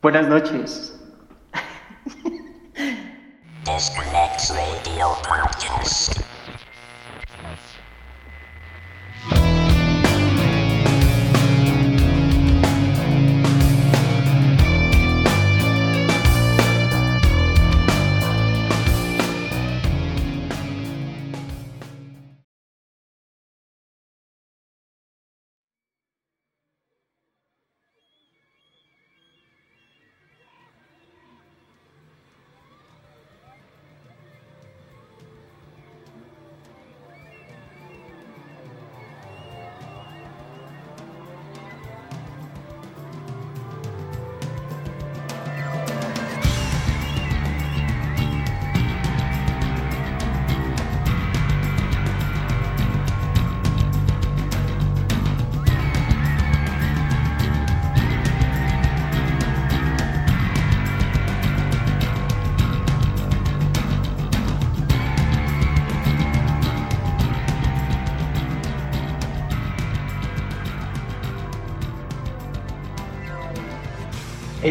Buenas 0.00 0.28
noches. 0.28 0.92
Disconnect 3.64 4.50
Radio 4.50 5.08
Podcast. 5.24 6.37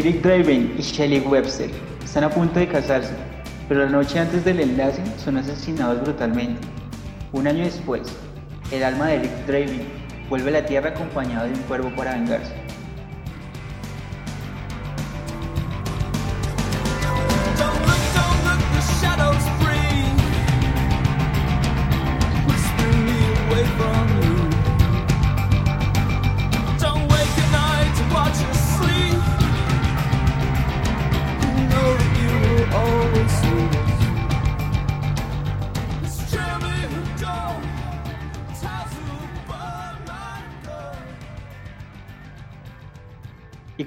Eric 0.07 0.21
Draven 0.21 0.73
y 0.77 0.81
Shelley 0.81 1.19
Webster 1.19 1.69
están 2.01 2.23
a 2.23 2.29
punto 2.29 2.61
de 2.61 2.67
casarse, 2.69 3.11
pero 3.67 3.81
la 3.83 3.89
noche 3.89 4.17
antes 4.17 4.45
del 4.45 4.61
enlace 4.61 5.01
son 5.17 5.35
asesinados 5.35 6.01
brutalmente. 6.01 6.61
Un 7.33 7.45
año 7.45 7.65
después, 7.65 8.03
el 8.71 8.85
alma 8.85 9.07
de 9.07 9.15
Eric 9.15 9.31
Draven 9.45 9.81
vuelve 10.29 10.47
a 10.47 10.61
la 10.61 10.65
Tierra 10.65 10.91
acompañado 10.91 11.47
de 11.47 11.55
un 11.55 11.59
cuervo 11.63 11.93
para 11.93 12.13
vengarse. 12.13 12.53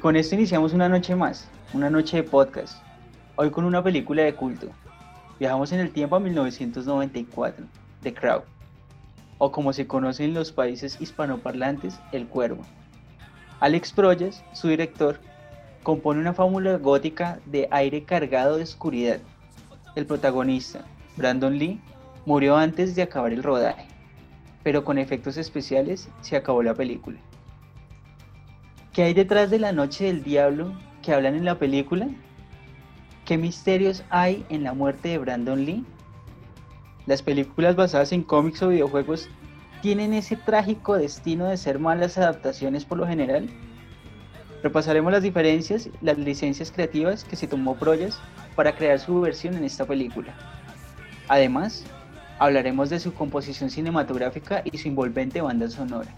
Con 0.01 0.17
esto 0.17 0.35
iniciamos 0.35 0.73
una 0.73 0.89
noche 0.89 1.15
más, 1.15 1.47
una 1.75 1.91
noche 1.91 2.17
de 2.17 2.23
podcast. 2.23 2.83
Hoy 3.37 3.51
con 3.51 3.67
una 3.67 3.83
película 3.85 4.23
de 4.23 4.35
culto. 4.35 4.69
Viajamos 5.39 5.73
en 5.73 5.81
el 5.81 5.93
tiempo 5.93 6.17
a 6.17 6.21
1994, 6.21 7.67
The 8.03 8.15
Crow, 8.15 8.43
o 9.37 9.53
como 9.53 9.75
se 9.75 9.87
conoce 9.87 10.25
en 10.25 10.33
los 10.33 10.53
países 10.53 10.99
hispanoparlantes, 11.03 12.01
El 12.13 12.27
Cuervo. 12.27 12.63
Alex 13.61 13.93
Proyas, 13.93 14.43
su 14.55 14.69
director, 14.69 15.21
compone 15.83 16.19
una 16.19 16.33
fórmula 16.33 16.79
gótica 16.79 17.39
de 17.45 17.69
aire 17.71 18.03
cargado 18.03 18.57
de 18.57 18.63
oscuridad. 18.63 19.21
El 19.97 20.07
protagonista, 20.07 20.81
Brandon 21.19 21.59
Lee, 21.59 21.79
murió 22.25 22.57
antes 22.57 22.95
de 22.95 23.03
acabar 23.03 23.35
el 23.35 23.43
rodaje, 23.43 23.87
pero 24.63 24.83
con 24.83 24.97
efectos 24.97 25.37
especiales 25.37 26.09
se 26.23 26.37
acabó 26.37 26.63
la 26.63 26.73
película. 26.73 27.19
¿Qué 29.01 29.05
hay 29.05 29.15
detrás 29.15 29.49
de 29.49 29.59
la 29.59 29.73
noche 29.73 30.05
del 30.05 30.23
diablo 30.23 30.75
que 31.01 31.15
hablan 31.15 31.35
en 31.35 31.47
la 31.47 31.59
película? 31.59 32.07
¿Qué 33.25 33.39
misterios 33.39 34.05
hay 34.11 34.45
en 34.51 34.63
la 34.63 34.75
muerte 34.75 35.09
de 35.09 35.17
Brandon 35.17 35.65
Lee? 35.65 35.87
¿Las 37.07 37.23
películas 37.23 37.77
basadas 37.77 38.13
en 38.13 38.23
cómics 38.23 38.63
o 38.63 38.69
videojuegos 38.69 39.31
tienen 39.81 40.13
ese 40.13 40.37
trágico 40.37 40.99
destino 40.99 41.47
de 41.47 41.57
ser 41.57 41.79
malas 41.79 42.19
adaptaciones 42.19 42.85
por 42.85 42.99
lo 42.99 43.07
general? 43.07 43.49
Repasaremos 44.63 45.11
las 45.11 45.23
diferencias 45.23 45.89
las 46.03 46.19
licencias 46.19 46.71
creativas 46.71 47.25
que 47.25 47.37
se 47.37 47.47
tomó 47.47 47.77
Proyas 47.77 48.21
para 48.55 48.77
crear 48.77 49.01
su 49.01 49.19
versión 49.23 49.55
en 49.55 49.65
esta 49.65 49.87
película. 49.87 50.35
Además, 51.27 51.87
hablaremos 52.39 52.91
de 52.91 53.01
su 53.01 53.15
composición 53.15 53.71
cinematográfica 53.71 54.61
y 54.71 54.77
su 54.77 54.89
envolvente 54.89 55.41
banda 55.41 55.71
sonora. 55.71 56.15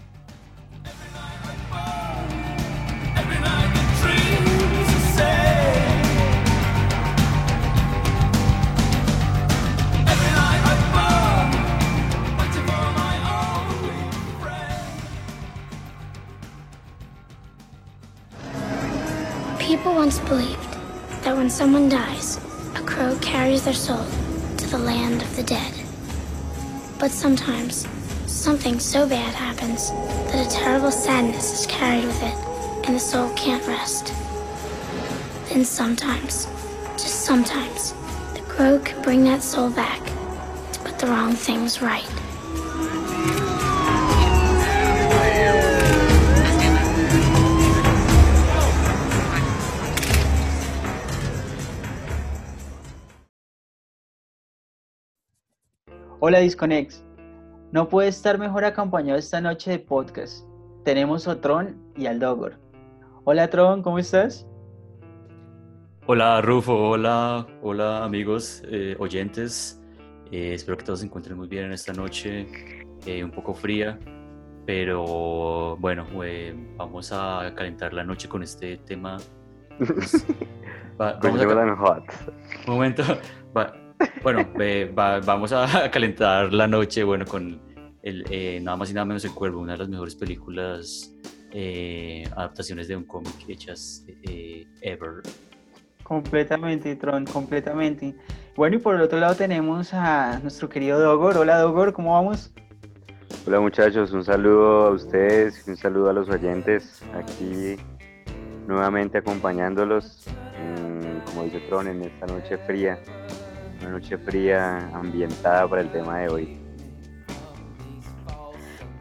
Once 20.13 20.29
believed 20.29 20.73
that 21.23 21.35
when 21.35 21.49
someone 21.49 21.89
dies, 21.89 22.37
a 22.75 22.81
crow 22.85 23.17
carries 23.19 23.65
their 23.65 23.73
soul 23.73 24.05
to 24.57 24.67
the 24.67 24.77
land 24.77 25.23
of 25.23 25.35
the 25.35 25.41
dead. 25.41 25.73
But 26.99 27.09
sometimes, 27.09 27.87
something 28.27 28.79
so 28.79 29.09
bad 29.09 29.33
happens 29.33 29.89
that 30.29 30.45
a 30.45 30.51
terrible 30.51 30.91
sadness 30.91 31.61
is 31.61 31.65
carried 31.65 32.05
with 32.05 32.21
it, 32.21 32.35
and 32.85 32.95
the 32.95 32.99
soul 32.99 33.33
can't 33.33 33.65
rest. 33.65 34.13
Then 35.49 35.65
sometimes, 35.65 36.45
just 36.91 37.21
sometimes, 37.21 37.93
the 38.35 38.41
crow 38.47 38.77
can 38.77 39.01
bring 39.01 39.23
that 39.23 39.41
soul 39.41 39.71
back 39.71 39.99
to 40.73 40.79
put 40.81 40.99
the 40.99 41.07
wrong 41.07 41.33
things 41.33 41.81
right. 41.81 42.07
Hola 56.25 56.39
Disconex, 56.39 57.03
no 57.73 57.89
puede 57.89 58.07
estar 58.07 58.39
mejor 58.39 58.63
acompañado 58.63 59.19
esta 59.19 59.41
noche 59.41 59.71
de 59.71 59.79
podcast. 59.79 60.47
Tenemos 60.85 61.27
a 61.27 61.41
Tron 61.41 61.75
y 61.97 62.05
al 62.05 62.17
Dogor. 62.21 62.53
Hola 63.25 63.49
Tron, 63.49 63.83
¿cómo 63.83 63.99
estás? 63.99 64.47
Hola 66.05 66.39
Rufo, 66.39 66.91
hola, 66.91 67.45
hola 67.61 68.05
amigos 68.05 68.63
eh, 68.67 68.95
oyentes. 68.99 69.81
Eh, 70.31 70.53
espero 70.53 70.77
que 70.77 70.85
todos 70.85 70.99
se 71.01 71.07
encuentren 71.07 71.35
muy 71.37 71.49
bien 71.49 71.65
en 71.65 71.73
esta 71.73 71.91
noche, 71.91 72.47
eh, 73.05 73.21
un 73.21 73.31
poco 73.31 73.53
fría, 73.53 73.99
pero 74.65 75.75
bueno, 75.75 76.05
eh, 76.23 76.55
vamos 76.77 77.11
a 77.11 77.51
calentar 77.53 77.93
la 77.93 78.05
noche 78.05 78.29
con 78.29 78.43
este 78.43 78.77
tema. 78.77 79.17
Pues, 79.77 80.25
va- 81.01 81.19
vamos 81.21 81.41
a, 81.41 81.75
hot. 81.75 82.03
un 82.67 82.73
momento, 82.75 83.03
va- 83.57 83.73
bueno, 84.23 84.47
eh, 84.59 84.91
va- 84.97 85.19
vamos 85.19 85.51
a 85.53 85.89
calentar 85.91 86.51
la 86.53 86.67
noche, 86.67 87.03
bueno, 87.03 87.25
con 87.25 87.59
el, 88.03 88.25
eh, 88.29 88.59
nada 88.61 88.77
más 88.77 88.89
y 88.91 88.93
nada 88.93 89.05
menos 89.05 89.23
El 89.25 89.31
Cuervo, 89.33 89.59
una 89.61 89.73
de 89.73 89.79
las 89.79 89.89
mejores 89.89 90.15
películas, 90.15 91.13
eh, 91.51 92.23
adaptaciones 92.35 92.87
de 92.87 92.95
un 92.95 93.03
cómic 93.05 93.33
hechas 93.47 94.05
eh, 94.23 94.65
ever. 94.81 95.21
Completamente, 96.03 96.95
Tron, 96.95 97.25
completamente. 97.25 98.15
Bueno, 98.55 98.75
y 98.75 98.79
por 98.79 98.95
el 98.95 99.01
otro 99.01 99.19
lado 99.19 99.35
tenemos 99.35 99.93
a 99.93 100.39
nuestro 100.39 100.67
querido 100.69 100.99
Dogor. 100.99 101.37
Hola 101.37 101.57
Dogor, 101.59 101.93
¿cómo 101.93 102.13
vamos? 102.13 102.51
Hola 103.47 103.59
muchachos, 103.59 104.11
un 104.11 104.23
saludo 104.23 104.87
a 104.87 104.91
ustedes 104.91 105.67
un 105.67 105.75
saludo 105.75 106.09
a 106.09 106.13
los 106.13 106.29
oyentes 106.29 107.01
aquí 107.13 107.75
nuevamente 108.67 109.17
acompañándolos, 109.17 110.25
mm, 110.27 111.25
como 111.29 111.43
dice 111.45 111.59
Tron, 111.67 111.87
en 111.87 112.03
esta 112.03 112.25
noche 112.27 112.57
fría, 112.59 112.99
una 113.81 113.91
noche 113.91 114.17
fría 114.17 114.77
ambientada 114.93 115.67
para 115.67 115.81
el 115.81 115.91
tema 115.91 116.19
de 116.19 116.29
hoy. 116.29 116.57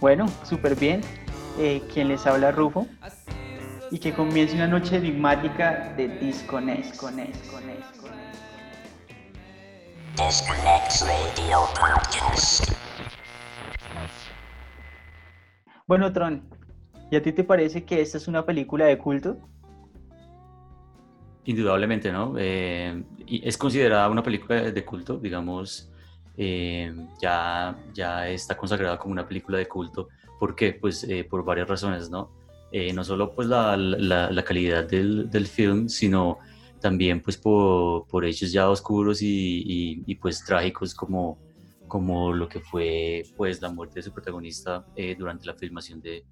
Bueno, 0.00 0.26
súper 0.42 0.74
bien. 0.74 1.00
Eh, 1.58 1.82
quien 1.92 2.08
les 2.08 2.26
habla 2.26 2.50
Rufo. 2.50 2.86
y 3.90 3.98
que 3.98 4.12
comience 4.14 4.54
una 4.54 4.66
noche 4.66 4.96
enigmática 4.96 5.92
de 5.96 6.08
Disconnect. 6.08 6.84
Disconnect, 6.86 7.34
Disconnect, 7.34 7.78
Disconnect. 7.78 8.36
Disconnect 10.16 10.92
Radio 11.02 11.58
Podcast. 11.78 12.72
Bueno, 15.86 16.10
Tron, 16.12 16.42
¿y 17.10 17.16
a 17.16 17.22
ti 17.22 17.32
te 17.32 17.44
parece 17.44 17.84
que 17.84 18.00
esta 18.00 18.16
es 18.16 18.28
una 18.28 18.46
película 18.46 18.86
de 18.86 18.96
culto? 18.96 19.36
Indudablemente, 21.44 22.12
¿no? 22.12 22.34
Eh, 22.38 23.02
y 23.26 23.46
es 23.46 23.56
considerada 23.56 24.08
una 24.08 24.22
película 24.22 24.70
de 24.70 24.84
culto, 24.84 25.18
digamos, 25.18 25.92
eh, 26.36 26.94
ya, 27.20 27.76
ya 27.92 28.28
está 28.28 28.56
consagrada 28.56 28.98
como 28.98 29.12
una 29.12 29.26
película 29.26 29.58
de 29.58 29.66
culto. 29.66 30.08
¿Por 30.38 30.54
qué? 30.54 30.72
Pues 30.72 31.04
eh, 31.04 31.24
por 31.24 31.44
varias 31.44 31.68
razones, 31.68 32.10
¿no? 32.10 32.30
Eh, 32.72 32.92
no 32.92 33.04
solo 33.04 33.34
pues 33.34 33.48
la, 33.48 33.76
la, 33.76 34.30
la 34.30 34.44
calidad 34.44 34.88
del, 34.88 35.30
del, 35.30 35.46
film, 35.46 35.88
sino 35.88 36.38
también 36.80 37.20
pues 37.20 37.36
por, 37.36 38.06
por 38.06 38.24
hechos 38.24 38.50
ya 38.50 38.70
oscuros 38.70 39.20
y, 39.20 39.26
y, 39.26 40.02
y, 40.06 40.14
pues 40.14 40.42
trágicos 40.42 40.94
como, 40.94 41.38
como 41.86 42.32
lo 42.32 42.48
que 42.48 42.60
fue 42.60 43.24
pues 43.36 43.60
la 43.60 43.70
muerte 43.70 43.96
de 43.96 44.04
su 44.04 44.12
protagonista 44.12 44.86
durante 45.18 45.44
la 45.46 45.54
filmación 45.54 46.00
de, 46.00 46.24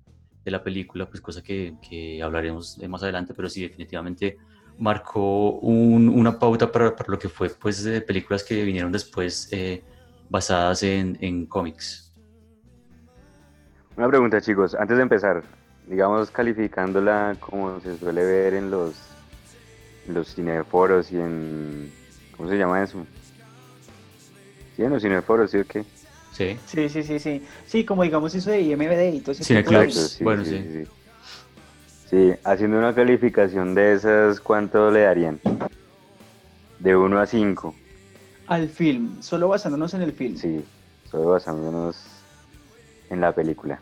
de, 0.42 0.50
la 0.50 0.62
película, 0.64 1.06
pues 1.10 1.20
cosa 1.20 1.42
que, 1.42 1.74
que 1.86 2.22
hablaremos 2.22 2.78
más 2.88 3.02
adelante, 3.02 3.34
pero 3.34 3.50
sí 3.50 3.60
definitivamente 3.60 4.38
marcó 4.80 5.58
un, 5.58 6.08
una 6.08 6.38
pauta 6.38 6.72
para, 6.72 6.96
para, 6.96 7.10
lo 7.10 7.18
que 7.18 7.28
fue 7.28 7.50
pues 7.50 7.84
de 7.84 8.00
películas 8.00 8.42
que 8.42 8.64
vinieron 8.64 8.90
después 8.90 9.48
eh, 9.52 9.84
basadas 10.30 10.82
en, 10.82 11.18
en, 11.20 11.46
cómics. 11.46 12.12
Una 13.96 14.08
pregunta 14.08 14.40
chicos, 14.40 14.74
antes 14.74 14.96
de 14.96 15.02
empezar, 15.02 15.42
digamos 15.86 16.30
calificándola 16.30 17.36
como 17.40 17.78
se 17.80 17.98
suele 17.98 18.24
ver 18.24 18.54
en 18.54 18.70
los, 18.70 18.94
en 20.08 20.14
los 20.14 20.34
cineforos 20.34 21.12
y 21.12 21.16
en... 21.16 21.92
¿Cómo 22.36 22.48
se 22.48 22.56
llama 22.56 22.82
eso? 22.82 23.04
Sí, 24.76 24.82
en 24.82 24.90
los 24.90 25.02
cineforos, 25.02 25.50
¿sí 25.50 25.58
o 25.58 25.66
qué? 25.66 25.84
Sí. 26.32 26.56
Sí, 26.64 26.88
sí, 26.88 27.02
sí, 27.02 27.18
sí. 27.18 27.42
Sí, 27.66 27.84
como 27.84 28.02
digamos 28.02 28.34
eso 28.34 28.50
de 28.50 28.62
IMBD 28.62 29.14
y 29.14 29.20
todo 29.20 29.32
ese 29.32 29.44
Cineclubs, 29.44 30.12
sí, 30.12 30.24
bueno, 30.24 30.42
sí. 30.42 30.52
sí. 30.52 30.84
sí. 30.84 30.90
Sí, 32.10 32.34
haciendo 32.42 32.76
una 32.76 32.92
calificación 32.92 33.72
de 33.76 33.92
esas, 33.92 34.40
¿cuánto 34.40 34.90
le 34.90 35.02
darían? 35.02 35.40
De 36.80 36.96
1 36.96 37.20
a 37.20 37.24
5. 37.24 37.72
Al 38.48 38.68
film, 38.68 39.22
solo 39.22 39.46
basándonos 39.46 39.94
en 39.94 40.02
el 40.02 40.12
film. 40.12 40.36
Sí, 40.36 40.64
solo 41.08 41.30
basándonos 41.30 42.04
en 43.10 43.20
la 43.20 43.32
película. 43.32 43.78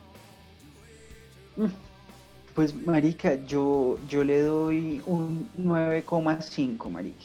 Pues, 2.54 2.74
marica, 2.86 3.34
yo, 3.46 3.98
yo 4.10 4.22
le 4.22 4.42
doy 4.42 5.02
un 5.06 5.48
9,5, 5.58 6.90
marica. 6.90 7.24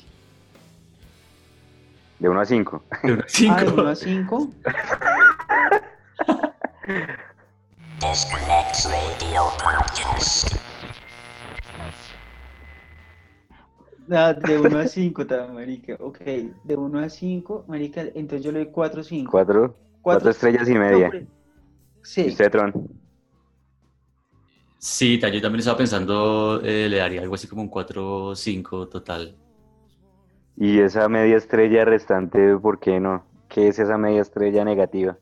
¿De 2.19 2.29
1 2.29 2.39
a 2.39 2.45
5? 2.45 2.83
De 3.03 3.11
1 3.11 3.23
a 3.23 3.27
5. 3.27 3.53
Ah, 3.53 3.61
¿de 3.61 3.71
1 3.71 3.89
a 3.89 3.95
5? 3.95 4.51
Disconnect 7.99 8.85
Radio 8.85 9.43
Podcast. 9.61 10.62
Ah, 14.11 14.33
de 14.33 14.59
1 14.59 14.77
a 14.77 14.87
5, 14.87 15.25
marica. 15.53 15.95
Ok, 15.99 16.19
de 16.19 16.75
1 16.75 16.99
a 16.99 17.09
5, 17.09 17.65
marica, 17.67 18.01
entonces 18.01 18.43
yo 18.43 18.51
le 18.51 18.59
doy 18.65 18.71
4 18.71 19.01
o 19.01 19.03
5. 19.03 19.31
4, 19.31 19.75
4 20.01 20.29
estrellas 20.29 20.69
y 20.69 20.73
media. 20.73 21.11
Sí. 22.01 22.25
¿Y 22.25 22.29
usted, 22.29 22.51
Tron? 22.51 22.73
Sí, 24.77 25.17
yo 25.17 25.41
también 25.41 25.59
estaba 25.59 25.77
pensando, 25.77 26.59
eh, 26.61 26.89
le 26.89 26.97
daría 26.97 27.21
algo 27.21 27.35
así 27.35 27.47
como 27.47 27.61
un 27.61 27.69
4 27.69 28.25
o 28.25 28.35
5 28.35 28.89
total. 28.89 29.37
¿Y 30.57 30.79
esa 30.79 31.07
media 31.07 31.37
estrella 31.37 31.85
restante, 31.85 32.57
por 32.57 32.79
qué 32.79 32.99
no? 32.99 33.25
¿Qué 33.47 33.69
es 33.69 33.79
esa 33.79 33.97
media 33.97 34.21
estrella 34.21 34.65
negativa? 34.65 35.17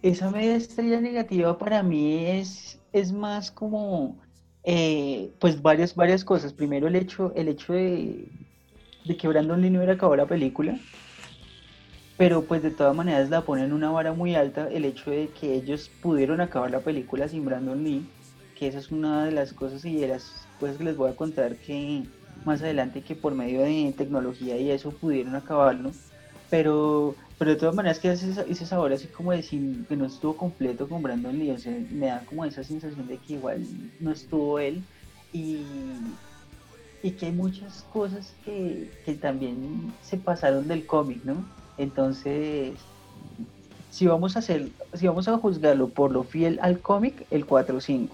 Esa 0.00 0.30
media 0.30 0.54
estrella 0.54 1.00
negativa 1.00 1.58
para 1.58 1.82
mí 1.82 2.24
es, 2.26 2.80
es 2.92 3.12
más 3.12 3.50
como 3.50 4.21
eh, 4.64 5.34
pues 5.40 5.62
varias, 5.62 5.94
varias 5.94 6.24
cosas. 6.24 6.52
Primero 6.52 6.88
el 6.88 6.96
hecho, 6.96 7.32
el 7.34 7.48
hecho 7.48 7.72
de, 7.72 8.28
de 9.04 9.16
que 9.16 9.28
Brandon 9.28 9.60
Lee 9.60 9.70
no 9.70 9.78
hubiera 9.78 9.94
acabado 9.94 10.16
la 10.16 10.26
película, 10.26 10.78
pero 12.16 12.46
pues 12.46 12.62
de 12.62 12.70
todas 12.70 12.94
maneras 12.94 13.30
la 13.30 13.44
ponen 13.44 13.72
una 13.72 13.90
vara 13.90 14.12
muy 14.12 14.34
alta 14.34 14.68
el 14.70 14.84
hecho 14.84 15.10
de 15.10 15.32
que 15.32 15.54
ellos 15.54 15.88
pudieron 16.00 16.40
acabar 16.40 16.70
la 16.70 16.84
película 16.84 17.28
sin 17.28 17.44
Brandon 17.44 17.82
Lee, 17.82 18.14
que 18.54 18.68
esa 18.68 18.78
es 18.78 18.90
una 18.90 19.24
de 19.24 19.32
las 19.32 19.52
cosas 19.52 19.84
y 19.84 19.96
de 19.98 20.08
las 20.08 20.48
cosas 20.56 20.78
que 20.78 20.84
les 20.84 20.96
voy 20.96 21.10
a 21.10 21.16
contar 21.16 21.58
que 21.60 22.10
más 22.44 22.62
adelante 22.62 23.02
que 23.04 23.16
por 23.16 23.34
medio 23.34 23.62
de 23.62 23.94
tecnología 23.96 24.58
y 24.58 24.70
eso 24.70 24.98
pudieron 24.98 25.34
acabarlo, 25.36 25.96
pero 26.48 27.16
pero 27.42 27.54
de 27.54 27.56
todas 27.58 27.74
maneras 27.74 27.98
que 27.98 28.12
ese, 28.12 28.32
ese 28.48 28.66
sabor 28.66 28.92
así 28.92 29.08
como 29.08 29.32
decir 29.32 29.84
que 29.88 29.96
no 29.96 30.06
estuvo 30.06 30.36
completo 30.36 30.88
con 30.88 31.02
Brandon 31.02 31.36
Lee, 31.36 31.50
o 31.50 31.58
sea, 31.58 31.76
me 31.90 32.06
da 32.06 32.22
como 32.24 32.44
esa 32.44 32.62
sensación 32.62 33.08
de 33.08 33.18
que 33.18 33.32
igual 33.32 33.66
no 33.98 34.12
estuvo 34.12 34.60
él 34.60 34.80
y, 35.32 35.64
y 37.02 37.10
que 37.10 37.26
hay 37.26 37.32
muchas 37.32 37.84
cosas 37.92 38.32
que, 38.44 38.88
que 39.04 39.14
también 39.14 39.92
se 40.02 40.18
pasaron 40.18 40.68
del 40.68 40.86
cómic, 40.86 41.24
¿no? 41.24 41.44
Entonces, 41.78 42.74
si 43.90 44.06
vamos 44.06 44.36
a 44.36 44.38
hacer, 44.38 44.68
si 44.94 45.08
vamos 45.08 45.26
a 45.26 45.36
juzgarlo 45.36 45.88
por 45.88 46.12
lo 46.12 46.22
fiel 46.22 46.60
al 46.62 46.78
cómic, 46.78 47.26
el 47.32 47.44
4-5. 47.44 48.08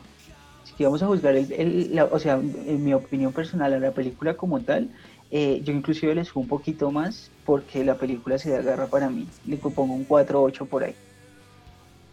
Si 0.74 0.84
vamos 0.84 1.02
a 1.02 1.06
juzgar 1.06 1.36
el, 1.36 1.52
el 1.52 1.94
la, 1.94 2.06
o 2.06 2.18
sea, 2.18 2.36
en 2.36 2.82
mi 2.82 2.94
opinión 2.94 3.34
personal 3.34 3.74
a 3.74 3.78
la 3.78 3.90
película 3.90 4.38
como 4.38 4.60
tal, 4.60 4.88
eh, 5.30 5.60
yo 5.62 5.72
inclusive 5.72 6.14
le 6.14 6.24
subo 6.24 6.40
un 6.40 6.48
poquito 6.48 6.90
más 6.90 7.30
porque 7.44 7.84
la 7.84 7.96
película 7.96 8.38
se 8.38 8.56
agarra 8.56 8.86
para 8.86 9.08
mí. 9.10 9.26
Le 9.46 9.56
pongo 9.56 9.94
un 9.94 10.06
4-8 10.06 10.66
por 10.66 10.84
ahí. 10.84 10.94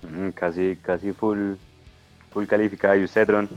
Mm, 0.04 0.30
casi, 0.30 0.76
casi 0.82 1.12
full, 1.14 1.56
full 2.32 2.46
calificada. 2.46 2.98
¿Y 2.98 3.04
usted, 3.04 3.30
Ron? 3.30 3.50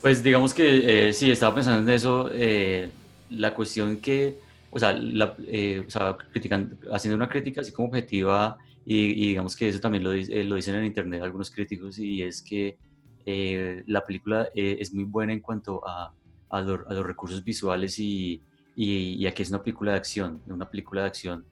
Pues 0.00 0.22
digamos 0.22 0.54
que 0.54 1.08
eh, 1.08 1.12
sí, 1.12 1.30
estaba 1.30 1.54
pensando 1.54 1.88
en 1.88 1.94
eso. 1.94 2.30
Eh, 2.32 2.90
la 3.30 3.54
cuestión 3.54 3.98
que, 3.98 4.38
o 4.70 4.78
sea, 4.78 4.92
la, 4.92 5.34
eh, 5.46 5.84
o 5.86 5.90
sea 5.90 6.16
critican, 6.32 6.78
haciendo 6.92 7.16
una 7.16 7.28
crítica 7.28 7.60
así 7.60 7.72
como 7.72 7.88
objetiva, 7.88 8.56
y, 8.86 8.96
y 8.96 9.28
digamos 9.28 9.54
que 9.54 9.68
eso 9.68 9.78
también 9.78 10.02
lo, 10.02 10.12
lo, 10.12 10.56
dicen 10.56 10.74
en 10.74 10.86
internet 10.86 11.22
algunos 11.22 11.50
críticos, 11.50 11.98
y 11.98 12.22
es 12.22 12.42
que 12.42 12.78
la 13.86 14.04
película 14.04 14.48
es 14.54 14.92
muy 14.92 15.04
buena 15.04 15.32
en 15.32 15.38
cuanto 15.38 15.86
a, 15.86 16.12
a, 16.50 16.60
lo, 16.60 16.88
a 16.88 16.94
los 16.94 17.06
recursos 17.06 17.42
visuales 17.42 17.98
y, 17.98 18.42
y, 18.76 19.14
y, 19.14 19.26
aquí 19.26 19.42
es 19.42 19.50
una 19.50 19.62
película 19.62 19.92
de 19.92 19.98
acción, 19.98 20.40
una 20.48 20.68
película 20.68 21.02
de 21.02 21.06
acción, 21.06 21.44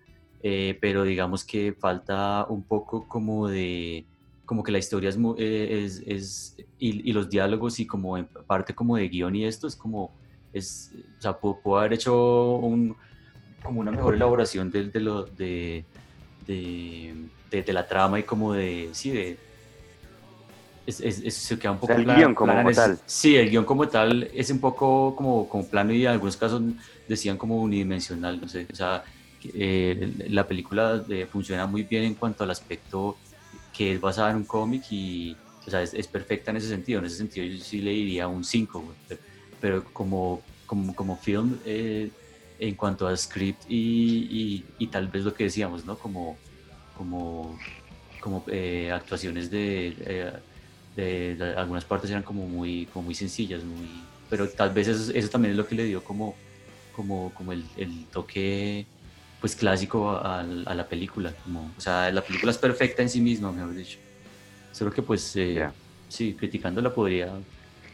eh, 0.43 0.77
pero 0.81 1.05
digamos 1.05 1.45
que 1.45 1.73
falta 1.73 2.47
un 2.49 2.63
poco 2.63 3.07
como 3.09 3.49
de, 3.49 4.05
como 4.45 4.63
que 4.63 4.73
la 4.73 4.79
historia 4.79 5.11
es, 5.11 5.19
eh, 5.39 5.85
es, 5.85 6.03
es 6.07 6.57
y, 6.79 7.09
y, 7.11 7.13
los 7.13 7.29
diálogos 7.31 7.81
y 7.81 7.87
como 7.87 8.19
en 8.19 8.27
parte 8.47 8.75
como 8.75 8.97
de 8.97 9.09
guion 9.09 9.37
y 9.37 9.45
esto 9.45 9.67
es 9.67 9.77
como, 9.77 10.13
es, 10.53 10.93
o 11.19 11.23
sea, 11.23 11.39
puedo, 11.39 11.61
puedo 11.61 11.79
haber 11.79 11.95
hecho 11.95 12.57
un, 12.57 12.97
como 13.63 13.81
una 13.81 13.91
mejor 13.91 14.15
elaboración 14.15 14.71
de, 14.71 14.85
de, 14.85 15.01
lo, 15.01 15.25
de, 15.25 15.85
de, 16.47 17.15
de, 17.51 17.63
de 17.63 17.73
la 17.73 17.87
trama 17.87 18.19
y 18.19 18.23
como 18.23 18.53
de, 18.53 18.91
sí, 18.93 19.11
de, 19.11 19.48
es, 20.89 21.01
es, 21.01 21.21
es, 21.21 21.35
se 21.35 21.59
queda 21.59 21.73
un 21.73 21.79
poco 21.79 21.93
o 21.93 21.97
sea, 21.97 21.99
el 21.99 22.05
plan, 22.05 22.17
guion 22.17 22.35
como, 22.35 22.55
como 22.55 22.73
tal. 22.73 22.99
Sí, 23.05 23.37
el 23.37 23.51
guion 23.51 23.65
como 23.67 23.87
tal 23.89 24.31
es 24.33 24.51
un 24.51 24.59
poco 24.59 25.15
como, 25.15 25.47
como 25.47 25.67
plano 25.69 25.93
y 25.93 26.07
en 26.07 26.13
algunos 26.13 26.37
casos 26.39 26.63
decían 27.07 27.37
como 27.37 27.61
unidimensional, 27.61 28.41
no 28.41 28.49
sé, 28.49 28.67
o 28.73 28.75
sea, 28.75 29.05
eh, 29.55 30.15
la 30.31 30.47
película 30.47 30.99
de, 30.99 31.27
funciona 31.27 31.67
muy 31.67 31.83
bien 31.83 32.05
en 32.05 32.15
cuanto 32.15 32.43
al 32.43 32.51
aspecto 32.51 33.19
que 33.73 33.93
es 33.93 34.01
basada 34.01 34.31
en 34.31 34.37
un 34.37 34.45
cómic 34.45 34.85
y, 34.91 35.37
o 35.67 35.71
sea, 35.71 35.83
es, 35.83 35.93
es, 35.93 36.07
perfecta 36.07 36.53
en 36.53 36.57
ese 36.57 36.69
sentido, 36.69 37.01
en 37.01 37.05
ese 37.05 37.17
sentido 37.17 37.47
yo 37.47 37.63
sí 37.63 37.83
le 37.83 37.91
diría 37.91 38.27
un 38.27 38.43
5, 38.43 38.95
pero, 39.07 39.21
pero, 39.61 39.85
como, 39.93 40.41
como, 40.65 40.95
como 40.95 41.17
film, 41.19 41.59
eh, 41.67 42.11
en 42.59 42.75
cuanto 42.77 43.07
a 43.07 43.15
script 43.15 43.65
y, 43.69 43.77
y, 43.77 44.65
y, 44.79 44.87
tal 44.87 45.09
vez 45.09 45.23
lo 45.23 45.35
que 45.35 45.45
decíamos, 45.45 45.85
¿no? 45.85 45.99
Como, 45.99 46.39
como, 46.97 47.59
como 48.21 48.43
eh, 48.49 48.91
actuaciones 48.91 49.51
de 49.51 49.95
de, 50.99 51.37
de, 51.37 51.55
algunas 51.55 51.85
partes 51.85 52.11
eran 52.11 52.25
como 52.25 52.47
muy, 52.49 52.87
como 52.87 53.05
muy 53.05 53.15
sencillas, 53.15 53.63
muy, 53.63 53.89
pero 54.29 54.49
tal 54.49 54.71
vez 54.71 54.89
eso, 54.89 55.13
eso 55.15 55.29
también 55.29 55.53
es 55.53 55.57
lo 55.57 55.67
que 55.67 55.77
le 55.77 55.85
dio 55.85 56.03
como, 56.03 56.35
como, 56.95 57.33
como 57.35 57.53
el, 57.53 57.65
el 57.77 58.07
toque 58.07 58.85
pues 59.41 59.55
clásico 59.55 60.11
a, 60.11 60.41
a, 60.41 60.75
la 60.75 60.89
película, 60.89 61.33
como, 61.45 61.71
o 61.77 61.81
sea, 61.81 62.11
la 62.11 62.23
película 62.23 62.51
es 62.51 62.59
perfecta 62.59 63.03
en 63.03 63.09
sí 63.09 63.21
misma, 63.21 63.53
mejor 63.53 63.75
dicho. 63.75 63.99
Solo 64.73 64.91
que 64.91 65.01
pues 65.01 65.37
eh, 65.37 65.55
yeah. 65.55 65.73
sí, 66.09 66.35
criticándola 66.35 66.93
podría 66.93 67.33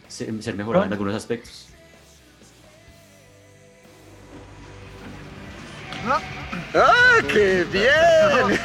ser, 0.08 0.42
ser 0.42 0.54
mejorada 0.54 0.86
en 0.86 0.92
algunos 0.92 1.14
aspectos. 1.14 1.68
¡Ah, 6.74 7.18
qué 7.28 7.64
bien! 7.70 8.58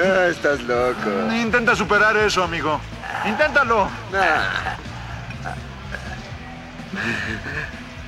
Ah, 0.00 0.26
estás 0.30 0.62
loco. 0.62 1.32
Intenta 1.34 1.74
superar 1.74 2.16
eso, 2.16 2.44
amigo. 2.44 2.80
Inténtalo. 3.26 3.88
Ah, 4.14 4.76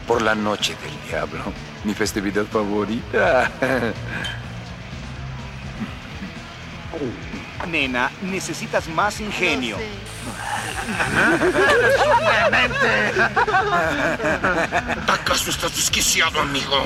Por 0.06 0.22
la 0.22 0.34
noche 0.34 0.76
del 0.82 1.08
diablo. 1.10 1.52
Mi 1.84 1.94
festividad 1.94 2.44
favorita. 2.44 3.50
Nena, 7.64 8.10
necesitas 8.22 8.86
más 8.88 9.20
ingenio. 9.20 9.76
¿Acaso 15.08 15.50
estás 15.50 15.74
desquiciado, 15.74 16.40
amigo? 16.40 16.84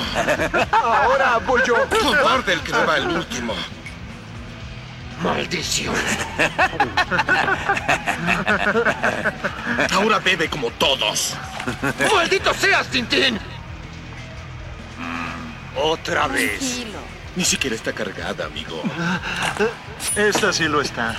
Ahora 0.72 1.38
voy 1.46 1.60
yo. 1.66 1.74
Cobarde 1.88 2.52
el 2.54 2.60
que 2.60 2.72
no 2.72 2.86
va 2.86 2.96
el 2.96 3.08
último. 3.08 3.54
Maldición. 5.22 5.94
Ahora 9.92 10.18
bebe 10.18 10.48
como 10.48 10.70
todos. 10.72 11.34
¡Maldito 12.14 12.54
seas, 12.54 12.86
Tintín! 12.88 13.38
Otra 15.76 16.26
vez. 16.26 16.86
Ni 17.40 17.46
siquiera 17.46 17.74
está 17.74 17.94
cargada, 17.94 18.44
amigo. 18.44 18.82
Esta 20.14 20.52
sí 20.52 20.68
lo 20.68 20.82
está. 20.82 21.16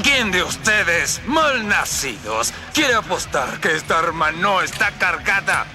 ¿Quién 0.00 0.30
de 0.30 0.44
ustedes, 0.44 1.20
malnacidos, 1.26 2.52
quiere 2.72 2.94
apostar 2.94 3.58
que 3.58 3.74
esta 3.74 3.98
arma 3.98 4.30
no 4.30 4.62
está 4.62 4.92
cargada? 4.92 5.66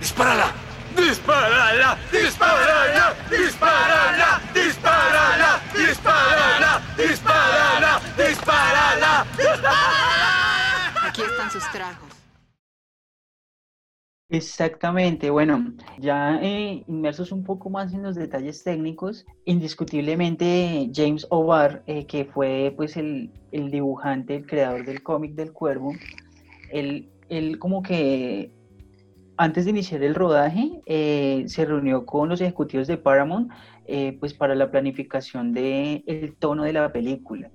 ¡Dispárala! 0.00 0.50
¡Dispárala! 0.96 1.98
¡Dispárala! 2.10 3.14
¡Dispárala! 3.28 4.40
¡Dispárala! 4.54 5.60
¡Dispárala! 5.74 6.80
¡Dispárala! 6.96 8.00
¡Dispárala! 8.16 9.26
Aquí 11.06 11.20
están 11.20 11.50
sus 11.50 11.70
tragos. 11.70 12.07
Exactamente, 14.30 15.30
bueno, 15.30 15.72
ya 15.98 16.38
eh, 16.42 16.84
inmersos 16.86 17.32
un 17.32 17.44
poco 17.44 17.70
más 17.70 17.94
en 17.94 18.02
los 18.02 18.14
detalles 18.14 18.62
técnicos, 18.62 19.24
indiscutiblemente 19.46 20.90
James 20.94 21.26
O'Barr, 21.30 21.82
eh, 21.86 22.04
que 22.06 22.26
fue 22.26 22.74
pues 22.76 22.98
el, 22.98 23.30
el 23.52 23.70
dibujante, 23.70 24.36
el 24.36 24.46
creador 24.46 24.84
del 24.84 25.02
cómic 25.02 25.32
del 25.34 25.54
cuervo, 25.54 25.92
él, 26.70 27.08
él 27.30 27.58
como 27.58 27.82
que 27.82 28.52
antes 29.38 29.64
de 29.64 29.70
iniciar 29.70 30.02
el 30.02 30.14
rodaje 30.14 30.82
eh, 30.86 31.44
se 31.48 31.64
reunió 31.64 32.06
con 32.06 32.28
los 32.28 32.40
ejecutivos 32.40 32.86
de 32.88 32.98
Paramount 32.98 33.50
eh, 33.86 34.16
pues 34.20 34.34
para 34.34 34.54
la 34.54 34.70
planificación 34.70 35.52
del 35.54 36.04
el 36.06 36.36
tono 36.36 36.64
de 36.64 36.72
la 36.74 36.92
película. 36.92 37.50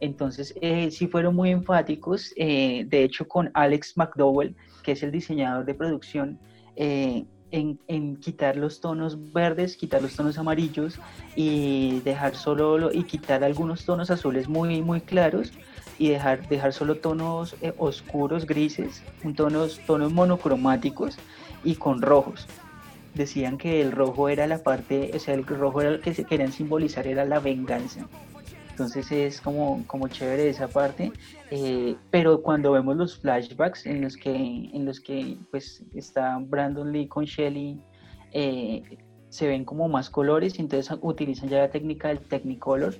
Entonces, 0.00 0.54
eh, 0.60 0.90
sí 0.92 1.08
fueron 1.08 1.34
muy 1.34 1.50
enfáticos, 1.50 2.32
eh, 2.36 2.84
de 2.86 3.02
hecho 3.04 3.26
con 3.26 3.50
Alex 3.54 3.96
McDowell, 3.96 4.54
que 4.88 4.92
es 4.92 5.02
el 5.02 5.10
diseñador 5.12 5.66
de 5.66 5.74
producción, 5.74 6.38
eh, 6.76 7.26
en, 7.50 7.78
en 7.88 8.16
quitar 8.16 8.56
los 8.56 8.80
tonos 8.80 9.18
verdes, 9.34 9.76
quitar 9.76 10.00
los 10.00 10.16
tonos 10.16 10.38
amarillos 10.38 10.98
y 11.36 12.00
dejar 12.00 12.34
solo 12.34 12.78
lo- 12.78 12.90
y 12.90 13.02
quitar 13.02 13.44
algunos 13.44 13.84
tonos 13.84 14.10
azules 14.10 14.48
muy 14.48 14.80
muy 14.80 15.02
claros 15.02 15.52
y 15.98 16.08
dejar, 16.08 16.48
dejar 16.48 16.72
solo 16.72 16.94
tonos 16.96 17.54
eh, 17.60 17.74
oscuros, 17.76 18.46
grises, 18.46 19.02
tonos, 19.36 19.78
tonos 19.86 20.10
monocromáticos 20.10 21.18
y 21.62 21.74
con 21.74 22.00
rojos. 22.00 22.46
Decían 23.14 23.58
que 23.58 23.82
el 23.82 23.92
rojo 23.92 24.30
era 24.30 24.46
la 24.46 24.62
parte, 24.62 25.10
o 25.14 25.18
sea, 25.18 25.34
el 25.34 25.44
rojo 25.44 25.82
era 25.82 25.90
el 25.90 26.00
que 26.00 26.14
se 26.14 26.24
querían 26.24 26.52
simbolizar, 26.52 27.06
era 27.06 27.26
la 27.26 27.40
venganza. 27.40 28.06
Entonces 28.78 29.10
es 29.10 29.40
como, 29.40 29.84
como 29.88 30.06
chévere 30.06 30.48
esa 30.48 30.68
parte. 30.68 31.12
eh, 31.50 31.96
pero 32.12 32.42
cuando 32.42 32.70
vemos 32.70 32.96
los 32.96 33.18
flashbacks 33.18 33.86
en 33.86 34.02
los 34.02 34.16
que, 34.16 34.30
en 34.36 34.84
los 34.84 35.00
que 35.00 35.36
pues, 35.50 35.82
está 35.94 36.38
Brandon 36.38 36.92
Lee 36.92 37.08
con 37.08 37.24
Shelly, 37.24 37.80
eh, 38.30 38.98
se 39.30 39.48
ven 39.48 39.64
como 39.64 39.88
más 39.88 40.10
colores 40.10 40.58
entonces 40.60 40.96
utilizan 41.02 41.48
ya 41.48 41.58
la 41.58 41.70
técnica 41.70 42.08
del 42.08 42.20
Technicolor. 42.20 42.94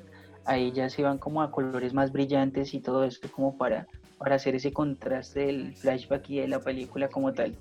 Ahí 0.45 0.73
ya 0.73 0.91
se 0.91 1.03
van 1.03 1.19
como 1.19 1.43
a 1.43 1.53
colores 1.53 1.95
más 1.95 2.11
brillantes 2.11 2.75
y 2.75 2.81
todo 2.81 3.05
esto 3.05 3.29
como 3.31 3.57
para, 3.57 3.87
para 4.19 4.35
hacer 4.35 4.57
ese 4.57 4.73
contraste 4.73 5.47
del 5.47 5.77
flashback 5.77 6.29
y 6.31 6.41
de 6.41 6.49
la 6.49 6.59
película 6.59 7.09
como 7.09 7.33
tal. 7.33 7.55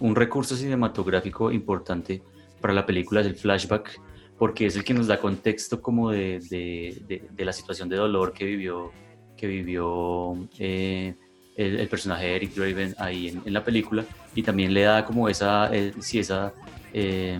Un 0.00 0.16
recurso 0.16 0.56
cinematográfico 0.56 1.52
importante 1.52 2.22
para 2.62 2.72
la 2.72 2.86
película 2.86 3.20
es 3.20 3.26
el 3.26 3.34
flashback, 3.34 4.00
porque 4.38 4.66
es 4.66 4.76
el 4.76 4.84
que 4.84 4.94
nos 4.94 5.06
da 5.08 5.18
contexto 5.18 5.80
como 5.82 6.10
de, 6.10 6.38
de- 6.50 7.02
de- 7.08 7.28
de 7.30 7.44
la 7.44 7.52
situación 7.52 7.88
de 7.88 7.96
dolor 7.96 8.32
que 8.32 8.44
vivió, 8.44 8.92
que 9.36 9.46
vivió 9.46 10.36
eh, 10.58 11.14
el, 11.56 11.80
el 11.80 11.88
personaje 11.88 12.26
de 12.26 12.36
Eric 12.36 12.54
Draven 12.54 12.94
ahí 12.98 13.28
en, 13.28 13.42
en 13.44 13.52
la 13.52 13.64
película, 13.64 14.04
y 14.34 14.42
también 14.42 14.72
le 14.72 14.82
da 14.82 15.04
como 15.04 15.28
esa, 15.28 15.74
eh, 15.74 15.92
sí, 16.00 16.20
esa, 16.20 16.52
eh, 16.92 17.38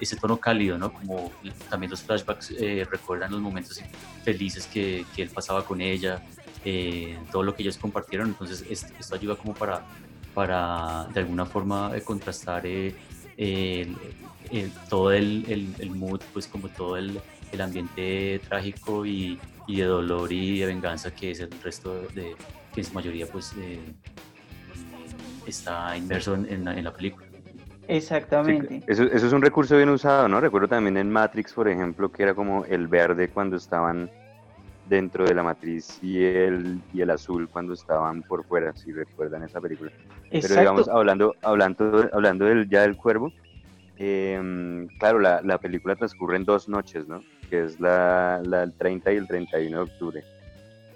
ese 0.00 0.16
tono 0.16 0.38
cálido, 0.38 0.78
¿no? 0.78 0.92
Como 0.92 1.32
también 1.68 1.90
los 1.90 2.02
flashbacks 2.02 2.52
eh, 2.58 2.86
recuerdan 2.90 3.32
los 3.32 3.40
momentos 3.40 3.80
felices 4.24 4.66
que, 4.66 5.04
que 5.14 5.22
él 5.22 5.30
pasaba 5.30 5.64
con 5.64 5.80
ella, 5.80 6.22
eh, 6.64 7.18
todo 7.32 7.42
lo 7.42 7.54
que 7.54 7.62
ellos 7.62 7.76
compartieron, 7.78 8.28
entonces 8.28 8.64
esto, 8.70 8.92
esto 8.98 9.14
ayuda 9.16 9.34
como 9.36 9.54
para 9.54 9.84
para 10.34 11.06
de 11.12 11.20
alguna 11.20 11.44
forma 11.44 11.90
eh, 11.94 12.00
contrastar 12.00 12.64
el- 14.52 14.72
todo 14.88 15.12
el, 15.12 15.44
el- 15.48 15.74
el 15.78 15.90
mood, 15.90 16.20
pues 16.32 16.46
como 16.46 16.68
todo 16.68 16.96
el, 16.96 17.20
el 17.52 17.60
ambiente 17.60 18.40
trágico 18.48 19.04
y, 19.06 19.40
y 19.66 19.76
de 19.80 19.84
dolor 19.84 20.32
y 20.32 20.58
de 20.60 20.66
venganza 20.66 21.10
que 21.14 21.30
es 21.30 21.40
el 21.40 21.50
resto 21.62 22.02
de, 22.14 22.36
que 22.74 22.80
en 22.80 22.84
su 22.84 22.94
mayoría 22.94 23.26
pues 23.26 23.54
eh, 23.58 23.80
está 25.46 25.96
inmerso 25.96 26.34
en, 26.34 26.46
en 26.50 26.64
la, 26.64 26.76
en 26.76 26.84
la 26.84 26.92
película. 26.92 27.26
Exactamente. 27.88 28.82
Eso, 28.86 29.02
eso 29.04 29.26
es 29.26 29.32
un 29.32 29.42
recurso 29.42 29.76
bien 29.76 29.88
usado, 29.90 30.28
¿no? 30.28 30.40
Recuerdo 30.40 30.68
también 30.68 30.96
en 30.96 31.10
Matrix, 31.10 31.52
por 31.52 31.68
ejemplo, 31.68 32.10
que 32.10 32.22
era 32.22 32.34
como 32.34 32.64
el 32.64 32.86
verde 32.88 33.28
cuando 33.28 33.56
estaban 33.56 34.08
dentro 34.86 35.24
de 35.24 35.34
la 35.34 35.42
matriz 35.42 35.98
y 36.02 36.22
el, 36.24 36.80
y 36.92 37.00
el 37.02 37.10
azul 37.10 37.48
cuando 37.48 37.72
estaban 37.72 38.22
por 38.22 38.44
fuera, 38.44 38.72
si 38.74 38.92
recuerdan 38.92 39.42
esa 39.44 39.60
película. 39.60 39.90
Pero 40.30 40.38
Exacto. 40.40 40.60
digamos, 40.60 40.88
hablando, 40.88 41.34
hablando, 41.42 42.08
hablando 42.12 42.44
del, 42.46 42.68
ya 42.68 42.82
del 42.82 42.96
cuervo, 42.96 43.32
em, 44.02 44.88
claro, 44.98 45.18
la, 45.18 45.40
la 45.42 45.58
película 45.58 45.96
transcurre 45.96 46.36
en 46.36 46.44
dos 46.44 46.68
noches, 46.68 47.06
¿no? 47.06 47.22
Que 47.48 47.64
es 47.64 47.80
la, 47.80 48.40
la 48.44 48.64
el 48.64 48.72
30 48.72 49.12
y 49.12 49.16
el 49.16 49.28
31 49.28 49.76
de 49.76 49.82
octubre, 49.82 50.24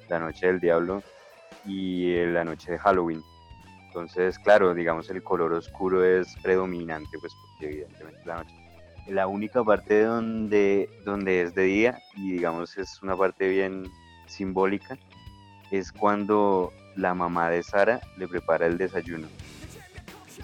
la 0.09 0.19
noche 0.19 0.47
del 0.47 0.61
diablo 0.61 1.03
y 1.65 2.13
eh, 2.13 2.27
la 2.27 2.45
noche 2.45 2.73
de 2.73 2.79
Halloween. 2.79 3.23
Entonces, 3.87 4.39
claro, 4.39 4.75
digamos, 4.75 5.09
el 5.11 5.23
color 5.23 5.53
oscuro 5.53 6.05
es 6.05 6.37
predominante, 6.43 7.19
pues 7.19 7.33
evidentemente 7.61 8.21
la 8.27 8.37
noche. 8.37 8.55
La 9.09 9.27
única 9.27 9.63
parte 9.63 10.03
donde, 10.03 10.91
donde 11.05 11.43
es 11.43 11.55
de 11.55 11.63
día, 11.63 11.99
y 12.17 12.33
digamos 12.33 12.77
es 12.77 13.01
una 13.03 13.17
parte 13.17 13.49
bien 13.49 13.85
simbólica, 14.27 14.99
es 15.71 15.93
cuando 15.93 16.73
la 16.97 17.15
mamá 17.15 17.51
de 17.51 17.63
Sara 17.63 18.01
le 18.17 18.27
prepara 18.27 18.67
el 18.67 18.79
desayuno. 18.79 19.29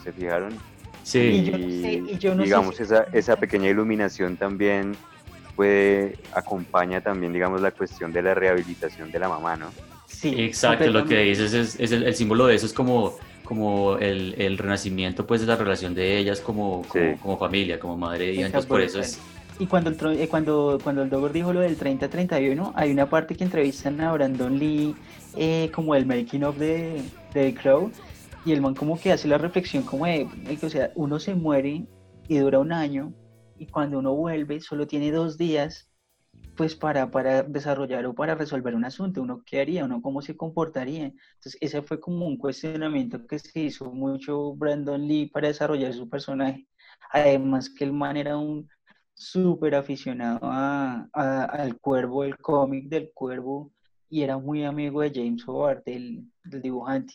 ¿Se 0.02 0.12
fijaron? 0.12 0.71
Sí. 1.02 1.18
Y 1.18 1.44
yo 1.44 1.58
no 1.58 1.68
sé- 1.68 1.92
y 2.14 2.18
yo 2.18 2.30
no 2.34 2.42
sé 2.42 2.44
digamos, 2.44 2.76
si- 2.76 2.82
esa, 2.84 3.06
esa 3.12 3.36
pequeña 3.36 3.68
iluminación 3.68 4.36
también 4.36 4.92
puede, 5.56 6.16
acompaña 6.34 7.00
también, 7.00 7.32
digamos, 7.32 7.60
la 7.60 7.70
cuestión 7.72 8.12
de 8.12 8.22
la 8.22 8.34
rehabilitación 8.34 9.10
de 9.10 9.18
la 9.18 9.28
mamá, 9.28 9.56
¿no? 9.56 9.66
Sí, 10.06 10.34
Exacto, 10.38 10.86
lo 10.90 11.04
que 11.04 11.18
dices 11.22 11.52
es, 11.54 11.78
es 11.80 11.92
el, 11.92 12.04
el 12.04 12.14
símbolo 12.14 12.46
de 12.46 12.54
eso 12.54 12.66
es 12.66 12.72
como, 12.72 13.14
como 13.44 13.96
el, 13.98 14.34
el 14.38 14.56
renacimiento 14.58 15.26
pues 15.26 15.40
de 15.40 15.46
la 15.46 15.56
relación 15.56 15.94
de 15.94 16.18
ellas 16.18 16.40
como, 16.40 16.82
como, 16.88 17.04
Sí. 17.04 17.18
como 17.20 17.38
familia, 17.38 17.78
como 17.80 17.96
madre 17.96 18.30
Está 18.30 18.46
entonces 18.46 18.68
por 18.68 18.80
eso 18.80 19.00
es... 19.00 19.18
Y 19.58 19.66
cuando 19.66 19.90
el, 19.90 20.20
eh, 20.20 20.28
cuando, 20.28 20.78
cuando 20.82 21.02
el 21.02 21.10
Dogger 21.10 21.32
dijo 21.32 21.52
lo 21.52 21.60
del 21.60 21.76
30-31, 21.78 22.72
hay 22.74 22.90
una 22.90 23.08
parte 23.08 23.34
que 23.34 23.44
entrevistan 23.44 24.00
a 24.00 24.12
Brandon 24.12 24.58
Lee 24.58 24.94
eh, 25.36 25.70
como 25.74 25.94
el 25.94 26.06
making 26.06 26.44
of 26.44 26.56
de, 26.58 27.02
de 27.34 27.52
The 27.52 27.54
Crow 27.54 27.90
y 28.44 28.52
el 28.52 28.60
man 28.60 28.74
como 28.74 28.98
que 28.98 29.12
hace 29.12 29.28
la 29.28 29.38
reflexión 29.38 29.84
como 29.84 30.06
de, 30.06 30.28
o 30.62 30.68
sea, 30.68 30.90
uno 30.94 31.18
se 31.18 31.34
muere 31.34 31.86
y 32.28 32.38
dura 32.38 32.58
un 32.58 32.72
año 32.72 33.12
y 33.56 33.66
cuando 33.66 33.98
uno 33.98 34.14
vuelve 34.14 34.60
solo 34.60 34.86
tiene 34.86 35.12
dos 35.12 35.38
días 35.38 35.88
pues 36.56 36.74
para, 36.74 37.10
para 37.10 37.42
desarrollar 37.42 38.04
o 38.06 38.14
para 38.14 38.34
resolver 38.34 38.74
un 38.74 38.84
asunto, 38.84 39.22
uno 39.22 39.42
qué 39.46 39.60
haría, 39.60 39.84
uno 39.84 40.02
cómo 40.02 40.22
se 40.22 40.36
comportaría. 40.36 41.06
Entonces 41.06 41.56
ese 41.60 41.82
fue 41.82 42.00
como 42.00 42.26
un 42.26 42.36
cuestionamiento 42.36 43.26
que 43.26 43.38
se 43.38 43.60
hizo 43.60 43.90
mucho 43.92 44.54
Brandon 44.54 45.06
Lee 45.06 45.26
para 45.26 45.48
desarrollar 45.48 45.92
su 45.94 46.08
personaje. 46.08 46.66
Además 47.10 47.70
que 47.70 47.84
el 47.84 47.92
man 47.92 48.16
era 48.16 48.36
un 48.36 48.68
súper 49.14 49.74
aficionado 49.74 50.40
a, 50.42 51.08
al 51.12 51.78
cuervo, 51.78 52.24
el 52.24 52.36
cómic 52.38 52.88
del 52.88 53.12
cuervo, 53.14 53.72
y 54.08 54.22
era 54.22 54.36
muy 54.38 54.64
amigo 54.64 55.00
de 55.00 55.12
James 55.14 55.46
Howard, 55.46 55.84
del, 55.84 56.26
del 56.44 56.62
dibujante. 56.62 57.14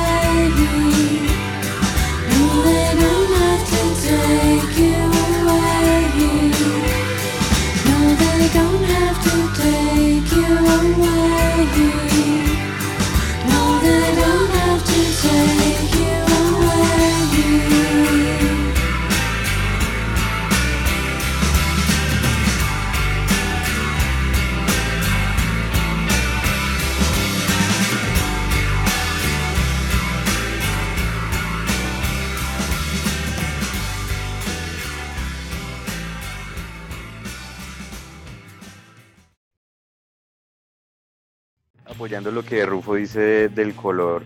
lo 42.29 42.43
que 42.43 42.65
Rufo 42.65 42.95
dice 42.95 43.49
del 43.49 43.73
color, 43.73 44.23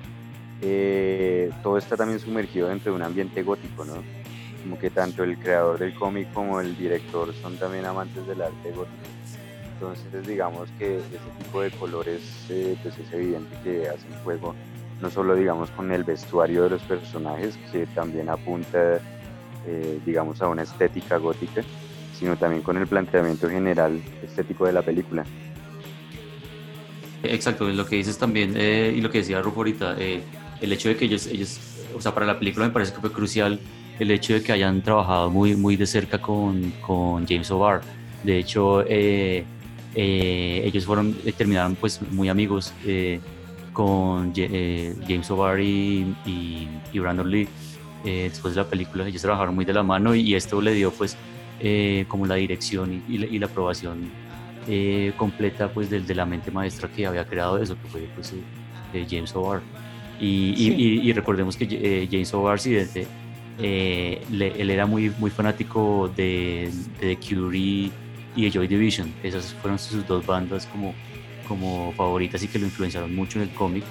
eh, 0.61 1.51
todo 1.63 1.77
está 1.77 1.95
también 1.95 2.19
sumergido 2.19 2.67
dentro 2.67 2.91
de 2.91 2.97
un 2.97 3.03
ambiente 3.03 3.43
gótico, 3.43 3.85
¿no? 3.85 4.03
Como 4.63 4.79
que 4.79 4.89
tanto 4.89 5.23
el 5.23 5.37
creador 5.37 5.77
del 5.77 5.93
cómic 5.93 6.33
como 6.33 6.59
el 6.59 6.75
director 6.75 7.33
son 7.35 7.57
también 7.57 7.85
amantes 7.85 8.25
del 8.27 8.41
arte 8.41 8.71
gótico. 8.71 8.95
Entonces, 9.73 10.27
digamos 10.27 10.69
que 10.79 10.97
ese 10.97 11.19
tipo 11.43 11.61
de 11.61 11.69
colores, 11.71 12.21
eh, 12.49 12.75
pues 12.81 12.97
es 12.97 13.13
evidente 13.13 13.55
que 13.63 13.87
hacen 13.87 14.11
juego 14.23 14.55
no 15.01 15.09
solo, 15.09 15.35
digamos, 15.35 15.69
con 15.71 15.91
el 15.91 16.03
vestuario 16.03 16.63
de 16.63 16.69
los 16.71 16.81
personajes, 16.83 17.57
que 17.71 17.85
también 17.87 18.29
apunta, 18.29 18.99
eh, 19.67 19.99
digamos, 20.05 20.41
a 20.41 20.47
una 20.47 20.63
estética 20.63 21.17
gótica, 21.17 21.61
sino 22.17 22.37
también 22.37 22.61
con 22.61 22.77
el 22.77 22.87
planteamiento 22.87 23.49
general 23.49 24.01
estético 24.23 24.65
de 24.65 24.73
la 24.73 24.81
película. 24.81 25.25
Exacto, 27.33 27.67
lo 27.69 27.85
que 27.85 27.95
dices 27.97 28.17
también, 28.17 28.53
eh, 28.55 28.93
y 28.95 29.01
lo 29.01 29.09
que 29.09 29.19
decía 29.19 29.41
Rufo 29.41 29.57
ahorita, 29.61 29.95
eh, 29.99 30.21
el 30.61 30.71
hecho 30.71 30.89
de 30.89 30.95
que 30.97 31.05
ellos, 31.05 31.27
ellos, 31.27 31.59
o 31.95 32.01
sea, 32.01 32.13
para 32.13 32.25
la 32.25 32.37
película 32.39 32.65
me 32.65 32.71
parece 32.71 32.93
que 32.93 32.99
fue 33.01 33.11
crucial 33.11 33.59
el 33.99 34.11
hecho 34.11 34.33
de 34.33 34.41
que 34.43 34.51
hayan 34.51 34.81
trabajado 34.81 35.29
muy, 35.29 35.55
muy 35.55 35.75
de 35.77 35.85
cerca 35.85 36.17
con, 36.19 36.71
con 36.81 37.25
James 37.27 37.49
O'Barr. 37.51 37.81
De 38.23 38.37
hecho, 38.39 38.83
eh, 38.87 39.43
eh, 39.95 40.61
ellos 40.65 40.85
fueron, 40.85 41.15
eh, 41.25 41.31
terminaron 41.31 41.75
pues 41.75 42.01
muy 42.11 42.27
amigos 42.27 42.73
eh, 42.85 43.19
con 43.71 44.33
James 44.33 45.29
O'Barr 45.31 45.59
y, 45.61 46.15
y- 46.25 46.67
y 46.93 46.99
Brandon 46.99 47.29
Lee. 47.29 47.47
Después 48.03 48.53
de 48.53 48.61
la 48.61 48.67
película, 48.69 49.07
ellos 49.07 49.21
trabajaron 49.23 49.55
muy 49.55 49.65
de 49.65 49.73
la 49.73 49.81
mano 49.81 50.13
y, 50.13 50.21
y 50.21 50.35
esto 50.35 50.61
le 50.61 50.73
dio 50.75 50.91
pues 50.91 51.17
como 52.07 52.27
la 52.27 52.35
dirección 52.35 53.01
y 53.09 53.17
la, 53.17 53.25
y 53.25 53.39
la 53.39 53.47
aprobación 53.47 54.11
eh, 54.67 55.13
completa 55.17 55.69
pues 55.71 55.89
del, 55.89 56.05
de 56.05 56.15
la 56.15 56.25
mente 56.25 56.51
maestra 56.51 56.89
que 56.89 57.05
había 57.05 57.25
creado 57.25 57.57
eso, 57.61 57.75
que 57.81 57.87
fue 57.87 58.07
pues, 58.15 58.33
eh, 58.33 58.35
eh, 58.93 59.05
James 59.09 59.35
O'Barr. 59.35 59.61
Y, 60.19 60.51
y- 60.51 60.55
Sí. 60.55 60.73
y- 60.77 61.09
y 61.09 61.13
recordemos 61.13 61.55
que 61.57 61.67
eh, 61.69 62.07
James 62.09 62.33
O'Barr, 62.33 62.59
sí, 62.59 62.71
desde, 62.71 63.05
eh, 63.59 64.21
le- 64.31 64.59
él 64.61 64.69
era 64.69 64.85
muy, 64.85 65.11
muy 65.17 65.29
fanático 65.31 66.11
de, 66.15 66.69
de 67.01 67.15
The 67.15 67.35
Cure 67.35 67.57
y, 67.57 67.91
de 68.35 68.51
Joy 68.51 68.67
Division. 68.67 69.11
Esas 69.23 69.53
fueron 69.55 69.77
sus 69.79 70.05
dos 70.07 70.25
bandas 70.25 70.65
como, 70.67 70.93
como 71.47 71.93
favoritas 71.97 72.41
y 72.43 72.47
que 72.47 72.59
lo 72.59 72.65
influenciaron 72.65 73.13
mucho 73.15 73.39
en 73.39 73.49
el 73.49 73.53
cómic. 73.55 73.83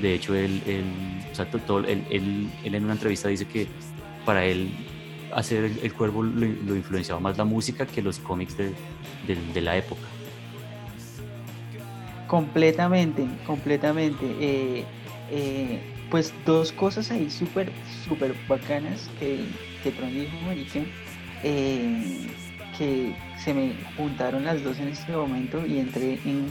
De 0.00 0.14
hecho, 0.14 0.34
él, 0.34 0.60
él, 0.66 0.84
o 1.30 1.34
sea, 1.34 1.50
to- 1.50 1.58
todo- 1.58 1.80
él- 1.86 2.04
él- 2.10 2.48
él 2.64 2.74
en 2.74 2.84
una 2.84 2.92
entrevista 2.94 3.28
dice 3.28 3.46
que 3.46 3.66
para 4.24 4.44
él 4.44 4.70
hacer 5.34 5.64
el, 5.64 5.78
el 5.82 5.92
cuervo 5.92 6.22
lo, 6.22 6.46
lo 6.46 6.74
influenciaba 6.76 7.20
más 7.20 7.36
la 7.38 7.44
música 7.44 7.86
que 7.86 8.00
los 8.02 8.18
cómics 8.18 8.56
de, 8.56 8.66
de- 9.26 9.52
de 9.54 9.60
la 9.60 9.76
época. 9.76 10.02
Completamente, 12.28 13.26
completamente. 13.46 14.24
Eh, 14.38 14.84
eh, 15.30 15.80
pues 16.10 16.32
dos 16.46 16.72
cosas 16.72 17.10
ahí 17.10 17.30
súper, 17.30 17.70
súper 18.06 18.34
bacanas 18.46 19.10
que, 19.18 19.40
que 19.82 19.90
Tron 19.90 20.12
dijo, 20.12 20.36
marica, 20.46 20.80
eh, 21.42 22.28
que 22.76 23.14
se 23.42 23.54
me 23.54 23.72
juntaron 23.96 24.44
las 24.44 24.62
dos 24.62 24.78
en 24.78 24.88
este 24.88 25.12
momento 25.12 25.66
y 25.66 25.78
entré 25.78 26.20
en... 26.24 26.46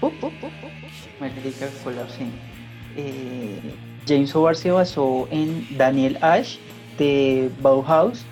¡Pup, 0.00 0.12
pup, 0.18 0.32
pup, 0.40 0.50
pup! 0.60 1.20
Marica, 1.20 1.68
colapsé. 1.84 2.26
James 4.06 4.34
O'Barr 4.34 4.56
se 4.56 4.70
basó 4.70 5.28
en 5.30 5.66
Daniel 5.76 6.18
Ash 6.22 6.56
de 6.98 7.50
Bauhaus 7.60 8.24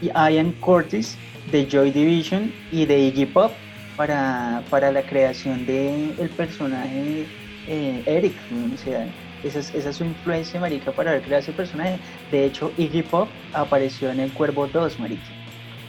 y 0.00 0.06
Ian 0.08 0.52
Curtis 0.60 1.18
de 1.50 1.66
Joy 1.66 1.90
Division 1.90 2.52
y 2.70 2.86
de 2.86 2.98
Iggy 2.98 3.26
Pop 3.26 3.52
para, 3.98 4.62
para 4.70 4.90
la 4.92 5.02
creación 5.02 5.66
del 5.66 6.14
el 6.18 6.28
personaje 6.30 7.26
eh, 7.66 8.02
Eric. 8.06 8.34
¿no? 8.50 8.72
O 8.74 8.78
sea, 8.78 9.06
esa 9.44 9.58
es, 9.58 9.74
esa 9.74 9.90
es 9.90 9.96
su 9.96 10.04
influencia, 10.04 10.58
marica, 10.60 10.92
para 10.92 11.10
haber 11.10 11.22
creado 11.22 11.42
ese 11.42 11.52
personaje. 11.52 11.98
De 12.30 12.46
hecho, 12.46 12.72
Iggy 12.78 13.02
Pop 13.02 13.28
apareció 13.52 14.10
en 14.10 14.20
El 14.20 14.32
Cuervo 14.32 14.66
2, 14.68 14.98
marica, 15.00 15.22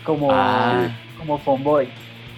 como, 0.04 0.30
Ah. 0.32 0.90
como 1.18 1.38
fanboy. 1.38 1.88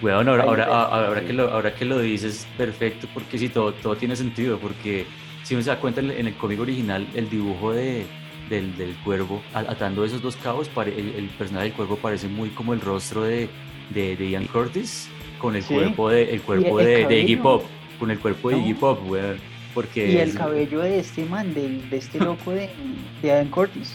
Bueno, 0.01 0.17
ahora, 0.19 0.43
Ahí 0.43 0.71
ahora, 0.71 1.21
que 1.21 1.33
lo, 1.33 1.49
ahora 1.51 1.73
que 1.75 1.85
lo 1.85 1.99
dices, 1.99 2.47
perfecto, 2.57 3.07
porque 3.13 3.37
sí, 3.37 3.49
todo, 3.49 3.71
todo 3.73 3.95
tiene 3.95 4.15
sentido, 4.15 4.57
porque 4.59 5.05
si 5.43 5.53
uno 5.53 5.63
se 5.63 5.69
da 5.69 5.77
cuenta 5.77 6.01
en 6.01 6.09
el, 6.11 6.17
en 6.17 6.27
el 6.27 6.33
cómic 6.35 6.59
original, 6.59 7.07
el 7.13 7.29
dibujo 7.29 7.71
de, 7.71 8.05
del, 8.49 8.75
del 8.77 8.95
cuervo, 9.03 9.41
atando 9.53 10.03
esos 10.03 10.21
dos 10.21 10.35
cabos, 10.37 10.67
pare- 10.69 10.99
el, 10.99 11.13
el 11.15 11.25
personaje 11.29 11.67
del 11.67 11.73
cuervo 11.75 11.97
parece 11.97 12.27
muy 12.27 12.49
como 12.49 12.73
el 12.73 12.81
rostro 12.81 13.23
de, 13.23 13.47
de, 13.91 14.15
de 14.17 14.29
Ian 14.31 14.45
Curtis, 14.47 15.07
con 15.41 15.55
el 15.55 15.63
Sí. 15.63 15.73
cuerpo 15.73 16.09
de, 16.09 16.33
el 16.35 16.41
cuerpo 16.41 16.79
el 16.79 16.85
de, 16.85 17.05
de 17.07 17.19
Iggy. 17.21 17.35
Pop, 17.37 17.63
con 17.99 18.11
el 18.11 18.19
cuerpo 18.19 18.49
de 18.49 18.55
No. 18.57 18.61
Iggy 18.61 18.73
Pop, 18.75 18.99
weón, 19.09 19.37
porque 19.73 20.11
Y 20.11 20.17
el 20.17 20.29
es- 20.29 20.35
cabello 20.35 20.79
de 20.81 20.99
este 20.99 21.25
man, 21.25 21.53
de 21.53 21.81
este 21.97 22.19
loco 22.23 22.51
de, 22.51 22.69
de 23.21 23.27
Ian 23.27 23.47
Curtis. 23.49 23.93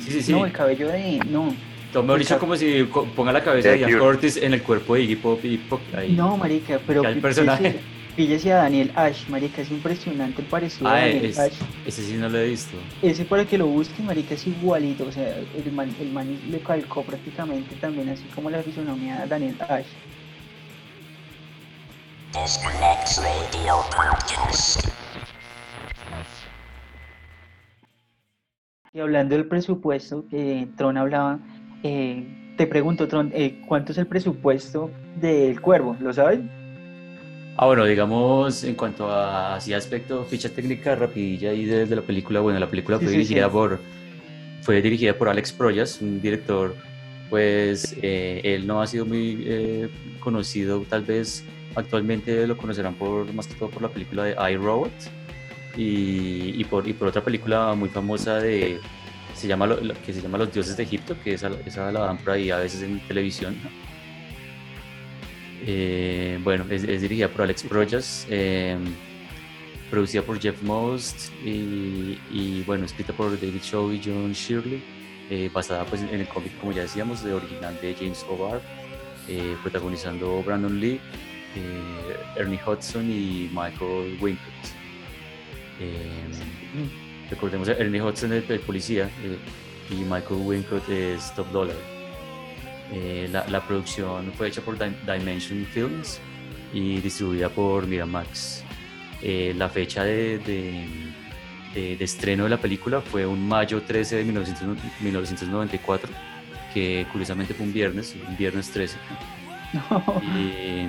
Sí, 0.00 0.10
sí, 0.12 0.22
sí. 0.22 0.32
No, 0.32 0.44
el 0.44 0.52
cabello 0.52 0.88
de. 0.88 1.18
No, 1.30 1.54
el 2.14 2.18
dicho, 2.18 2.38
como 2.38 2.56
si 2.56 2.84
ponga 3.16 3.32
la 3.32 3.42
cabeza 3.42 3.70
De 3.70 3.78
Ian. 3.80 3.98
Curtis 3.98 4.36
en 4.36 4.52
el 4.54 4.62
cuerpo 4.62 4.94
de 4.94 5.02
Iggy 5.02 5.16
Pop 5.16 5.40
y 5.44 5.56
Pop, 5.56 5.80
ahí. 5.96 6.12
no, 6.12 6.36
marica, 6.36 6.78
pero. 6.86 7.02
El 7.04 7.18
personaje. 7.20 7.80
píllese- 8.16 8.52
a 8.52 8.56
Daniel 8.56 8.90
Ash, 8.94 9.26
marica, 9.28 9.62
es 9.62 9.70
impresionante 9.70 10.42
el 10.42 10.46
parecido 10.48 10.86
Ah, 10.90 10.96
de 10.96 11.14
Daniel 11.14 11.24
es- 11.24 11.38
Ash. 11.38 11.54
ese 11.86 12.02
sí 12.02 12.14
no 12.18 12.28
lo 12.28 12.38
he 12.38 12.48
visto. 12.50 12.76
Ese 13.00 13.24
para 13.24 13.46
que 13.46 13.56
lo 13.56 13.66
busque, 13.66 14.02
marica, 14.02 14.34
es 14.34 14.46
igualito. 14.46 15.04
O 15.06 15.12
sea, 15.12 15.34
el 15.64 15.72
man, 15.72 15.88
el 15.98 16.12
man 16.12 16.28
le 16.50 16.58
calcó 16.60 17.02
prácticamente 17.02 17.74
también, 17.80 18.10
así 18.10 18.24
como 18.34 18.50
la 18.50 18.62
fisonomía 18.62 19.20
de 19.22 19.28
Daniel 19.28 19.56
Ash. 19.66 19.86
Disconnect 22.32 23.18
Radio 23.18 23.74
Podcast. 23.94 24.86
Y 28.94 29.00
hablando 29.00 29.34
del 29.34 29.46
presupuesto, 29.46 30.24
que 30.30 30.68
Tron 30.76 30.96
hablaba, 30.96 31.38
eh, 31.82 32.24
te 32.56 32.66
pregunto, 32.66 33.06
Tron, 33.08 33.30
eh, 33.34 33.60
¿cuánto 33.66 33.92
es 33.92 33.98
el 33.98 34.06
presupuesto 34.06 34.90
del 35.20 35.60
Cuervo? 35.60 35.96
¿Lo 36.00 36.12
sabes? 36.12 36.40
Ah, 37.56 37.66
bueno, 37.66 37.84
digamos, 37.84 38.64
en 38.64 38.74
cuanto 38.76 39.10
a 39.10 39.56
así 39.56 39.74
aspecto, 39.74 40.24
ficha 40.24 40.48
técnica 40.48 40.94
rapidilla 40.94 41.50
ahí 41.50 41.64
de, 41.66 41.84
de 41.86 41.96
la 41.96 42.02
película, 42.02 42.40
bueno, 42.40 42.58
la 42.58 42.68
película 42.68 42.98
Sí, 42.98 43.04
fue 43.04 43.12
sí, 43.12 43.18
dirigida 43.18 43.46
sí. 43.46 43.52
por 43.52 43.80
fue 44.62 44.80
dirigida 44.80 45.12
por 45.18 45.28
Alex 45.28 45.52
Proyas, 45.52 46.00
un 46.00 46.20
director, 46.22 46.74
pues 47.28 47.96
eh, 48.00 48.40
él 48.44 48.66
no 48.66 48.80
ha 48.80 48.86
sido 48.86 49.04
muy 49.04 49.42
eh, 49.46 49.88
conocido, 50.20 50.80
tal 50.88 51.02
vez 51.02 51.44
actualmente 51.74 52.46
lo 52.46 52.56
conocerán 52.56 52.94
por 52.94 53.32
más 53.32 53.46
que 53.46 53.54
todo 53.54 53.70
por 53.70 53.82
la 53.82 53.88
película 53.88 54.24
de 54.24 54.52
iRobot 54.52 54.92
y, 55.76 56.60
y 56.60 56.64
por, 56.64 56.86
otra 57.06 57.22
película 57.22 57.74
muy 57.74 57.88
famosa 57.88 58.38
de 58.38 58.78
se 59.34 59.48
llama 59.48 59.76
que 60.04 60.12
se 60.12 60.20
llama 60.20 60.38
Los 60.38 60.52
Dioses 60.52 60.76
de 60.76 60.82
Egipto, 60.82 61.16
que 61.22 61.34
esa, 61.34 61.48
la 61.48 62.00
dan 62.00 62.18
por 62.18 62.34
ahí 62.34 62.50
a 62.50 62.58
veces 62.58 62.82
en 62.82 63.00
televisión. 63.08 63.56
Eh, 65.64 66.38
bueno, 66.42 66.64
es, 66.70 66.82
dirigida 66.82 67.28
por 67.28 67.42
Alex 67.42 67.62
Proyas, 67.64 68.26
eh, 68.30 68.76
producida 69.90 70.22
por 70.22 70.40
Jeff 70.40 70.62
Most 70.62 71.30
y, 71.44 72.62
bueno, 72.66 72.84
escrita 72.84 73.12
por 73.12 73.30
David 73.30 73.62
Shaw 73.62 73.92
y 73.92 74.00
John 74.04 74.32
Shirley, 74.32 74.82
eh, 75.30 75.50
basada 75.52 75.84
pues 75.84 76.02
en 76.02 76.20
el 76.20 76.28
cómic, 76.28 76.56
como 76.58 76.72
ya 76.72 76.82
decíamos, 76.82 77.24
de 77.24 77.32
original 77.32 77.78
de 77.80 77.94
James 77.94 78.24
eh, 79.28 79.56
protagonizando 79.62 80.42
Brandon 80.42 80.80
Lee, 80.80 81.00
eh, 81.56 82.16
Ernie 82.36 82.60
Hudson 82.66 83.10
y 83.10 83.48
Michael 83.52 84.18
Wincott. 84.20 84.42
Eh, 85.80 86.24
recordemos 87.30 87.68
a 87.68 87.72
Ernie 87.72 88.00
Hudson 88.02 88.32
es 88.32 88.48
el 88.50 88.60
policía 88.60 89.10
eh, 89.24 89.36
y 89.90 89.96
Michael 89.96 90.40
Wincott 90.44 90.88
es 90.88 91.34
Top 91.34 91.50
Dollar. 91.52 91.76
Eh, 92.92 93.28
la, 93.32 93.46
la 93.48 93.60
producción 93.66 94.32
fue 94.36 94.48
hecha 94.48 94.60
por 94.60 94.78
Dim- 94.78 94.94
Dimension 95.06 95.64
Films 95.66 96.20
y 96.74 97.00
distribuida 97.00 97.48
por 97.48 97.86
Miramax. 97.86 98.64
La 99.56 99.68
fecha 99.68 100.02
de, 100.04 100.38
de- 100.38 100.86
de- 101.74 101.96
de 101.96 102.04
estreno 102.04 102.44
de 102.44 102.50
la 102.50 102.56
película 102.58 103.00
fue 103.00 103.24
un 103.24 103.46
mayo 103.48 103.80
13 103.82 104.16
de 104.16 104.24
1900 104.24 104.76
1994, 105.00 106.10
que 106.74 107.06
curiosamente 107.12 107.54
fue 107.54 107.64
un 107.66 107.72
viernes, 107.72 108.14
un 108.28 108.36
viernes 108.36 108.70
13. 108.70 108.96
Y, 110.36 110.86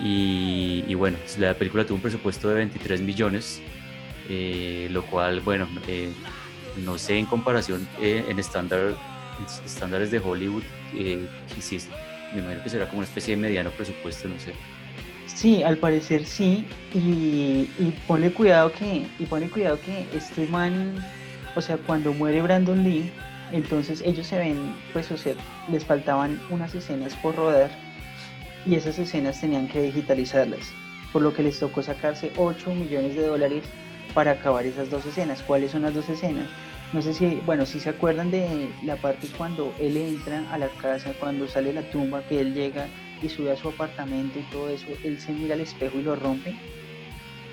y- 0.00 0.94
bueno, 0.94 1.18
la 1.38 1.54
película 1.54 1.84
tuvo 1.84 1.96
un 1.96 2.02
presupuesto 2.02 2.48
de 2.48 2.54
23 2.56 3.00
millones, 3.00 3.60
eh, 4.28 4.88
lo 4.90 5.04
cual, 5.06 5.40
bueno, 5.40 5.68
eh, 5.86 6.12
no 6.84 6.98
sé 6.98 7.18
en 7.18 7.26
comparación 7.26 7.86
eh, 8.00 8.24
en 8.28 8.38
estándar, 8.38 8.94
estándares 9.64 10.10
de 10.10 10.18
Hollywood, 10.18 10.62
eh, 10.94 11.26
me 12.32 12.40
imagino 12.40 12.62
que 12.62 12.70
será 12.70 12.86
como 12.86 12.98
una 12.98 13.06
especie 13.06 13.36
de 13.36 13.42
mediano 13.42 13.70
presupuesto, 13.70 14.28
no 14.28 14.38
sé. 14.38 14.52
Sí, 15.26 15.62
al 15.62 15.76
parecer 15.78 16.24
sí. 16.24 16.66
Y, 16.94 17.68
y 17.78 17.94
ponle 18.06 18.30
cuidado 18.30 18.72
que, 18.72 19.06
y 19.18 19.26
ponle 19.26 19.48
cuidado 19.48 19.80
que 19.80 20.06
este 20.16 20.46
man, 20.46 20.94
o 21.54 21.60
sea, 21.60 21.76
cuando 21.76 22.12
muere 22.12 22.42
Brandon 22.42 22.82
Lee, 22.82 23.10
entonces 23.52 24.02
ellos 24.04 24.26
se 24.26 24.38
ven, 24.38 24.74
pues, 24.92 25.10
o 25.10 25.16
sea, 25.16 25.34
les 25.70 25.84
faltaban 25.84 26.40
unas 26.50 26.74
escenas 26.74 27.14
por 27.16 27.36
rodar 27.36 27.70
y 28.66 28.74
esas 28.74 28.98
escenas 28.98 29.40
tenían 29.40 29.68
que 29.68 29.82
digitalizarlas. 29.82 30.72
por 31.12 31.22
lo 31.22 31.32
que 31.32 31.44
les 31.44 31.60
tocó 31.60 31.80
sacarse 31.80 32.32
8 32.36 32.74
millones 32.74 33.14
de 33.14 33.24
dólares 33.24 33.62
para 34.14 34.32
acabar 34.32 34.66
esas 34.66 34.90
dos 34.90 35.06
escenas. 35.06 35.42
¿Cuáles 35.42 35.70
son 35.70 35.82
las 35.82 35.94
dos 35.94 36.08
escenas? 36.08 36.48
No 36.92 37.02
sé 37.02 37.14
si, 37.14 37.40
bueno, 37.46 37.66
si 37.66 37.78
se 37.78 37.90
acuerdan 37.90 38.32
de 38.32 38.68
la 38.82 38.96
parte 38.96 39.28
cuando 39.38 39.72
él 39.78 39.96
entra 39.96 40.42
a 40.52 40.58
la 40.58 40.68
casa, 40.68 41.12
cuando 41.20 41.46
sale 41.46 41.72
la 41.72 41.82
tumba, 41.90 42.22
que 42.24 42.40
él 42.40 42.52
llega 42.52 42.88
y 43.22 43.28
sube 43.28 43.52
a 43.52 43.56
su 43.56 43.68
apartamento 43.68 44.40
y 44.40 44.42
todo 44.50 44.68
eso, 44.68 44.86
él 45.04 45.20
se 45.20 45.30
mira 45.32 45.54
al 45.54 45.60
espejo 45.60 45.98
y 46.00 46.02
lo 46.02 46.16
rompe. 46.16 46.56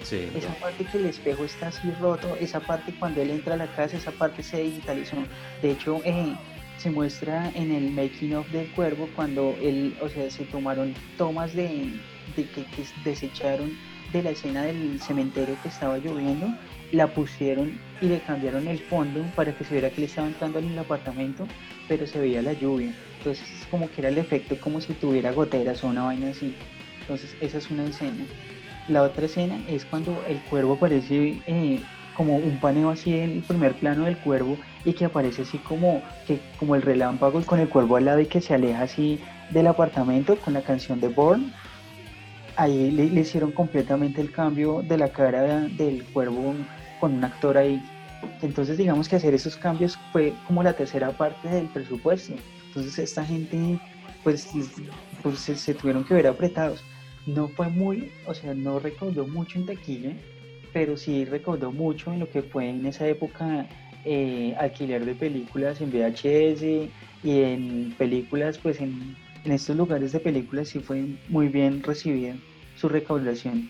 Sí. 0.03 0.27
Esa 0.35 0.53
parte 0.55 0.83
que 0.85 0.97
el 0.97 1.05
espejo 1.05 1.45
está 1.45 1.67
así 1.67 1.91
roto, 1.99 2.35
esa 2.39 2.59
parte 2.61 2.93
cuando 2.97 3.21
él 3.21 3.29
entra 3.29 3.53
a 3.53 3.57
la 3.57 3.67
casa, 3.67 3.97
esa 3.97 4.11
parte 4.11 4.41
se 4.41 4.61
digitalizó. 4.63 5.17
De 5.61 5.71
hecho, 5.71 6.01
eh, 6.03 6.35
se 6.81 6.89
muestra 6.89 7.51
en 7.53 7.71
el 7.71 7.91
making 7.91 8.33
of 8.33 8.49
del 8.51 8.67
cuervo 8.71 9.07
cuando 9.15 9.55
él, 9.61 9.95
o 10.01 10.09
sea, 10.09 10.29
se 10.31 10.45
tomaron 10.45 10.95
tomas 11.17 11.53
de, 11.53 11.93
de 12.35 12.43
que, 12.49 12.65
que 12.65 12.83
desecharon 13.03 13.71
de 14.11 14.23
la 14.23 14.31
escena 14.31 14.63
del 14.63 14.99
cementerio 14.99 15.55
que 15.61 15.69
estaba 15.69 15.99
lloviendo, 15.99 16.47
la 16.91 17.07
pusieron 17.07 17.79
y 18.01 18.07
le 18.07 18.19
cambiaron 18.19 18.67
el 18.67 18.79
fondo 18.79 19.23
para 19.35 19.55
que 19.55 19.63
se 19.63 19.73
viera 19.73 19.91
que 19.91 20.01
le 20.01 20.07
estaba 20.07 20.27
entrando 20.27 20.59
en 20.59 20.71
el 20.71 20.79
apartamento, 20.79 21.47
pero 21.87 22.07
se 22.07 22.19
veía 22.19 22.41
la 22.41 22.53
lluvia. 22.53 22.93
Entonces, 23.19 23.47
es 23.59 23.67
como 23.67 23.89
que 23.89 24.01
era 24.01 24.09
el 24.09 24.17
efecto 24.17 24.59
como 24.59 24.81
si 24.81 24.93
tuviera 24.93 25.31
goteras 25.31 25.83
o 25.83 25.87
una 25.87 26.03
vaina 26.03 26.29
así. 26.29 26.55
Entonces, 27.01 27.35
esa 27.41 27.59
es 27.59 27.69
una 27.69 27.85
escena. 27.85 28.25
La 28.87 29.03
otra 29.03 29.25
escena 29.25 29.61
es 29.67 29.85
cuando 29.85 30.23
el 30.27 30.39
cuervo 30.41 30.73
aparece 30.73 31.37
eh, 31.45 31.79
como 32.15 32.35
un 32.35 32.59
paneo 32.59 32.89
así 32.89 33.13
en 33.13 33.31
el 33.31 33.41
primer 33.41 33.73
plano 33.73 34.05
del 34.05 34.17
cuervo 34.17 34.57
y 34.85 34.93
que 34.93 35.05
aparece 35.05 35.43
así 35.43 35.57
como, 35.59 36.01
que, 36.27 36.39
como 36.57 36.75
el 36.75 36.81
relámpago 36.81 37.41
con 37.43 37.59
el 37.59 37.69
cuervo 37.69 37.97
al 37.97 38.05
lado 38.05 38.19
y 38.19 38.25
que 38.25 38.41
se 38.41 38.53
aleja 38.53 38.83
así 38.83 39.19
del 39.51 39.67
apartamento 39.67 40.35
con 40.37 40.53
la 40.53 40.61
canción 40.61 40.99
de 40.99 41.09
Born. 41.09 41.53
Ahí 42.55 42.91
le, 42.91 43.09
le 43.09 43.21
hicieron 43.21 43.51
completamente 43.51 44.21
el 44.21 44.31
cambio 44.31 44.81
de 44.81 44.97
la 44.97 45.09
cara 45.09 45.61
del 45.61 46.03
cuervo 46.05 46.53
con 46.99 47.13
un 47.15 47.23
actor 47.23 47.57
ahí. 47.57 47.81
Entonces 48.41 48.77
digamos 48.77 49.09
que 49.09 49.15
hacer 49.15 49.33
esos 49.33 49.55
cambios 49.55 49.97
fue 50.11 50.33
como 50.47 50.61
la 50.63 50.73
tercera 50.73 51.11
parte 51.11 51.47
del 51.47 51.65
presupuesto. 51.67 52.33
Entonces 52.67 52.99
esta 52.99 53.25
gente 53.25 53.79
pues, 54.23 54.49
pues 55.21 55.39
se, 55.39 55.55
se 55.55 55.73
tuvieron 55.73 56.03
que 56.03 56.13
ver 56.13 56.27
apretados. 56.27 56.83
No 57.25 57.47
fue 57.49 57.67
muy, 57.69 58.11
o 58.25 58.33
sea, 58.33 58.53
no 58.53 58.79
recaudó 58.79 59.27
mucho 59.27 59.59
en 59.59 59.65
taquilla, 59.65 60.13
pero 60.73 60.97
sí 60.97 61.25
recaudó 61.25 61.71
mucho 61.71 62.11
en 62.13 62.19
lo 62.19 62.29
que 62.29 62.41
fue 62.41 62.69
en 62.69 62.85
esa 62.85 63.07
época 63.07 63.67
eh, 64.05 64.55
alquiler 64.59 65.05
de 65.05 65.13
películas 65.15 65.79
en 65.81 65.91
VHS 65.91 66.63
y 67.23 67.41
en 67.41 67.93
películas, 67.97 68.57
pues 68.57 68.79
en, 68.81 69.15
en 69.45 69.51
estos 69.51 69.75
lugares 69.75 70.11
de 70.11 70.19
películas 70.19 70.69
sí 70.69 70.79
fue 70.79 71.05
muy 71.29 71.47
bien 71.49 71.83
recibida 71.83 72.35
su 72.75 72.89
recaudación. 72.89 73.69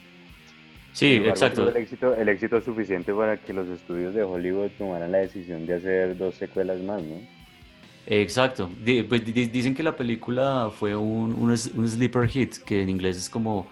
Sí, 0.94 1.14
embargo, 1.16 1.32
exacto. 1.32 1.70
El 1.70 1.78
éxito, 1.78 2.16
el 2.16 2.30
éxito 2.30 2.62
suficiente 2.62 3.14
para 3.14 3.38
que 3.38 3.54
los 3.54 3.68
estudios 3.70 4.14
de 4.14 4.24
Hollywood 4.24 4.70
tomaran 4.78 5.12
la 5.12 5.20
decisión 5.20 5.66
de 5.66 5.76
hacer 5.76 6.18
dos 6.18 6.36
secuelas 6.36 6.80
más, 6.82 7.02
¿no? 7.02 7.16
Exacto. 8.08 8.70
Pues, 9.08 9.26
di- 9.26 9.46
dicen 9.48 9.74
que 9.74 9.84
la 9.84 9.96
película 9.96 10.70
fue 10.74 10.96
un, 10.96 11.34
un, 11.34 11.52
un 11.52 11.88
sleeper 11.88 12.28
hit, 12.28 12.58
que 12.66 12.82
en 12.82 12.90
inglés 12.90 13.16
es 13.18 13.30
como, 13.30 13.68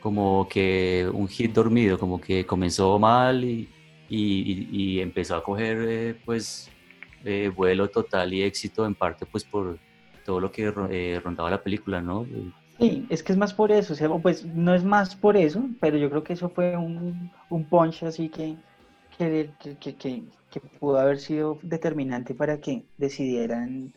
como 0.00 0.48
que 0.48 1.08
un 1.12 1.28
hit 1.28 1.52
dormido, 1.54 1.98
como 1.98 2.20
que 2.20 2.46
comenzó 2.46 2.98
mal 2.98 3.44
y, 3.44 3.72
y- 4.08 5.00
empezó 5.00 5.36
a 5.36 5.42
coger 5.44 5.78
eh, 5.88 6.20
pues 6.24 6.74
eh, 7.24 7.48
vuelo 7.54 7.90
total 7.90 8.32
y 8.34 8.42
éxito 8.42 8.86
en 8.86 8.94
parte 8.96 9.26
pues 9.26 9.44
por 9.44 9.80
todo 10.24 10.40
lo 10.40 10.50
que 10.52 10.72
eh, 10.90 11.20
rondaba 11.22 11.50
la 11.50 11.62
película, 11.62 12.00
¿no? 12.02 12.28
Sí, 12.78 13.06
es 13.10 13.22
que 13.22 13.32
es 13.32 13.38
más 13.38 13.52
por 13.54 13.70
eso, 13.72 13.92
o 13.92 13.96
sea, 13.96 14.08
pues 14.22 14.44
no 14.46 14.74
es 14.74 14.84
más 14.84 15.14
por 15.16 15.36
eso, 15.36 15.68
pero 15.80 15.98
yo 15.98 16.08
creo 16.10 16.24
que 16.24 16.32
eso 16.32 16.50
fue 16.50 16.76
un, 16.76 17.30
un 17.48 17.68
punch 17.68 18.02
así 18.04 18.30
que, 18.30 18.58
que, 19.10 19.54
que, 19.58 19.96
que- 19.96 20.24
que 20.48 20.60
pudo 20.60 20.98
haber 20.98 21.18
sido 21.20 21.60
determinante 21.62 22.34
para 22.34 22.58
que 22.60 22.88
decidieran 22.96 23.92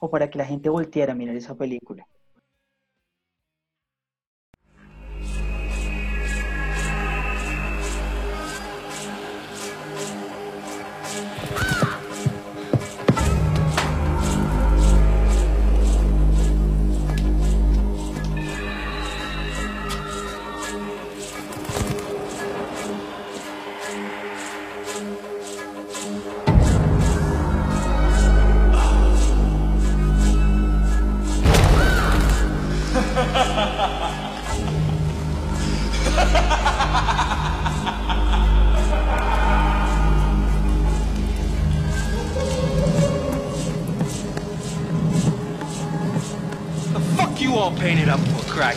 o 0.00 0.10
para 0.10 0.28
que 0.30 0.38
la 0.38 0.44
gente 0.46 0.68
volteara 0.68 1.12
a 1.12 1.16
mirar 1.16 1.36
esa 1.36 1.56
película. 1.56 2.06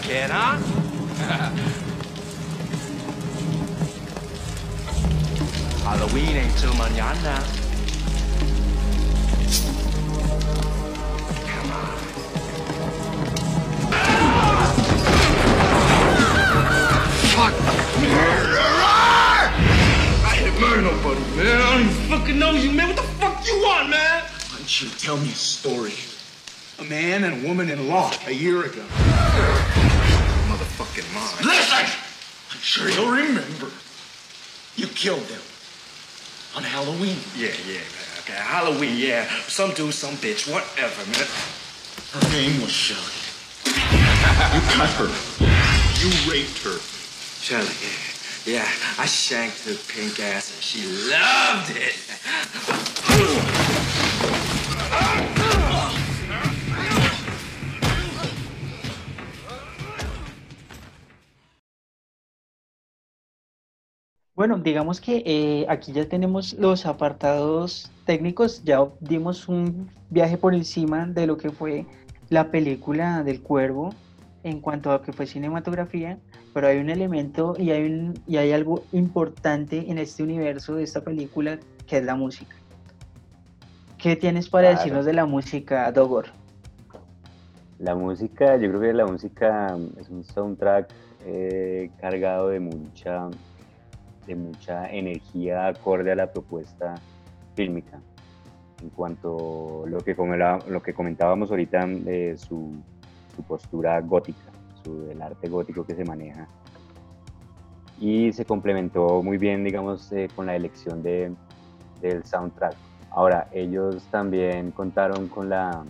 Huh? 0.10 0.58
Halloween 5.84 6.38
ain't 6.38 6.58
till 6.58 6.74
mañana. 6.74 7.44
On. 11.70 11.94
Fuck. 17.36 17.54
I 20.24 20.40
didn't 20.40 20.60
murder 20.62 20.82
nobody, 20.84 21.20
man. 21.36 21.62
I 21.62 21.72
don't 21.72 21.82
even 21.82 21.94
fucking 22.10 22.40
know 22.40 22.52
you, 22.52 22.72
man. 22.72 22.88
What 22.88 22.96
the 22.96 23.04
fuck 23.04 23.46
you 23.46 23.60
want, 23.62 23.90
man? 23.90 24.24
Why 24.24 24.58
don't 24.58 24.82
you 24.82 24.90
tell 24.90 25.18
me 25.18 25.28
a 25.28 25.36
story? 25.36 25.94
A 26.80 26.84
man 26.90 27.24
and 27.24 27.44
a 27.44 27.48
woman 27.48 27.70
in 27.70 27.88
law 27.88 28.12
a 28.26 28.32
year 28.32 28.64
ago. 28.64 28.84
Motherfucking 30.98 31.14
mine. 31.14 31.46
Listen! 31.46 32.00
I'm 32.52 32.62
sure 32.62 32.90
you'll 32.90 33.12
remember. 33.12 33.72
You 34.76 34.88
killed 34.88 35.24
them. 35.24 35.42
On 36.56 36.64
Halloween. 36.64 37.18
Yeah, 37.36 37.52
yeah, 37.68 37.80
man. 37.80 38.20
Okay, 38.20 38.34
Halloween, 38.34 38.98
yeah. 38.98 39.28
Some 39.48 39.74
dude, 39.74 39.94
some 39.94 40.16
bitch, 40.16 40.52
whatever, 40.52 41.06
man. 41.12 41.28
Her 42.14 42.30
name 42.32 42.62
was 42.62 42.72
Shelley. 42.72 43.02
You 43.66 44.62
cut 44.74 44.90
her. 44.98 45.10
You 46.02 46.32
raped 46.32 46.64
her. 46.64 46.80
Shelly, 47.42 47.68
yeah. 47.82 48.14
Yeah, 48.46 48.68
I 48.98 49.06
shanked 49.06 49.66
her 49.66 49.76
pink 49.90 50.20
ass 50.22 50.54
and 50.54 50.64
she 50.64 50.88
loved 51.12 51.76
it. 51.76 51.98
Bueno, 64.38 64.60
digamos 64.60 65.02
que 65.02 65.24
eh, 65.26 65.66
aquí 65.68 65.92
ya 65.94 66.08
tenemos 66.08 66.54
los 66.54 66.86
apartados 66.86 67.92
técnicos, 68.06 68.64
ya 68.64 68.86
dimos 69.00 69.50
un 69.50 69.90
viaje 70.12 70.38
por 70.38 70.54
encima 70.54 71.08
de 71.08 71.26
lo 71.26 71.38
que 71.38 71.50
fue 71.50 71.88
la 72.30 72.52
película 72.52 73.24
del 73.24 73.42
cuervo 73.42 73.90
en 74.44 74.62
cuanto 74.62 74.92
a 74.92 75.02
que 75.02 75.12
fue 75.12 75.26
cinematografía, 75.26 76.20
pero 76.54 76.68
hay 76.68 76.78
un 76.78 76.92
elemento 76.92 77.56
y 77.58 77.72
hay, 77.72 77.86
un, 77.86 78.14
y 78.28 78.38
hay 78.38 78.52
algo 78.52 78.84
importante 78.92 79.90
en 79.90 79.98
este 79.98 80.22
universo 80.22 80.76
de 80.76 80.84
esta 80.84 81.02
película 81.02 81.58
que 81.88 81.98
es 81.98 82.04
la 82.06 82.14
música. 82.14 82.56
¿Qué 83.98 84.16
tienes 84.16 84.50
para 84.50 84.68
Claro. 84.68 84.78
decirnos 84.78 85.06
de 85.06 85.14
la 85.14 85.26
música, 85.26 85.92
Dogor? 85.92 86.28
La 87.80 87.96
música, 87.96 88.56
yo 88.58 88.70
creo 88.70 88.82
que 88.82 88.94
la 88.94 89.08
música 89.08 89.76
es 90.00 90.10
un 90.10 90.24
soundtrack 90.24 90.90
eh, 91.26 91.90
cargado 92.00 92.50
de 92.50 92.60
mucha, 92.60 93.30
de 94.28 94.36
mucha 94.36 94.90
energía 94.92 95.68
acorde 95.68 96.12
a 96.12 96.16
la 96.16 96.32
propuesta 96.32 96.96
fílmica. 97.56 98.00
En 98.84 98.90
cuanto 98.90 99.86
a 99.86 99.90
lo 99.90 100.00
que, 100.00 100.16
lo 100.68 100.84
que 100.84 100.94
comentábamos 100.94 101.50
ahorita 101.50 101.88
de 101.88 102.38
su, 102.38 102.76
su 103.36 103.42
postura 103.44 104.00
gótica, 104.02 104.52
su, 104.84 105.10
el 105.10 105.20
arte 105.22 105.50
gótico 105.50 105.84
que 105.84 105.96
se 105.96 106.06
maneja. 106.06 106.48
Y 108.00 108.32
se 108.34 108.46
complementó 108.46 109.24
muy 109.24 109.40
bien, 109.40 109.64
digamos, 109.64 110.12
eh, 110.12 110.28
con 110.36 110.46
la 110.46 110.56
elección 110.56 111.02
de, 111.02 111.34
del 112.02 112.24
soundtrack. 112.24 112.76
Ahora, 113.10 113.48
ellos 113.52 114.04
también 114.12 114.70
contaron 114.70 115.28
con 115.28 115.50
la 115.50 115.84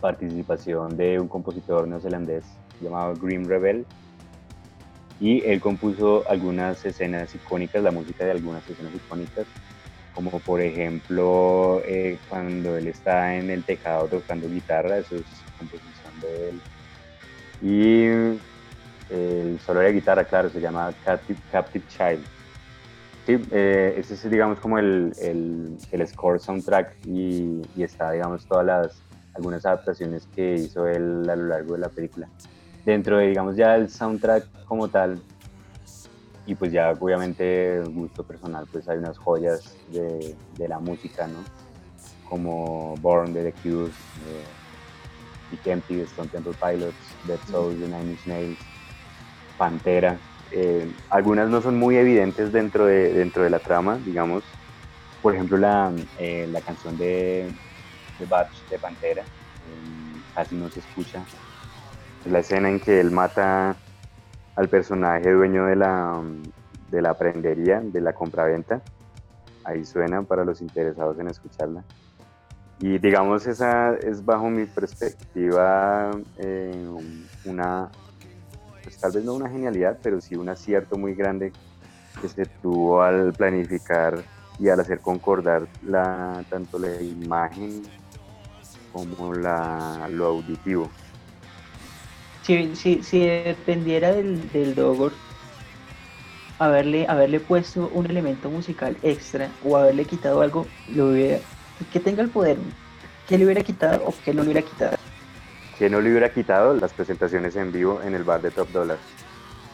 participación 0.00 0.96
de 0.96 1.20
un 1.20 1.28
compositor 1.28 1.86
neozelandés 1.86 2.44
llamado 2.80 3.14
Grim 3.14 3.46
Rebel, 3.46 3.86
y 5.20 5.42
él 5.44 5.60
compuso 5.60 6.24
algunas 6.28 6.84
escenas 6.84 7.34
icónicas, 7.34 7.82
la 7.82 7.90
música 7.90 8.24
de 8.24 8.32
algunas 8.32 8.68
escenas 8.68 8.94
icónicas, 8.94 9.46
como 10.14 10.30
por 10.40 10.60
ejemplo 10.60 11.82
eh, 11.86 12.18
cuando 12.28 12.76
él 12.76 12.88
está 12.88 13.36
en 13.36 13.50
el 13.50 13.64
tejado 13.64 14.06
tocando 14.06 14.48
guitarra, 14.48 14.98
eso 14.98 15.16
es 15.16 15.24
composición 15.58 16.20
de 16.20 16.48
él. 16.50 16.60
Y 17.62 18.04
el 19.14 19.58
solo 19.60 19.80
de 19.80 19.92
guitarra, 19.92 20.24
claro, 20.24 20.50
se 20.50 20.60
llama 20.60 20.92
Captive, 21.04 21.38
Captive 21.50 21.84
Child. 21.88 22.24
Sí, 23.26 23.38
eh, 23.52 23.94
ese 23.96 24.14
es, 24.14 24.30
digamos, 24.30 24.60
como 24.60 24.78
el, 24.78 25.12
el, 25.18 25.78
el 25.90 26.08
score 26.08 26.38
soundtrack 26.38 27.06
y, 27.06 27.62
y, 27.74 27.82
está, 27.82 28.10
digamos, 28.12 28.44
todas 28.46 28.66
las, 28.66 29.02
algunas 29.34 29.64
adaptaciones 29.64 30.26
que 30.34 30.56
hizo 30.56 30.86
él 30.86 31.28
a 31.28 31.36
lo 31.36 31.46
largo 31.46 31.74
de 31.74 31.80
la 31.80 31.88
película. 31.88 32.28
Dentro 32.84 33.18
de, 33.18 33.28
digamos, 33.28 33.56
ya 33.56 33.76
el 33.76 33.88
soundtrack 33.88 34.64
como 34.66 34.88
tal, 34.88 35.20
y 36.46 36.54
pues 36.54 36.72
ya 36.72 36.90
obviamente 36.98 37.80
gusto 37.80 38.22
personal, 38.22 38.66
pues 38.70 38.88
hay 38.88 38.98
unas 38.98 39.16
joyas 39.16 39.76
de, 39.90 40.36
la 40.68 40.78
música, 40.78 41.26
¿no? 41.26 41.38
Como 42.28 42.96
Born 43.00 43.32
de 43.32 43.50
The 43.50 43.52
Cure, 43.62 43.86
eh, 43.86 44.44
Big 45.50 45.60
Empty 45.64 46.00
Stone 46.00 46.28
Temple 46.28 46.54
Pilots, 46.60 46.96
Dead 47.26 47.38
Souls 47.50 47.78
de 47.78 47.86
Nine 47.86 48.10
Inch 48.10 48.26
Nails, 48.26 48.58
Pantera. 49.56 50.18
Eh, 50.50 50.90
algunas 51.10 51.48
no 51.48 51.62
son 51.62 51.78
muy 51.78 51.96
evidentes 51.96 52.52
dentro 52.52 52.86
de, 52.86 53.12
dentro 53.12 53.42
de 53.42 53.50
la 53.50 53.58
trama, 53.58 53.98
digamos. 54.04 54.44
Por 55.22 55.34
ejemplo, 55.34 55.56
la, 55.56 55.92
eh, 56.18 56.46
la 56.50 56.60
canción 56.60 56.98
de, 56.98 57.50
de 58.18 58.26
Batch 58.26 58.68
de 58.68 58.78
Pantera 58.78 59.22
eh, 59.22 60.20
casi 60.34 60.54
no 60.54 60.68
se 60.68 60.80
escucha. 60.80 61.24
La 62.30 62.38
escena 62.38 62.68
en 62.68 62.80
que 62.80 63.00
él 63.00 63.10
mata 63.10 63.76
al 64.56 64.68
personaje 64.68 65.30
dueño 65.30 65.66
de 65.66 65.76
la, 65.76 66.20
de 66.90 67.02
la 67.02 67.14
prendería, 67.14 67.80
de 67.80 68.00
la 68.00 68.12
compraventa. 68.12 68.80
Ahí 69.64 69.84
suena 69.84 70.22
para 70.22 70.44
los 70.44 70.60
interesados 70.60 71.18
en 71.18 71.28
escucharla. 71.28 71.84
Y 72.80 72.98
digamos, 72.98 73.46
esa 73.46 73.94
es 73.94 74.24
bajo 74.24 74.50
mi 74.50 74.66
perspectiva 74.66 76.10
eh, 76.38 76.88
una, 77.44 77.90
pues 78.82 78.98
tal 78.98 79.12
vez 79.12 79.24
no 79.24 79.34
una 79.34 79.48
genialidad, 79.48 79.98
pero 80.02 80.20
sí 80.20 80.34
un 80.34 80.48
acierto 80.48 80.98
muy 80.98 81.14
grande 81.14 81.52
que 82.20 82.28
se 82.28 82.46
tuvo 82.62 83.02
al 83.02 83.32
planificar 83.32 84.22
y 84.58 84.68
al 84.68 84.80
hacer 84.80 85.00
concordar 85.00 85.66
la, 85.86 86.44
tanto 86.48 86.78
la 86.78 87.00
imagen 87.00 87.82
como 88.92 89.34
la, 89.34 90.08
lo 90.10 90.26
auditivo. 90.26 90.88
Si, 92.44 92.76
si, 92.76 93.02
si 93.02 93.20
dependiera 93.20 94.12
del, 94.12 94.50
del 94.52 94.74
Dogor, 94.74 95.12
haberle, 96.58 97.06
haberle 97.08 97.40
puesto 97.40 97.90
un 97.92 98.06
elemento 98.06 98.50
musical 98.50 98.96
extra 99.02 99.48
o 99.64 99.76
haberle 99.76 100.04
quitado 100.04 100.40
algo, 100.40 100.66
lo 100.94 101.08
hubiera, 101.08 101.38
que 101.92 102.00
tenga 102.00 102.22
el 102.22 102.28
poder, 102.28 102.58
que 103.28 103.38
le 103.38 103.44
hubiera 103.44 103.62
quitado 103.62 104.06
o 104.06 104.14
que 104.24 104.34
no 104.34 104.42
le 104.42 104.50
hubiera 104.50 104.62
quitado. 104.66 104.96
Que 105.78 105.90
no 105.90 106.00
le 106.00 106.10
hubiera 106.10 106.32
quitado 106.32 106.74
las 106.74 106.92
presentaciones 106.92 107.56
en 107.56 107.72
vivo 107.72 108.00
en 108.04 108.14
el 108.14 108.24
bar 108.24 108.40
de 108.42 108.50
Top 108.50 108.68
Dollar. 108.70 108.98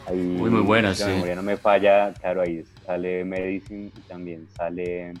Ahí, 0.07 0.17
muy, 0.17 0.49
muy 0.49 0.61
buenas, 0.61 0.97
sí. 0.97 1.05
memoria 1.05 1.35
no 1.35 1.43
me 1.43 1.57
falla, 1.57 2.13
claro, 2.13 2.41
ahí 2.41 2.63
sale 2.85 3.23
Medicine 3.23 3.91
y 3.95 3.99
también 4.07 4.47
sale 4.55 5.13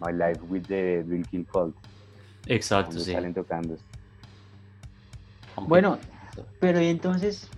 My 0.00 0.12
Life 0.12 0.40
with 0.48 0.62
the 0.68 1.02
Drinking 1.02 1.44
Cold. 1.44 1.74
Exacto, 2.46 2.98
sí. 2.98 3.12
Salen 3.12 3.34
tocando. 3.34 3.76
Bueno, 5.56 5.98
pero 6.58 6.80
y 6.80 6.86
entonces, 6.86 7.50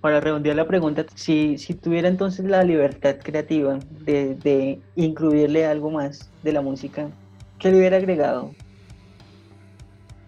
para 0.00 0.20
redondear 0.20 0.56
la 0.56 0.66
pregunta, 0.66 1.04
si, 1.14 1.58
si 1.58 1.74
tuviera 1.74 2.08
entonces 2.08 2.44
la 2.46 2.64
libertad 2.64 3.16
creativa 3.22 3.78
de, 3.90 4.82
incluirle 4.94 5.66
algo 5.66 5.90
más 5.90 6.32
de 6.42 6.52
la 6.52 6.62
música, 6.62 7.10
¿qué 7.58 7.70
le 7.70 7.78
hubiera 7.78 7.98
agregado? 7.98 8.54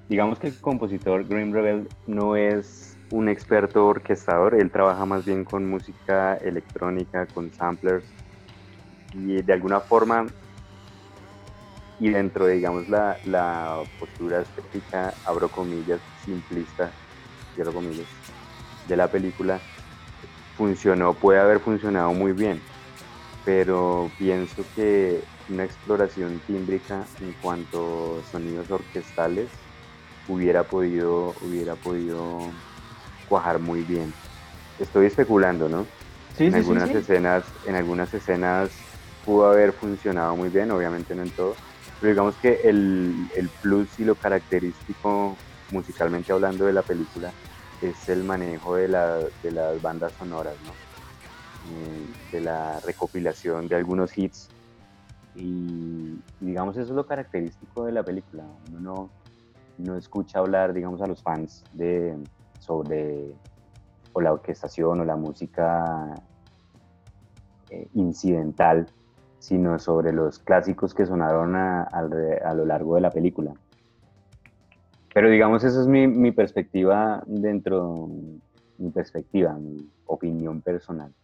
Digamos 0.09 0.39
que 0.39 0.49
el 0.49 0.61
compositor 0.61 1.27
Green 1.27 1.55
Rebel 1.55 1.89
no 2.07 2.37
es 2.37 2.99
un 3.11 3.29
experto 3.29 3.87
orquestador, 3.87 4.55
él 4.55 4.71
trabaja 4.71 5.07
más 5.07 5.25
bien 5.25 5.45
con 5.45 5.69
música 5.69 6.35
electrónica, 6.37 7.27
con 7.27 7.53
samplers, 7.53 8.15
y 9.15 9.43
de 9.43 9.53
alguna 9.53 9.81
forma, 9.81 10.27
y 11.99 12.11
dentro 12.11 12.47
de, 12.47 12.55
digamos, 12.55 12.89
la, 12.89 13.19
la 13.25 13.83
postura 13.99 14.43
estética, 14.43 15.15
abro 15.25 15.51
comillas, 15.51 16.03
simplista, 16.17 16.95
cierro 17.55 17.73
comillas, 17.73 18.07
de 18.89 18.97
la 18.97 19.09
película, 19.09 19.61
funcionó, 20.57 21.15
puede 21.15 21.41
haber 21.41 21.61
funcionado 21.61 22.13
muy 22.13 22.33
bien, 22.33 22.61
pero 23.45 24.11
pienso 24.19 24.65
que 24.75 25.23
una 25.49 25.65
exploración 25.65 26.41
tímbrica 26.47 27.05
en 27.21 27.33
cuanto 27.43 28.21
a 28.21 28.31
sonidos 28.31 28.71
orquestales 28.71 29.49
hubiera 30.29 30.65
podido, 30.65 31.35
hubiera 31.43 31.75
podido 31.75 32.39
cuajar 33.29 33.59
muy 33.59 33.83
bien. 33.83 34.13
Estoy 34.79 35.07
especulando, 35.07 35.69
¿no? 35.69 35.87
Sí, 36.37 36.47
en 36.47 36.53
sí, 36.53 36.59
algunas 36.59 36.89
sí, 36.89 36.97
escenas, 36.97 37.45
en 37.67 37.75
algunas 37.75 38.13
escenas 38.15 38.71
pudo 39.25 39.47
haber 39.51 39.73
funcionado 39.73 40.37
muy 40.37 40.49
bien, 40.49 40.71
obviamente 40.71 41.15
no 41.15 41.23
en 41.23 41.31
todo, 41.31 41.55
pero 42.01 42.13
digamos 42.13 42.35
que 42.37 42.61
el, 42.65 43.29
el 43.37 43.49
plus 43.49 43.89
y 43.99 44.05
lo 44.05 44.15
característico 44.15 45.37
musicalmente 45.73 46.33
hablando 46.33 46.67
de 46.67 46.73
la 46.73 46.83
película 46.83 47.33
es 47.81 48.09
el 48.09 48.23
manejo 48.23 48.77
de, 48.77 48.89
la, 48.89 49.19
de 49.43 49.51
las 49.51 49.83
bandas 49.83 50.13
sonoras, 50.13 50.55
¿no? 50.65 50.73
Eh, 51.71 52.07
de 52.33 52.41
la 52.41 52.81
recopilación 52.81 53.69
de 53.69 53.77
algunos 53.77 54.19
hits 54.19 54.49
y, 55.37 56.19
digamos 56.41 56.77
eso 56.77 56.91
es 56.91 56.97
lo 56.97 57.07
característico 57.07 57.85
de 57.85 57.93
la 57.93 58.03
película. 58.03 58.45
Uno 58.77 59.11
no, 59.79 59.97
escucha 59.97 60.41
hablar, 60.41 60.73
digamos, 60.73 61.01
a 61.03 61.07
los 61.07 61.23
fans 61.23 61.65
de, 61.73 62.17
sobre 62.59 63.33
o 64.13 64.21
la 64.21 64.33
orquestación 64.33 65.01
o 65.01 65.05
la 65.05 65.17
música 65.17 66.15
eh, 67.71 67.89
incidental, 67.95 68.87
sino 69.39 69.79
sobre 69.79 70.13
los 70.13 70.39
clásicos 70.39 70.95
que 70.95 71.07
sonaron 71.07 71.57
a 71.57 72.55
lo 72.55 72.67
largo 72.67 72.97
de 72.97 73.01
la 73.01 73.11
película. 73.11 73.55
Pero 75.15 75.29
digamos, 75.31 75.63
esa 75.65 75.81
es 75.81 75.87
mi, 75.87 76.07
mi 76.07 76.33
perspectiva 76.33 77.23
dentro, 77.27 78.09
mi 78.79 78.91
perspectiva, 78.91 79.55
mi 79.55 79.91
opinión 80.07 80.63
personal. 80.63 81.15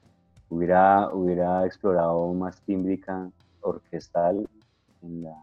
Hubiera, 0.49 1.11
hubiera 1.15 1.67
explorado 1.67 2.33
más 2.35 2.63
tímbrica 2.65 3.31
orquestal 3.61 4.47
en 5.03 5.23
la, 5.25 5.35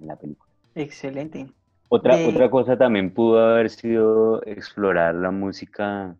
en 0.00 0.06
la 0.08 0.16
película. 0.16 0.50
Excelente. 0.74 1.52
Otra, 1.90 2.16
De- 2.16 2.28
otra 2.28 2.50
cosa 2.50 2.76
también 2.76 3.12
pudo 3.12 3.40
haber 3.40 3.70
sido 3.70 4.42
explorar 4.44 5.14
la 5.14 5.30
música, 5.30 6.16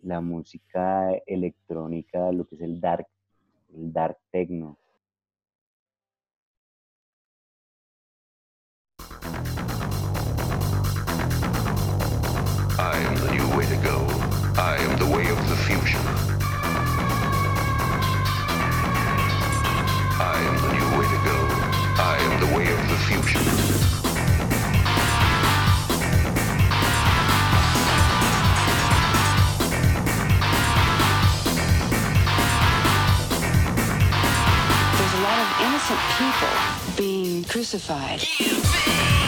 la 0.00 0.20
música 0.20 1.12
electrónica, 1.26 2.32
lo 2.32 2.44
que 2.46 2.56
es 2.56 2.60
el 2.62 2.80
dark, 2.80 3.06
el 3.74 3.92
dark 3.92 4.18
techno. 4.32 4.78
The 15.04 15.16
way 15.16 15.26
of 15.28 15.48
the 15.48 15.56
future. 15.56 15.98
I 20.20 20.36
am 20.48 20.56
the 20.62 20.72
new 20.78 20.88
way 20.96 21.06
to 21.14 21.18
go. 21.30 21.38
I 21.98 22.14
am 22.26 22.32
the 22.44 22.50
way 22.56 22.66
of 22.70 22.80
the 22.88 22.98
future. 23.08 23.42
There's 34.98 35.14
a 35.14 35.22
lot 35.28 35.38
of 35.44 35.48
innocent 35.66 36.00
people 36.18 36.54
being 36.96 37.42
crucified. 37.44 39.21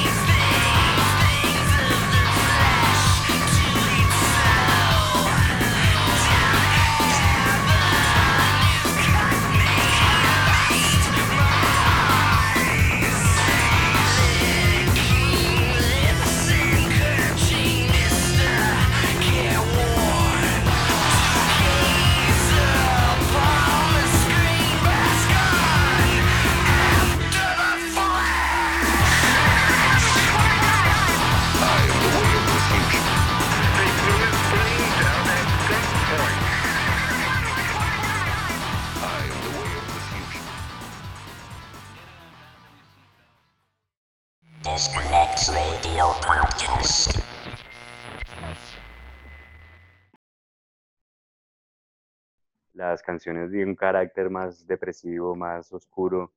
Las 52.95 53.03
canciones 53.03 53.51
de 53.51 53.65
un 53.65 53.75
carácter 53.75 54.31
más 54.31 54.65
depresivo, 54.69 55.35
más 55.35 55.73
oscuro, 55.73 56.31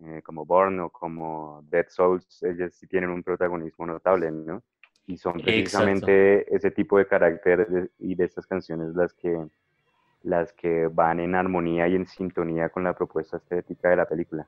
eh, 0.00 0.22
como 0.22 0.46
Born 0.46 0.78
o 0.78 0.88
como 0.88 1.64
Dead 1.68 1.86
Souls, 1.88 2.44
ellas 2.44 2.74
sí 2.74 2.86
tienen 2.86 3.10
un 3.10 3.24
protagonismo 3.24 3.86
notable, 3.86 4.30
¿no? 4.30 4.62
Y 5.08 5.16
son 5.16 5.32
precisamente 5.42 6.54
ese 6.54 6.70
tipo 6.70 6.96
de 6.96 7.08
carácter 7.08 7.66
de- 7.68 7.90
y 7.98 8.14
de 8.14 8.24
estas 8.24 8.46
canciones 8.46 8.94
las 8.94 9.12
que, 9.14 9.36
las 10.22 10.52
que 10.52 10.86
van 10.86 11.18
en 11.18 11.34
armonía 11.34 11.88
y 11.88 11.96
en 11.96 12.06
sintonía 12.06 12.68
con 12.68 12.84
la 12.84 12.94
propuesta 12.94 13.38
estética 13.38 13.88
de 13.90 13.96
la 13.96 14.06
película. 14.06 14.46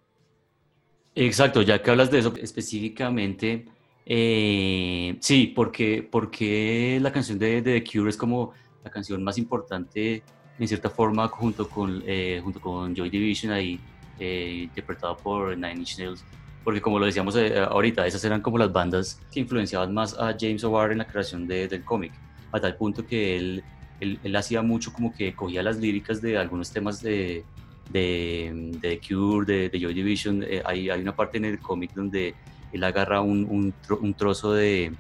Exacto, 1.17 1.63
ya 1.63 1.83
que 1.83 1.91
hablas 1.91 2.13
de 2.13 2.21
eso 2.21 2.33
específicamente, 2.37 3.67
eh, 4.07 5.17
sí, 5.19 5.53
porque, 5.57 6.09
porque 6.09 7.01
la 7.03 7.11
canción 7.11 7.37
de, 7.41 7.63
de 7.63 7.81
The 7.81 7.85
Cure 7.85 8.11
es 8.11 8.17
como 8.17 8.53
la 8.85 8.91
canción 8.91 9.25
más 9.25 9.39
importante 9.39 10.23
en 10.63 10.69
cierta 10.69 10.89
forma 10.89 11.29
junto 11.29 11.69
con, 11.69 12.03
eh, 12.07 12.41
junto 12.43 12.61
con 12.61 12.95
Joy 12.95 13.11
Division 13.11 13.53
ahí 13.53 13.79
eh, 14.19 14.61
interpretado 14.65 15.17
por 15.17 15.57
Nine 15.57 15.75
Inch 15.81 15.99
Nails, 15.99 16.25
porque 16.65 16.81
como 16.81 16.99
lo 16.99 17.07
decíamos 17.07 17.35
eh, 17.37 17.59
ahorita, 17.59 18.07
esas 18.07 18.25
eran 18.25 18.41
como 18.41 18.57
las 18.59 18.73
bandas 18.73 19.21
que 19.33 19.41
influenciaban 19.41 19.93
más 19.93 20.15
a 20.19 20.37
James 20.39 20.63
O'Barr 20.65 20.93
en 20.93 20.99
la 20.99 21.07
creación 21.07 21.47
de- 21.49 21.67
del 21.67 21.83
cómic, 21.85 22.13
a 22.53 22.61
tal 22.61 22.77
punto 22.77 23.05
que 23.05 23.37
él, 23.37 23.65
él, 24.01 24.21
él 24.23 24.37
hacía 24.37 24.63
mucho 24.63 24.93
como 24.93 25.13
que 25.13 25.35
cogía 25.35 25.63
las 25.63 25.79
líricas 25.79 26.23
de 26.23 26.39
algunos 26.39 26.71
temas 26.71 27.03
de, 27.03 27.45
de, 27.91 28.71
de 28.81 28.89
The 29.01 29.01
Cure, 29.07 29.45
de, 29.53 29.69
de 29.69 29.81
Joy 29.81 29.95
Division, 29.95 30.45
eh, 30.45 30.63
hay, 30.65 30.89
hay 30.91 31.01
una 31.01 31.17
parte 31.17 31.39
en 31.39 31.45
el 31.47 31.59
cómic 31.59 31.93
donde 31.95 32.35
él 32.73 32.85
agarra 32.85 33.21
un, 33.21 33.45
un, 33.51 33.75
tro- 33.87 33.99
un 34.01 34.15
trozo 34.15 34.53
de, 34.53 34.93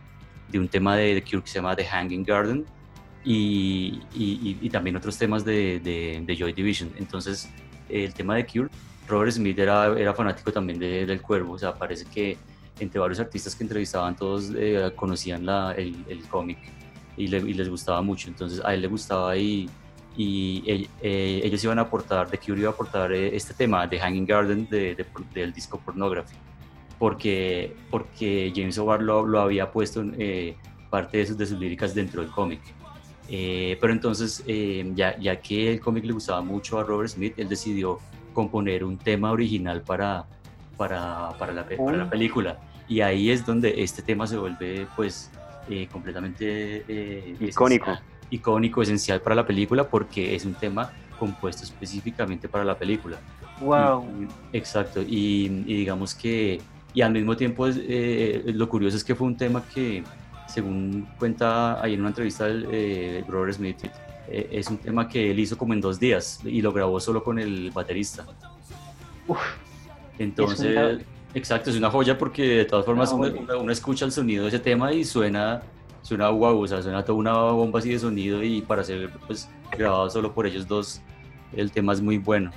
de 0.50 0.58
un 0.58 0.66
tema 0.68 0.96
de 0.96 1.14
The 1.14 1.22
Cure 1.22 1.42
que 1.42 1.48
se 1.48 1.54
llama 1.60 1.76
The 1.76 1.84
Hanging 1.84 2.24
Garden 2.24 2.64
y, 3.24 4.00
y- 4.14 4.58
y- 4.60 4.70
también 4.70 4.96
otros 4.96 5.16
temas 5.16 5.44
de, 5.44 5.80
de, 5.80 6.22
de 6.26 6.36
Joy 6.36 6.52
Division. 6.52 6.90
Entonces, 6.98 7.48
el 7.88 8.12
tema 8.14 8.36
de 8.36 8.46
Cure, 8.46 8.68
Robert 9.08 9.32
Smith 9.32 9.58
era, 9.58 9.86
era 9.98 10.12
fanático 10.14 10.52
también 10.52 10.78
de- 10.78 11.06
del 11.06 11.20
cuervo, 11.20 11.52
o 11.54 11.58
sea, 11.58 11.74
parece 11.74 12.04
que 12.06 12.36
entre 12.80 12.98
varios 12.98 13.20
artistas 13.20 13.54
que 13.54 13.62
entrevistaban 13.64 14.16
todos 14.16 14.50
eh, 14.56 14.90
conocían 14.96 15.44
la, 15.46 15.72
el, 15.76 16.04
el 16.08 16.22
cómic 16.28 16.58
y, 17.16 17.26
le- 17.28 17.38
y 17.50 17.54
les 17.54 17.68
gustaba 17.68 18.02
mucho, 18.02 18.28
entonces 18.28 18.60
a 18.64 18.74
él 18.74 18.80
le 18.82 18.88
gustaba 18.88 19.36
y, 19.36 19.68
y 20.16 20.88
eh, 21.00 21.40
ellos 21.44 21.62
iban 21.64 21.78
a 21.78 21.82
aportar, 21.82 22.28
The 22.28 22.38
Cure 22.38 22.60
iba 22.60 22.70
a 22.70 22.72
aportar 22.72 23.12
eh, 23.12 23.36
este 23.36 23.54
tema 23.54 23.86
de 23.86 23.98
Hanging 24.00 24.26
Garden 24.26 24.68
de- 24.68 24.94
de- 24.96 25.06
del 25.34 25.52
disco 25.52 25.78
Pornography, 25.78 26.34
porque, 26.98 27.74
porque 27.90 28.52
James 28.54 28.78
O'Barr 28.78 29.02
lo, 29.02 29.26
lo 29.26 29.40
había 29.40 29.70
puesto 29.70 30.00
en 30.00 30.14
eh, 30.18 30.56
parte 30.90 31.18
de 31.18 31.26
sus, 31.26 31.36
de 31.38 31.46
sus 31.46 31.58
líricas 31.58 31.94
dentro 31.94 32.22
del 32.22 32.30
cómic. 32.30 32.60
Eh, 33.34 33.78
pero 33.80 33.94
entonces, 33.94 34.44
eh, 34.46 34.92
ya, 34.94 35.18
ya 35.18 35.40
que 35.40 35.72
el 35.72 35.80
cómic 35.80 36.04
le 36.04 36.12
gustaba 36.12 36.42
mucho 36.42 36.78
a 36.78 36.82
Robert 36.84 37.08
Smith, 37.08 37.32
él 37.38 37.48
decidió 37.48 37.98
componer 38.34 38.84
un 38.84 38.98
tema 38.98 39.30
original 39.32 39.80
para, 39.80 40.26
para, 40.76 41.30
para, 41.38 41.52
la, 41.54 41.66
para 41.66 41.96
la 41.96 42.04
Oh. 42.04 42.10
película. 42.10 42.58
Y 42.88 43.00
ahí 43.00 43.30
es 43.30 43.46
donde 43.46 43.82
este 43.82 44.02
tema 44.02 44.26
se 44.26 44.36
vuelve 44.36 44.86
pues 44.96 45.30
eh, 45.70 45.88
completamente 45.90 46.84
eh, 46.86 47.36
Icónico. 47.40 47.86
esencial- 47.92 48.02
icónico, 48.30 48.82
esencial 48.82 49.20
para 49.22 49.34
la 49.36 49.46
película 49.46 49.88
porque 49.88 50.34
es 50.34 50.44
un 50.44 50.52
tema 50.54 50.90
compuesto 51.18 51.62
específicamente 51.64 52.48
para 52.50 52.64
la 52.64 52.76
película. 52.76 53.16
Wow. 53.62 54.04
Y- 54.52 54.56
exacto, 54.56 55.00
y, 55.00 55.46
y 55.66 55.74
digamos 55.76 56.14
que, 56.14 56.60
y 56.92 57.00
al 57.00 57.12
mismo 57.12 57.34
tiempo 57.34 57.66
eh, 57.66 58.42
lo 58.54 58.68
curioso 58.68 58.96
es 58.98 59.04
que 59.04 59.14
fue 59.14 59.26
un 59.26 59.36
tema 59.38 59.62
que, 59.72 60.02
según 60.52 61.08
cuenta 61.18 61.82
ahí 61.82 61.94
en 61.94 62.00
una 62.00 62.08
entrevista 62.10 62.46
el, 62.46 62.66
eh, 62.70 63.24
Robert 63.28 63.54
Smith, 63.54 63.84
eh, 64.28 64.48
es 64.52 64.68
un 64.68 64.78
tema 64.78 65.08
que 65.08 65.30
él 65.30 65.38
hizo 65.38 65.56
como 65.56 65.72
en 65.72 65.80
dos 65.80 65.98
días 65.98 66.40
y 66.44 66.60
lo 66.62 66.72
grabó 66.72 67.00
solo 67.00 67.24
con 67.24 67.38
el 67.38 67.70
baterista. 67.70 68.24
Entonces, 70.18 70.76
una- 70.76 71.00
exacto, 71.34 71.70
es 71.70 71.76
una 71.76 71.90
joya 71.90 72.18
porque 72.18 72.42
de 72.42 72.64
todas 72.64 72.84
formas 72.84 73.12
uno, 73.12 73.28
uno- 73.40 73.60
uno 73.60 73.72
escucha 73.72 74.04
el 74.04 74.12
sonido 74.12 74.42
de 74.44 74.48
ese 74.50 74.58
tema 74.58 74.92
y 74.92 75.04
suena, 75.04 75.62
suena 76.02 76.28
guau, 76.28 76.60
o 76.62 76.66
sea, 76.68 76.82
suena 76.82 77.04
toda 77.04 77.18
una 77.18 77.32
bomba 77.32 77.78
así 77.78 77.90
de 77.90 77.98
sonido 77.98 78.42
y 78.42 78.60
para 78.60 78.84
ser 78.84 79.10
pues 79.26 79.48
grabado 79.76 80.08
solo 80.10 80.32
por 80.32 80.46
ellos 80.46 80.66
dos, 80.68 81.00
el 81.54 81.70
tema 81.72 81.92
es 81.92 82.00
muy 82.00 82.18
bueno. 82.18 82.50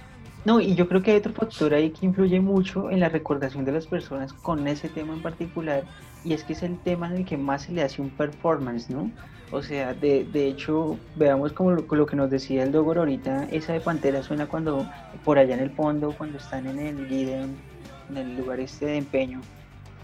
No, 0.44 0.60
y 0.60 0.76
yo 0.76 0.88
creo 0.88 1.02
que 1.02 1.12
hay 1.12 1.18
otro 1.18 1.34
factor 1.34 1.74
ahí 1.74 1.90
que 1.90 2.06
influye 2.06 2.40
mucho 2.40 2.92
en 2.92 3.00
la 3.00 3.10
recordación 3.10 3.66
de 3.66 3.72
las 3.72 3.88
personas 3.88 4.32
con 4.32 4.68
ese 4.68 4.90
tema 4.90 5.14
en 5.14 5.22
particular, 5.22 5.84
y 6.26 6.34
es 6.34 6.44
que 6.46 6.54
es 6.54 6.64
el 6.64 6.82
tema 6.82 7.08
en 7.08 7.18
el 7.18 7.26
que 7.26 7.38
más 7.38 7.64
se 7.64 7.72
le 7.74 7.84
hace 7.84 8.02
un 8.02 8.16
performance, 8.16 8.90
¿no? 8.90 9.14
O 9.50 9.62
sea, 9.64 9.94
de, 9.94 10.26
de 10.26 10.48
hecho, 10.48 11.06
veamos 11.14 11.54
como 11.54 11.72
lo, 11.72 11.86
lo 11.90 12.06
que 12.08 12.16
nos 12.16 12.30
decía 12.32 12.64
el 12.64 12.72
Dogor 12.72 12.98
ahorita, 13.00 13.46
esa 13.46 13.74
de 13.74 13.82
Pantera 13.82 14.24
suena 14.24 14.48
cuando, 14.48 14.90
por 15.24 15.38
allá 15.40 15.54
en 15.56 15.62
el 15.62 15.74
fondo, 15.76 16.16
cuando 16.18 16.38
están 16.38 16.68
en 16.68 16.80
el 16.80 17.08
Gideon, 17.08 17.66
en 18.10 18.18
el 18.18 18.36
lugar 18.36 18.60
este 18.60 18.86
de 18.88 18.98
empeño, 18.98 19.48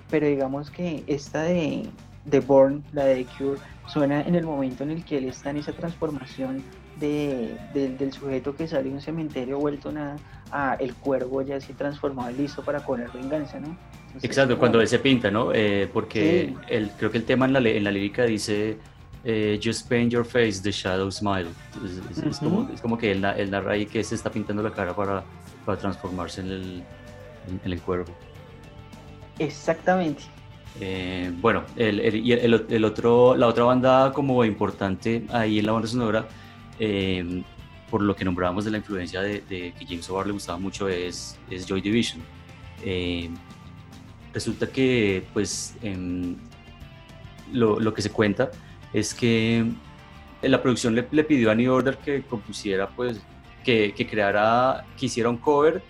pero 0.09 0.27
digamos 0.27 0.71
que 0.71 1.03
esta 1.07 1.43
de, 1.43 1.97
de 2.23 2.39
Born, 2.41 2.85
la 2.91 3.05
de 3.05 3.27
Cure, 3.27 3.61
suena 3.83 4.21
en 4.21 4.35
el 4.35 4.45
momento 4.45 4.83
en 4.83 4.91
el 4.91 5.05
que 5.05 5.17
él 5.17 5.25
está 5.25 5.49
en 5.51 5.57
esa 5.57 5.73
transformación 5.73 6.67
de, 6.93 7.59
del- 7.61 7.97
del 7.97 8.11
sujeto 8.13 8.55
que 8.55 8.67
sale 8.67 8.89
de 8.89 8.95
un 8.95 9.01
cementerio 9.01 9.59
vuelto 9.59 9.91
nada 9.91 10.21
a 10.49 10.75
el 10.75 10.97
cuervo 10.99 11.41
ya 11.41 11.57
así 11.57 11.75
transformado 11.75 12.29
y 12.31 12.35
listo 12.35 12.63
para 12.65 12.83
cobrar 12.83 13.11
venganza, 13.11 13.59
¿no? 13.59 13.79
Exacto, 14.21 14.57
cuando 14.57 14.81
él 14.81 14.87
se 14.87 14.99
pinta, 14.99 15.29
¿no? 15.31 15.51
Eh, 15.53 15.89
porque 15.91 16.49
Sí. 16.49 16.55
el, 16.73 16.89
creo 16.91 17.11
que 17.11 17.17
el 17.17 17.23
tema 17.25 17.45
en 17.45 17.53
la, 17.53 17.59
en 17.59 17.83
la 17.83 17.91
lírica 17.91 18.23
dice 18.25 18.77
eh, 19.23 19.59
Just 19.63 19.87
paint 19.87 20.11
your 20.11 20.25
face, 20.25 20.61
the 20.61 20.71
shadow 20.71 21.11
smile. 21.11 21.47
Es, 21.85 22.17
es- 22.17 22.23
es 22.25 22.37
como, 22.39 22.69
es 22.73 22.81
como 22.81 22.97
que 22.97 23.11
él, 23.11 23.23
él 23.23 23.51
narra 23.51 23.73
ahí 23.73 23.85
que 23.85 24.03
se 24.03 24.15
está 24.15 24.31
pintando 24.31 24.63
la 24.63 24.71
cara 24.71 24.95
para, 24.95 25.23
para 25.65 25.77
transformarse 25.77 26.41
en 26.41 26.47
el, 26.47 26.83
en, 27.47 27.61
en 27.63 27.71
el 27.73 27.81
cuervo. 27.81 28.11
Exactamente. 29.39 30.23
Eh, 30.79 31.31
bueno, 31.41 31.63
el, 31.75 31.99
el- 31.99 32.31
el- 32.31 32.65
el 32.69 32.85
otro, 32.85 33.35
la 33.35 33.47
otra 33.47 33.63
banda 33.65 34.11
como 34.13 34.43
importante 34.45 35.23
ahí 35.29 35.59
en 35.59 35.65
la 35.65 35.71
banda 35.73 35.87
sonora, 35.87 36.27
eh, 36.79 37.43
por 37.89 38.01
lo 38.01 38.15
que 38.15 38.23
nombrábamos 38.23 38.63
de 38.65 38.71
la 38.71 38.77
influencia 38.77 39.21
de, 39.21 39.41
de 39.41 39.73
que 39.77 39.85
James 39.85 40.09
O'Barr 40.09 40.27
le 40.27 40.33
gustaba 40.33 40.57
mucho, 40.57 40.87
es, 40.87 41.37
es 41.49 41.65
Joy 41.67 41.81
Division. 41.81 42.21
Eh, 44.31 44.33
resulta 44.33 44.67
que, 44.67 45.23
pues, 45.33 45.75
lo, 47.51 47.79
lo 47.79 47.93
que 47.93 48.01
se 48.01 48.09
cuenta 48.11 48.49
es 48.93 49.13
que 49.13 49.65
la 50.41 50.61
producción 50.61 50.95
le, 50.95 51.07
le 51.11 51.23
pidió 51.23 51.51
a 51.51 51.55
New 51.55 51.71
Order 51.71 51.97
que 51.97 52.23
compusiera, 52.23 52.87
pues, 52.89 53.21
que, 53.63 53.93
que 53.93 54.07
creara, 54.07 54.85
que 54.97 55.05
hiciera 55.05 55.29
un 55.29 55.37
cover 55.37 55.81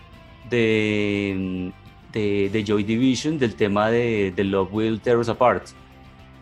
de, 0.49 1.71
de, 2.11 2.63
Joy 2.65 2.83
Division 2.83 3.37
del 3.37 3.55
tema 3.55 3.89
de, 3.89 4.33
de 4.35 4.43
Love 4.43 4.73
Will 4.73 4.99
Tear 4.99 5.17
Us 5.17 5.29
Apart, 5.29 5.67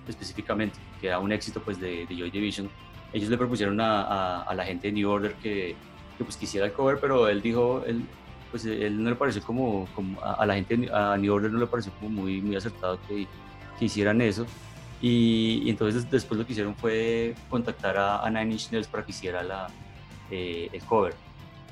específicamente, 0.07 0.79
que 0.99 1.07
era 1.07 1.19
un 1.19 1.31
éxito, 1.31 1.61
pues, 1.61 1.79
de, 1.79 2.05
de 2.07 2.15
Joy 2.15 2.31
Division. 2.31 2.69
Ellos 3.13 3.29
le 3.29 3.37
propusieron 3.37 3.79
a, 3.81 4.01
a- 4.03 4.41
a 4.43 4.55
la 4.55 4.63
gente 4.65 4.87
de 4.87 4.93
New 4.93 5.09
Order 5.09 5.33
que, 5.33 5.75
que, 6.17 6.23
pues, 6.23 6.35
quisiera 6.37 6.65
el 6.65 6.73
cover, 6.73 6.97
pero 6.99 7.27
él 7.27 7.41
dijo, 7.41 7.83
él, 7.85 8.03
pues, 8.51 8.65
él 8.65 9.01
no 9.03 9.09
le 9.09 9.15
pareció 9.15 9.41
como, 9.43 9.87
como 9.95 10.19
a, 10.21 10.33
a 10.33 10.45
la 10.45 10.55
gente, 10.55 10.89
a 10.91 11.15
New 11.17 11.33
Order 11.33 11.51
no 11.51 11.59
le 11.59 11.67
pareció 11.67 11.91
como 11.93 12.09
muy, 12.09 12.41
muy 12.41 12.55
acertado 12.55 12.99
que, 13.07 13.27
que 13.77 13.85
hicieran 13.85 14.21
eso. 14.21 14.45
Y, 15.01 15.61
y 15.63 15.69
entonces 15.69 16.03
des- 16.03 16.11
después 16.11 16.37
lo 16.39 16.45
que 16.45 16.51
hicieron 16.51 16.75
fue 16.75 17.33
contactar 17.49 17.97
a, 17.97 18.19
a 18.25 18.29
Nine 18.29 18.51
Inch 18.53 18.71
Nails 18.71 18.87
para 18.87 19.05
que 19.05 19.11
hiciera 19.11 19.41
la, 19.43 19.67
eh, 20.29 20.69
el 20.73 20.83
cover. 20.83 21.13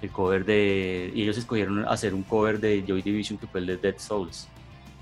El 0.01 0.11
cover 0.11 0.45
de. 0.45 1.11
Y 1.13 1.23
ellos 1.23 1.37
escogieron 1.37 1.85
hacer 1.87 2.13
un 2.13 2.23
cover 2.23 2.59
de 2.59 2.83
Joy 2.87 3.01
Division 3.01 3.37
que 3.37 3.47
fue 3.47 3.59
el 3.61 3.65
de 3.65 3.77
Dead 3.77 3.97
Souls. 3.97 4.47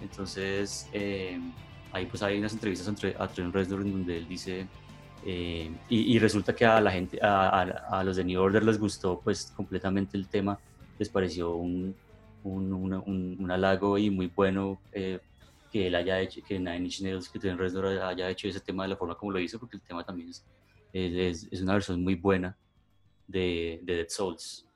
Entonces, 0.02 0.88
eh, 0.94 1.40
ahí 1.92 2.06
pues 2.06 2.24
hay 2.24 2.38
unas 2.40 2.54
entrevistas 2.54 2.88
entre, 2.88 3.16
a 3.20 3.28
Trent 3.28 3.54
Reznor 3.54 3.82
en 3.82 3.92
donde 3.92 4.18
él 4.18 4.28
dice. 4.28 4.68
eh, 5.26 5.72
y, 5.90 6.16
y 6.16 6.20
resulta 6.20 6.56
que 6.56 6.66
a 6.66 6.80
la 6.80 6.92
gente, 6.92 7.20
a, 7.22 7.50
a- 7.62 8.00
a 8.00 8.04
los 8.04 8.16
de 8.18 8.24
New 8.24 8.40
Order 8.42 8.64
les 8.64 8.80
gustó 8.80 9.20
pues 9.24 9.52
completamente 9.56 10.18
el 10.18 10.28
tema, 10.28 10.58
les 10.98 11.10
pareció 11.10 11.56
un, 11.56 11.96
un, 12.44 12.74
un- 12.74 13.38
un 13.40 13.52
halago 13.52 13.98
y 13.98 14.10
muy 14.10 14.28
bueno 14.28 14.80
eh, 14.92 15.20
que 15.72 15.88
él 15.88 15.96
haya 15.96 16.22
hecho, 16.22 16.42
que 16.48 16.58
Nine 16.58 16.78
Inch 16.86 17.02
Nails, 17.02 17.30
que 17.30 17.40
Trent 17.40 17.60
Reznor 17.60 17.88
haya 17.88 18.30
hecho 18.30 18.48
ese 18.48 18.60
tema 18.62 18.84
de 18.84 18.90
la 18.90 18.98
forma 18.98 19.16
como 19.16 19.32
lo 19.32 19.40
hizo, 19.40 19.60
porque 19.60 19.78
el 19.78 19.84
tema 19.84 20.06
también 20.06 20.30
es, 20.30 20.46
es, 20.94 21.48
es 21.52 21.62
una 21.62 21.74
versión 21.74 22.02
muy 22.04 22.16
buena 22.16 22.58
de, 23.28 23.80
de 23.84 23.96
Dead 23.96 24.08
Souls. 24.10 24.68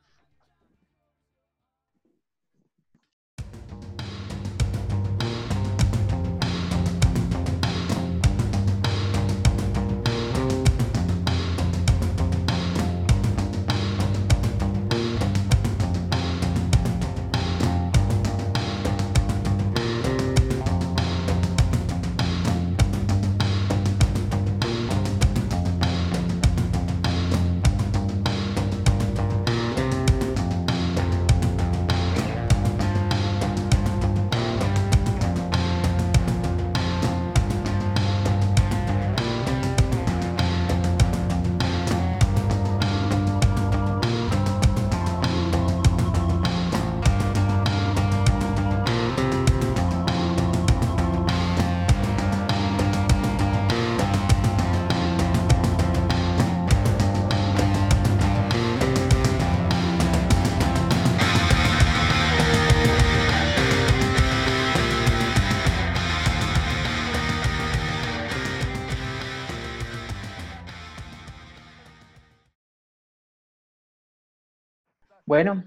Bueno, 75.30 75.64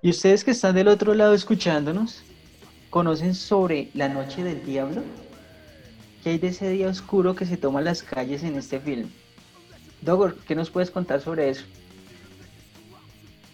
y 0.00 0.08
ustedes 0.08 0.42
que 0.42 0.52
están 0.52 0.74
del 0.74 0.88
otro 0.88 1.12
lado 1.12 1.34
escuchándonos, 1.34 2.24
¿conocen 2.88 3.34
sobre 3.34 3.90
la 3.92 4.08
noche 4.08 4.42
del 4.42 4.64
diablo? 4.64 5.02
¿Qué 6.24 6.30
hay 6.30 6.38
de 6.38 6.46
ese 6.46 6.70
día 6.70 6.88
oscuro 6.88 7.34
que 7.34 7.44
se 7.44 7.58
toma 7.58 7.82
las 7.82 8.02
calles 8.02 8.42
en 8.44 8.56
este 8.56 8.80
film? 8.80 9.06
Dogor, 10.00 10.34
¿qué 10.46 10.54
nos 10.54 10.70
puedes 10.70 10.90
contar 10.90 11.20
sobre 11.20 11.50
eso? 11.50 11.66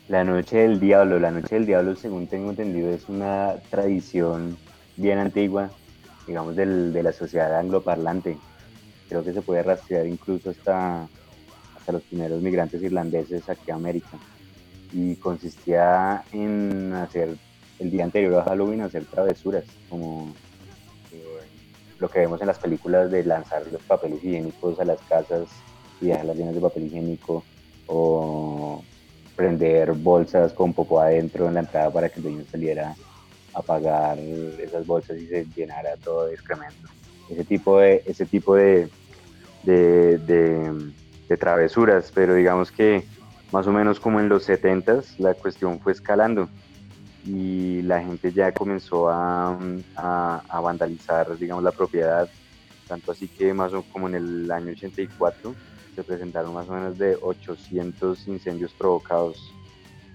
La 0.07 0.23
Noche 0.23 0.59
del 0.59 0.79
Diablo, 0.79 1.19
la 1.19 1.33
Noche 1.33 1.57
del 1.57 1.67
Diablo, 1.67 1.97
según 1.97 2.29
tengo 2.29 2.51
entendido, 2.51 2.91
es 2.91 3.09
una 3.09 3.57
tradición 3.73 4.57
bien 4.95 5.19
antigua, 5.19 5.73
digamos, 6.25 6.55
del- 6.55 6.93
de 6.93 7.03
la 7.03 7.13
sociedad 7.13 7.59
angloparlante. 7.59 8.39
Creo 9.09 9.25
que 9.25 9.33
se 9.33 9.43
puede 9.43 9.65
rastrear 9.65 10.07
incluso 10.07 10.51
hasta, 10.51 11.09
hasta 11.75 11.93
los 11.93 12.03
primeros 12.05 12.41
migrantes 12.41 12.81
irlandeses 12.81 13.49
aquí 13.49 13.73
a 13.73 13.75
América. 13.75 14.21
Y 14.97 15.17
consistía 15.17 16.23
en 16.33 16.93
hacer, 16.95 17.37
el 17.81 17.91
día 17.91 18.05
anterior 18.05 18.35
a 18.37 18.45
Halloween, 18.45 18.83
hacer 18.83 19.05
travesuras, 19.07 19.65
como 19.91 20.33
eh, 21.13 21.19
lo 21.99 22.09
que 22.09 22.21
vemos 22.21 22.41
en 22.41 22.47
las 22.47 22.59
películas 22.61 23.11
de 23.11 23.25
lanzar 23.25 23.67
los 23.73 23.83
papeles 23.83 24.23
higiénicos 24.23 24.79
a 24.79 24.85
las 24.85 25.01
casas 25.09 25.49
y 26.01 26.07
dejarlas 26.07 26.37
llenas 26.37 26.55
de 26.55 26.61
papel 26.61 26.85
higiénico, 26.85 27.45
o 27.89 28.83
prender 29.35 29.93
bolsas 29.95 30.53
con 30.53 30.73
popó 30.73 31.01
adentro 31.01 31.49
en 31.49 31.55
la 31.55 31.61
entrada 31.61 31.91
para 31.91 32.09
que 32.09 32.17
el 32.21 32.23
dueño 32.23 32.45
saliera 32.51 32.95
a 33.53 33.63
pagar 33.63 34.19
esas 34.19 34.87
bolsas 34.87 35.19
y 35.19 35.27
se 35.27 35.45
llenara 35.57 35.97
todo 35.97 36.27
de 36.27 36.35
excremento. 36.35 36.89
Ese 37.29 37.45
tipo 37.45 37.79
de, 37.81 38.03
ese 38.07 38.27
tipo 38.27 38.55
de, 38.55 38.89
de- 39.65 40.19
de 41.29 41.37
travesuras, 41.37 42.13
pero 42.15 42.35
digamos 42.35 42.71
que 42.71 43.05
más 43.53 43.67
o 43.67 43.73
menos 43.73 44.01
como 44.01 44.21
en 44.21 44.29
los 44.29 44.45
70s 44.45 45.15
la 45.19 45.35
cuestión 45.35 45.81
fue 45.81 45.93
escalando 45.93 46.49
y 47.25 47.83
la 47.83 48.01
gente 48.03 48.33
ya 48.33 48.53
comenzó 48.53 49.09
a, 49.09 49.59
a- 49.97 50.43
a 50.49 50.61
vandalizar, 50.61 51.39
digamos, 51.39 51.65
la 51.65 51.73
propiedad, 51.73 52.29
tanto 52.87 53.13
así 53.13 53.29
que 53.29 53.55
más 53.55 53.73
o 53.73 53.83
como 53.85 54.09
en 54.09 54.15
el 54.17 54.51
año 54.51 54.73
84 54.73 55.57
se 55.95 56.05
presentaron 56.05 56.53
más 56.53 56.69
o 56.69 56.73
menos 56.73 56.99
de 56.99 57.17
800 57.23 58.27
incendios 58.29 58.75
provocados. 58.75 59.39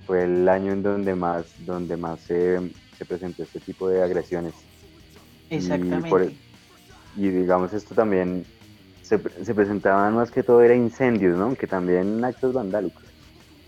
Fue 0.06 0.24
el 0.24 0.48
año 0.50 0.74
en 0.74 0.84
donde 0.84 1.16
más, 1.16 1.54
donde 1.66 1.96
más 1.98 2.22
se, 2.22 2.60
se 2.98 3.06
presentó 3.06 3.44
este 3.44 3.60
tipo 3.62 3.88
de 3.90 4.04
agresiones. 4.04 4.54
Y, 5.50 5.56
Exactamente. 5.56 6.10
por- 6.10 6.32
y 7.16 7.30
digamos, 7.30 7.74
esto 7.74 7.96
también 7.96 8.46
se, 9.02 9.20
se 9.44 9.56
presentaban 9.56 10.14
más 10.16 10.30
que 10.32 10.44
todo 10.44 10.62
era 10.62 10.76
incendios, 10.76 11.38
¿no? 11.38 11.56
Que 11.56 11.66
también 11.68 12.24
actos 12.24 12.54
vandálicos. 12.54 13.09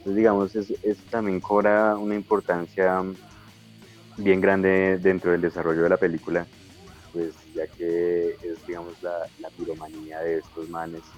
Entonces, 0.04 0.18
digamos, 0.18 0.56
es- 0.56 1.08
también 1.10 1.42
cobra 1.42 1.96
una 1.98 2.16
importancia 2.16 3.02
bien 4.16 4.42
grande 4.42 4.98
dentro 5.02 5.32
del 5.32 5.42
desarrollo 5.42 5.84
de 5.84 5.90
la 5.90 5.98
película, 5.98 6.50
pues 7.12 7.50
ya 7.54 7.68
que 7.78 8.38
es, 8.42 8.66
digamos, 8.66 9.02
la, 9.02 9.14
la 9.38 9.52
piromanía 9.52 10.20
de 10.22 10.38
estos 10.40 10.70
manes 10.70 11.18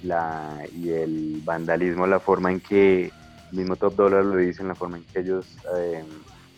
la, 0.00 0.66
y 0.72 0.90
el 0.90 1.40
vandalismo, 1.42 2.06
la 2.06 2.20
forma 2.20 2.52
en 2.52 2.60
que, 2.62 3.14
mismo 3.50 3.76
Top 3.78 3.96
Dollar 3.96 4.24
lo 4.24 4.36
dice, 4.38 4.62
en 4.62 4.68
la 4.68 4.76
forma 4.76 4.98
en 4.98 5.06
que 5.06 5.20
ellos 5.20 5.58
eh, 5.78 6.04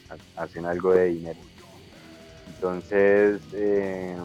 ha- 0.08 0.18
hacen 0.44 0.66
algo 0.66 0.92
de 0.92 1.06
dinero. 1.06 1.48
Entonces, 2.46 3.42
eh, 3.52 4.16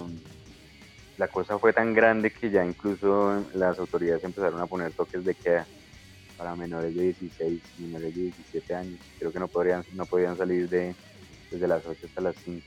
la 1.17 1.27
cosa 1.27 1.59
fue 1.59 1.73
tan 1.73 1.93
grande 1.93 2.31
que 2.31 2.49
ya 2.51 2.63
incluso 2.63 3.49
las 3.53 3.79
autoridades 3.79 4.23
empezaron 4.23 4.61
a 4.61 4.67
poner 4.67 4.93
toques 4.93 5.23
de 5.25 5.35
queda 5.35 5.69
para 6.37 6.55
menores 6.55 6.95
de 6.95 7.03
16, 7.03 7.61
menores 7.79 8.15
de 8.15 8.21
17 8.21 8.75
años. 8.75 8.99
Creo 9.19 9.31
que 9.31 9.39
no 9.39 9.47
podrían, 9.47 9.83
no 9.93 10.05
podían 10.05 10.37
salir 10.37 10.69
de, 10.69 10.95
desde 11.51 11.67
las 11.67 11.85
8 11.85 11.99
hasta 12.05 12.21
las 12.21 12.35
5. 12.43 12.65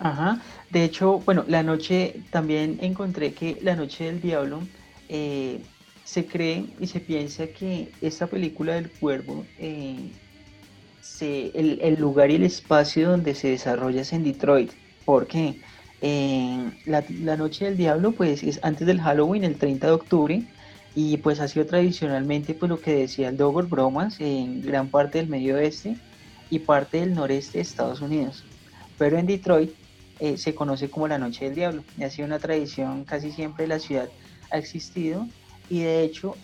Ajá. 0.00 0.42
De 0.70 0.84
hecho, 0.84 1.20
bueno, 1.20 1.44
la 1.48 1.62
noche, 1.62 2.22
también 2.30 2.78
encontré 2.82 3.32
que 3.32 3.58
la 3.62 3.74
noche 3.74 4.04
del 4.04 4.20
diablo 4.20 4.60
eh, 5.08 5.60
se 6.04 6.26
cree 6.26 6.66
y 6.78 6.86
se 6.86 7.00
piensa 7.00 7.48
que 7.48 7.90
esta 8.00 8.26
película 8.26 8.74
del 8.74 8.90
cuervo, 8.90 9.44
eh, 9.58 10.10
se, 11.00 11.50
el, 11.58 11.80
el 11.82 12.00
lugar 12.00 12.30
y 12.30 12.36
el 12.36 12.44
espacio 12.44 13.10
donde 13.10 13.34
se 13.34 13.48
desarrolla 13.48 14.02
es 14.02 14.12
en 14.12 14.24
Detroit. 14.24 14.72
¿Por 15.04 15.26
qué? 15.26 15.60
Eh, 16.00 16.70
la, 16.86 17.36
noche 17.36 17.64
del 17.64 17.76
diablo, 17.76 18.12
pues, 18.12 18.42
es 18.42 18.60
antes 18.62 18.86
del 18.86 19.00
Halloween, 19.00 19.44
el 19.44 19.56
30 19.56 19.86
de 19.86 19.92
octubre, 19.92 20.42
y 21.00 21.16
pues 21.18 21.38
ha 21.38 21.46
sido 21.46 21.64
tradicionalmente, 21.64 22.54
pues, 22.54 22.68
lo 22.68 22.80
que 22.80 22.92
decía 22.92 23.28
el 23.28 23.36
Dogor 23.36 23.68
Bromas 23.68 24.18
en 24.18 24.62
gran 24.62 24.88
parte 24.88 25.18
del 25.18 25.28
medio 25.28 25.54
oeste 25.54 25.96
y 26.50 26.58
parte 26.58 26.98
del 26.98 27.14
noreste 27.14 27.58
de 27.58 27.62
Estados 27.62 28.00
Unidos. 28.00 28.42
Pero 28.98 29.16
en 29.16 29.26
Detroit 29.26 29.70
eh, 30.18 30.36
se 30.36 30.56
conoce 30.56 30.90
como 30.90 31.06
la 31.06 31.16
Noche 31.16 31.44
del 31.44 31.54
Diablo 31.54 31.84
y 31.96 32.02
ha 32.02 32.10
sido 32.10 32.26
una 32.26 32.40
tradición 32.40 33.04
casi 33.04 33.30
siempre 33.30 33.68
la 33.68 33.78
ciudad 33.78 34.08
ha 34.50 34.58
existido 34.58 35.28
y 35.70 35.82
de 35.82 36.02
hecho 36.02 36.34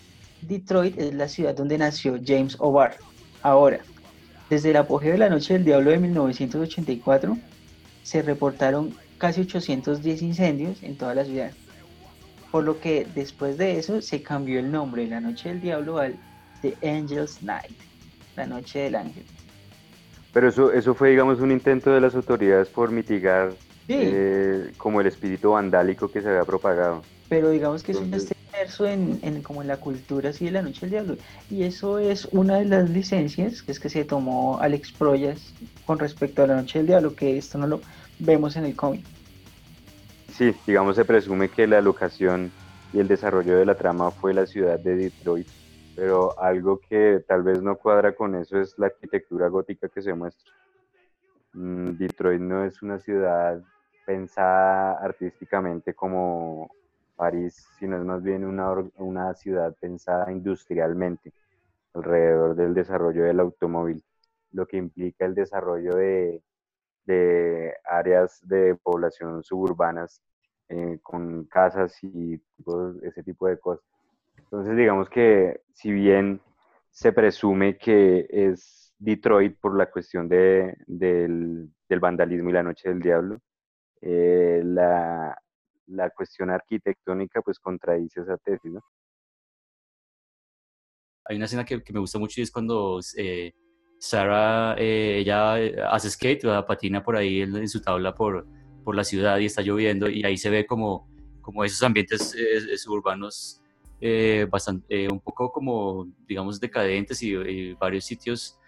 Detroit 0.41 0.97
es 0.99 1.13
la 1.13 1.27
ciudad 1.27 1.53
donde 1.53 1.77
nació 1.77 2.17
James 2.25 2.55
O'Barr. 2.57 2.95
Ahora, 3.41 3.81
desde 4.49 4.69
el 4.69 4.77
apogeo 4.77 5.11
de 5.11 5.17
la 5.17 5.29
Noche 5.29 5.55
del 5.55 5.65
Diablo 5.65 5.91
de 5.91 5.97
1984 5.97 7.37
se 8.03 8.21
reportaron 8.21 8.95
casi 9.17 9.41
810 9.41 10.21
incendios 10.21 10.81
en 10.81 10.95
toda 10.97 11.13
la 11.13 11.25
ciudad. 11.25 11.51
Por 12.55 12.63
lo 12.63 12.79
que 12.79 13.05
después 13.13 13.57
de 13.57 13.77
eso 13.79 14.01
se 14.01 14.21
cambió 14.23 14.61
el 14.61 14.71
nombre 14.71 15.01
de 15.03 15.09
la 15.09 15.19
Noche 15.19 15.49
del 15.49 15.59
Diablo 15.59 15.97
al 15.97 16.15
The 16.61 16.77
Angel's 16.89 17.43
Night, 17.43 17.75
la 18.37 18.45
Noche 18.47 18.79
del 18.79 18.95
Ángel. 18.95 19.25
Pero 20.31 20.47
eso, 20.47 20.71
eso 20.71 20.95
fue, 20.95 21.09
digamos, 21.09 21.41
un 21.41 21.51
intento 21.51 21.91
de 21.93 21.99
las 21.99 22.15
autoridades 22.15 22.69
por 22.69 22.91
mitigar 22.91 23.51
Sí. 23.87 23.95
eh, 23.97 24.71
como 24.77 25.01
el 25.01 25.07
espíritu 25.07 25.51
vandálico 25.51 26.09
que 26.09 26.21
se 26.21 26.29
había 26.29 26.45
propagado. 26.45 27.01
pero 27.27 27.49
digamos 27.49 27.83
que 27.83 27.91
eso 27.91 27.99
ya 27.99 28.05
Entonces- 28.05 28.31
está 28.31 28.57
inmerso 28.57 28.85
en, 28.87 29.19
en 29.21 29.41
como 29.41 29.61
en 29.61 29.67
la 29.67 29.75
cultura 29.75 30.29
así 30.29 30.45
de 30.45 30.51
la 30.51 30.61
noche 30.61 30.79
del 30.81 30.91
diablo 30.91 31.17
y 31.51 31.63
eso 31.63 31.99
es 31.99 32.23
una 32.31 32.55
de 32.59 32.63
las 32.65 32.89
licencias 32.89 33.63
que 33.63 33.73
es 33.73 33.81
que 33.81 33.89
se 33.89 34.05
tomó 34.05 34.59
Alex 34.61 34.93
Proyas 34.93 35.51
con 35.85 35.99
respecto 35.99 36.41
a 36.41 36.47
la 36.47 36.55
noche 36.55 36.79
del 36.79 36.87
diablo 36.87 37.15
que 37.15 37.37
esto 37.37 37.57
no 37.57 37.67
lo 37.67 37.81
vemos 38.19 38.55
en 38.55 38.63
el 38.63 38.77
cómic 38.77 39.03
Sí, 40.37 40.53
digamos, 40.67 40.97
se 40.97 41.05
presume 41.05 41.47
que 41.47 41.65
la 41.65 41.79
locación 41.79 42.51
y 42.91 42.99
el 42.99 43.07
desarrollo 43.07 43.55
de 43.55 43.65
la 43.65 43.75
trama 43.75 44.11
fue 44.11 44.33
la 44.33 44.45
ciudad 44.45 44.77
de 44.77 44.97
Detroit, 44.97 45.47
pero 45.95 46.37
algo 46.37 46.77
que 46.89 47.23
tal 47.25 47.41
vez 47.41 47.61
no 47.61 47.77
cuadra 47.77 48.13
con 48.13 48.35
eso 48.35 48.59
es 48.59 48.77
la 48.77 48.87
arquitectura 48.87 49.47
gótica 49.47 49.87
que 49.87 50.01
se 50.01 50.13
muestra. 50.13 50.51
Mm, 51.53 51.91
Detroit 51.91 52.41
no 52.41 52.65
es 52.65 52.81
una 52.81 52.99
ciudad 52.99 53.63
pensada 54.05 54.99
artísticamente 55.01 55.93
como 55.93 56.69
París, 57.15 57.69
sino 57.79 57.95
es 57.97 58.03
más 58.03 58.21
bien 58.21 58.43
una, 58.43 58.73
una 58.97 59.33
ciudad 59.35 59.73
pensada 59.79 60.29
industrialmente 60.33 61.31
alrededor 61.93 62.55
del 62.55 62.73
desarrollo 62.73 63.23
del 63.23 63.39
automóvil, 63.39 64.03
lo 64.51 64.65
que 64.65 64.75
implica 64.75 65.23
el 65.23 65.33
desarrollo 65.33 65.95
de, 65.95 66.41
de 67.05 67.73
áreas 67.85 68.39
de 68.47 68.75
población 68.75 69.43
suburbanas 69.43 70.21
eh, 70.69 70.99
con 71.03 71.45
casas 71.45 71.97
y 72.03 72.41
ese 73.03 73.23
tipo 73.23 73.47
de 73.47 73.59
cosas. 73.59 73.85
Entonces, 74.37 74.75
digamos 74.75 75.09
que 75.09 75.61
si 75.73 75.91
bien 75.91 76.41
se 76.89 77.11
presume 77.11 77.77
que 77.77 78.27
es 78.29 78.93
Detroit 78.97 79.57
por 79.59 79.77
la 79.77 79.91
cuestión 79.91 80.27
de, 80.29 80.75
del, 80.87 81.69
del 81.89 81.99
vandalismo 81.99 82.49
y 82.49 82.53
la 82.53 82.63
noche 82.63 82.89
del 82.89 83.01
diablo, 83.01 83.39
eh, 84.01 84.61
la, 84.63 85.37
la 85.87 86.09
cuestión 86.11 86.49
arquitectónica 86.49 87.41
pues 87.41 87.59
contradice 87.59 88.21
esa 88.21 88.37
tesis, 88.37 88.71
¿no? 88.71 88.81
Hay 91.25 91.37
una 91.37 91.45
escena 91.45 91.65
que, 91.65 91.83
que 91.83 91.93
me 91.93 91.99
gusta 91.99 92.19
mucho 92.19 92.39
y 92.39 92.43
es 92.43 92.51
cuando 92.51 92.99
eh, 93.17 93.53
Sarah, 94.09 94.75
eh, 94.77 95.17
ella 95.19 95.59
eh, 95.59 95.75
hace 95.89 96.09
skate, 96.11 96.45
o 96.45 96.65
patina 96.65 97.03
por 97.03 97.15
ahí 97.15 97.41
en, 97.41 97.55
en 97.55 97.67
su 97.67 97.81
tabla 97.81 98.13
por, 98.13 98.45
por 98.83 98.95
la 98.95 99.03
ciudad 99.03 99.39
y 99.39 99.45
está 99.45 99.61
lloviendo 99.63 100.07
y 100.09 100.23
ahí 100.23 100.37
se 100.37 100.49
ve 100.51 100.65
como, 100.67 101.07
como 101.41 101.63
esos 101.63 101.81
ambientes 101.81 102.35
eh, 102.35 102.57
eh, 102.73 102.77
suburbanos 102.77 103.61
eh, 103.99 104.45
bastante, 104.49 104.85
eh, 104.89 105.07
un 105.11 105.19
poco 105.19 105.51
como, 105.51 106.07
digamos, 106.27 106.59
decadentes 106.59 107.23
y, 107.23 107.33
y 107.33 107.73
varios 107.73 108.05
sitios. 108.05 108.59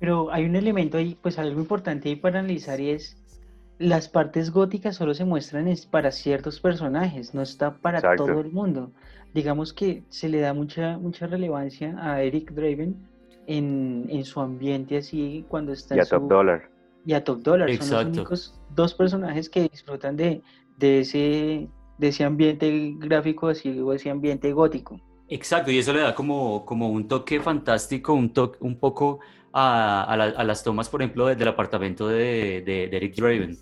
pero 0.00 0.32
hay 0.32 0.44
un 0.46 0.56
elemento 0.56 0.98
ahí 0.98 1.16
pues 1.22 1.38
algo 1.38 1.60
importante 1.60 2.08
ahí 2.08 2.16
para 2.16 2.40
analizar 2.40 2.80
y 2.80 2.90
es 2.90 3.16
las 3.78 4.08
partes 4.08 4.50
góticas 4.50 4.96
solo 4.96 5.14
se 5.14 5.24
muestran 5.24 5.68
es 5.68 5.86
para 5.86 6.10
ciertos 6.10 6.58
personajes 6.60 7.34
no 7.34 7.42
está 7.42 7.78
para 7.78 7.98
Exacto. 7.98 8.26
todo 8.26 8.40
el 8.40 8.50
mundo 8.50 8.90
digamos 9.32 9.72
que 9.72 10.02
se 10.08 10.28
le 10.28 10.40
da 10.40 10.54
mucha 10.54 10.98
mucha 10.98 11.26
relevancia 11.28 11.94
a 12.00 12.20
Eric 12.22 12.50
Draven 12.52 13.11
en, 13.46 14.06
en 14.10 14.24
su 14.24 14.40
ambiente 14.40 14.96
así 14.98 15.44
cuando 15.48 15.72
está 15.72 15.96
Y 15.96 16.00
a 16.00 16.04
Top 16.04 16.28
Dollar. 16.28 16.70
y 17.04 17.12
a 17.14 17.24
Top 17.24 17.42
Dollar. 17.42 17.68
Son 17.70 17.78
los 17.78 17.86
Exacto. 17.88 18.08
únicos 18.20 18.60
dos 18.74 18.94
personajes 18.94 19.48
que 19.50 19.68
disfrutan 19.68 20.16
de, 20.16 20.42
de 20.78 21.00
ese, 21.00 21.68
de 21.98 22.08
ese 22.08 22.24
ambiente 22.24 22.94
gráfico 22.98 23.48
así 23.48 23.78
o 23.80 23.92
ese 23.92 24.10
ambiente 24.10 24.52
gótico. 24.52 25.00
Exacto, 25.28 25.70
y 25.70 25.78
eso 25.78 25.92
le 25.92 26.00
da 26.00 26.14
como, 26.14 26.64
como 26.66 26.90
un 26.90 27.08
toque 27.08 27.40
fantástico, 27.40 28.12
un, 28.12 28.32
toque, 28.32 28.58
un 28.60 28.78
poco 28.78 29.20
a, 29.52 30.04
a, 30.04 30.16
la- 30.16 30.24
a 30.24 30.44
las 30.44 30.62
tomas, 30.62 30.88
por 30.88 31.00
ejemplo, 31.02 31.26
de- 31.26 31.36
del 31.36 31.48
apartamento 31.48 32.06
de, 32.08 32.62
de- 32.64 32.88
de 32.88 32.96
Eric 32.96 33.14
Draven. 33.16 33.56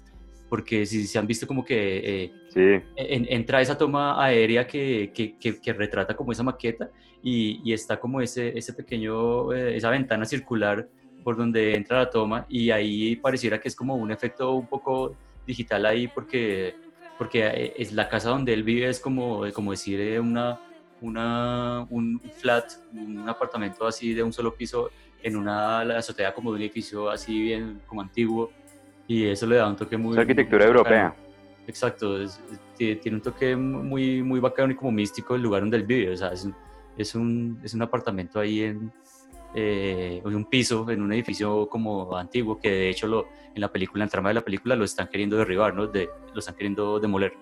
Porque 0.51 0.87
si 0.87 1.07
se 1.09 1.19
han 1.19 1.29
visto 1.29 1.47
como 1.47 1.65
que 1.65 1.79
eh, 2.25 2.35
Sí. 2.49 2.61
en- 2.97 3.27
entra 3.31 3.63
esa 3.63 3.79
toma 3.79 4.23
aérea 4.23 4.67
que, 4.67 5.13
que- 5.15 5.39
que- 5.39 5.61
que 5.61 5.73
retrata 5.73 6.17
como 6.17 6.33
esa 6.33 6.43
maqueta 6.45 6.91
y, 7.23 7.63
y 7.65 7.73
está 7.73 7.99
como 8.01 8.21
ese, 8.21 8.59
ese 8.59 8.75
pequeño, 8.75 9.53
eh, 9.55 9.77
esa 9.79 9.91
ventana 9.91 10.27
circular 10.27 10.89
por 11.23 11.37
donde 11.37 11.75
entra 11.77 11.99
la 12.01 12.11
toma 12.11 12.47
y 12.49 12.71
ahí 12.73 13.17
pareciera 13.17 13.61
que 13.61 13.69
es 13.69 13.77
como 13.77 13.97
un 13.97 14.11
efecto 14.13 14.55
un 14.55 14.69
poco 14.69 15.19
digital 15.47 15.87
ahí 15.87 16.09
porque, 16.09 16.79
porque 17.17 17.47
eh, 17.47 17.75
es 17.77 17.93
la 17.93 18.09
casa 18.09 18.31
donde 18.31 18.53
él 18.55 18.65
vive 18.65 18.89
es 18.89 19.01
como, 19.01 19.45
como 19.55 19.71
decir 19.73 20.01
eh, 20.01 20.19
una, 20.21 20.61
una, 20.99 21.87
un 21.91 22.21
flat, 22.33 22.65
un 22.93 23.29
apartamento 23.29 23.87
así 23.87 24.15
de 24.15 24.23
un 24.23 24.33
solo 24.33 24.57
piso 24.57 24.91
en 25.23 25.37
una 25.37 25.85
la 25.85 25.99
azotea 25.99 26.33
como 26.35 26.51
de 26.53 26.57
un 26.57 26.63
edificio 26.63 27.11
así 27.11 27.41
bien 27.41 27.83
como 27.87 28.01
antiguo 28.03 28.55
y 29.13 29.27
eso 29.27 29.45
le 29.45 29.57
da 29.57 29.69
un 29.69 29.75
toque 29.75 29.97
muy... 29.97 30.13
Es 30.13 30.19
arquitectura 30.19 30.65
muy 30.67 30.69
europea. 30.69 31.09
bacano. 31.09 31.29
Exacto, 31.67 32.21
es- 32.23 32.41
tiene 32.77 33.17
un 33.17 33.21
toque 33.21 33.57
muy, 33.57 34.23
muy 34.23 34.39
bacano 34.39 34.73
y 34.73 34.77
como 34.77 34.93
místico 34.93 35.35
el 35.35 35.43
lugar 35.43 35.63
donde 35.63 35.79
él 35.79 35.83
vive. 35.83 36.13
O 36.13 36.17
sea, 36.17 36.29
es 36.29 36.45
un, 36.45 36.55
es 36.97 37.15
un, 37.17 37.59
es 37.65 37.75
un 37.75 37.83
apartamento 37.83 38.39
ahí 38.39 38.63
en, 38.63 38.93
eh, 39.55 40.23
en 40.25 40.35
un 40.37 40.45
piso, 40.45 40.89
en 40.89 41.03
un 41.03 41.13
edificio 41.13 41.69
como 41.69 42.17
antiguo, 42.17 42.59
que 42.61 42.71
de 42.71 42.89
hecho 42.91 43.09
lo, 43.09 43.27
en 43.53 43.61
la 43.61 43.73
película, 43.73 44.05
en 44.05 44.07
la 44.07 44.11
trama 44.13 44.29
de 44.29 44.35
la 44.37 44.41
película, 44.43 44.77
lo 44.77 44.85
están 44.85 45.09
queriendo 45.09 45.37
derribar, 45.37 45.75
¿no? 45.75 45.89
De, 45.89 46.09
lo 46.33 46.39
están 46.39 46.55
queriendo 46.55 47.01
demoler. 47.01 47.33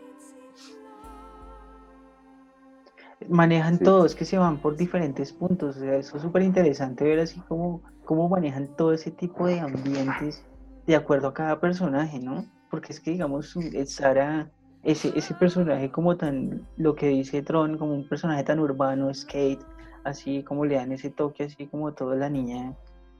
manejan 3.28 3.76
Sí. 3.78 3.84
todo, 3.84 4.06
es 4.06 4.14
que 4.14 4.24
se 4.24 4.38
van 4.38 4.56
por 4.58 4.74
diferentes 4.76 5.32
puntos, 5.32 5.76
o 5.76 5.80
sea, 5.80 5.96
eso 5.96 6.16
es 6.16 6.22
súper 6.22 6.42
interesante 6.42 7.04
ver 7.04 7.18
así 7.20 7.40
cómo, 7.48 7.82
cómo 8.04 8.28
manejan 8.28 8.68
todo 8.76 8.92
ese 8.94 9.10
tipo 9.10 9.46
de 9.46 9.60
ambientes 9.60 10.42
de 10.88 10.96
acuerdo 10.96 11.28
a 11.28 11.34
cada 11.34 11.60
personaje, 11.60 12.18
¿no? 12.18 12.46
Porque 12.70 12.92
es 12.92 13.00
que, 13.00 13.10
digamos, 13.10 13.54
Sara, 13.84 14.50
ese, 14.82 15.12
ese 15.16 15.34
personaje 15.34 15.90
como 15.90 16.16
tan, 16.16 16.66
lo 16.78 16.94
que 16.94 17.08
dice 17.08 17.42
Tron, 17.42 17.76
como 17.76 17.94
un 17.94 18.08
personaje 18.08 18.42
tan 18.42 18.58
urbano, 18.58 19.12
skate, 19.12 19.60
así 20.04 20.42
como 20.42 20.64
le 20.64 20.76
dan 20.76 20.92
ese 20.92 21.10
toque, 21.10 21.44
así 21.44 21.66
como 21.66 21.92
toda 21.92 22.16
la 22.16 22.30
niña, 22.30 22.74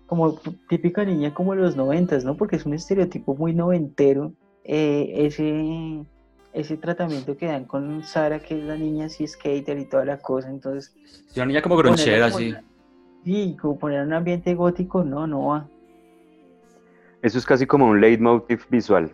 como 0.07 0.41
típica 0.69 1.05
niña 1.05 1.35
como 1.35 1.55
de 1.55 1.61
los 1.61 1.77
noventas, 1.77 2.25
¿no? 2.25 2.37
Porque 2.37 2.57
es 2.57 2.65
un 2.65 2.73
estereotipo 2.73 3.35
muy 3.35 3.55
noventero, 3.55 4.33
eh, 4.65 5.13
ese 5.15 6.07
ese 6.55 6.79
tratamiento 6.79 7.37
que 7.37 7.47
dan 7.47 7.67
con 7.67 8.03
Sara, 8.03 8.41
que 8.41 8.59
es 8.59 8.65
la 8.65 8.77
niña 8.77 9.07
así 9.07 9.27
skater 9.27 9.79
y 9.79 9.85
toda 9.85 10.07
la 10.07 10.19
cosa, 10.19 10.49
entonces... 10.49 10.95
Es 11.05 11.37
una 11.37 11.47
niña 11.47 11.63
como 11.63 11.77
gronchera, 11.77 12.27
así. 12.27 12.55
Sí, 13.25 13.57
como 13.61 13.79
poner 13.79 14.07
un 14.07 14.15
ambiente 14.15 14.55
gótico, 14.55 15.05
no, 15.05 15.27
no 15.27 15.49
va. 15.49 15.69
Eso 17.23 17.39
es 17.39 17.45
casi 17.47 17.67
como 17.67 17.87
un 17.87 18.01
leitmotiv 18.01 18.65
visual. 18.71 19.13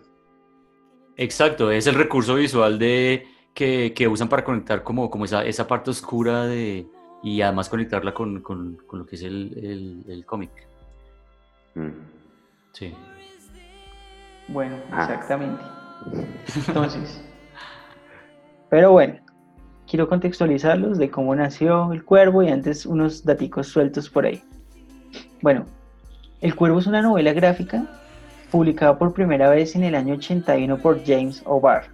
Exacto, 1.17 1.71
es 1.71 1.87
el 1.87 1.95
recurso 1.95 2.35
visual 2.35 2.77
de, 2.77 3.27
que, 3.53 3.93
que 3.95 4.07
usan 4.07 4.27
para 4.29 4.43
conectar 4.43 4.83
como, 4.83 5.09
como 5.09 5.25
esa, 5.25 5.45
esa 5.45 5.65
parte 5.67 5.89
oscura 5.89 6.45
de, 6.45 6.87
y 7.23 7.41
además 7.41 7.69
conectarla 7.69 8.13
con, 8.13 8.41
con, 8.41 8.75
con 8.85 8.99
lo 8.99 9.05
que 9.05 9.15
es 9.15 9.23
el, 9.23 9.57
el, 10.05 10.11
el 10.11 10.25
cómic. 10.25 10.51
Mm. 11.75 11.89
Sí. 12.73 12.93
Bueno, 14.49 14.75
Ah. 14.91 15.03
exactamente. 15.03 15.63
Entonces, 16.67 17.23
pero 18.69 18.91
bueno, 18.91 19.15
quiero 19.89 20.07
contextualizarlos 20.07 20.97
de 20.97 21.09
cómo 21.09 21.33
nació 21.35 21.91
el 21.93 22.03
cuervo 22.03 22.43
y 22.43 22.49
antes 22.49 22.85
unos 22.85 23.23
daticos 23.23 23.67
sueltos 23.67 24.09
por 24.09 24.25
ahí. 24.25 24.43
Bueno, 25.41 25.65
El 26.41 26.55
cuervo 26.55 26.79
es 26.79 26.87
una 26.87 27.01
novela 27.01 27.33
gráfica 27.33 27.85
publicada 28.51 28.97
por 28.97 29.13
primera 29.13 29.49
vez 29.49 29.75
en 29.75 29.83
el 29.83 29.95
año 29.95 30.15
81 30.15 30.77
por 30.77 31.03
James 31.05 31.41
O'Barr. 31.45 31.85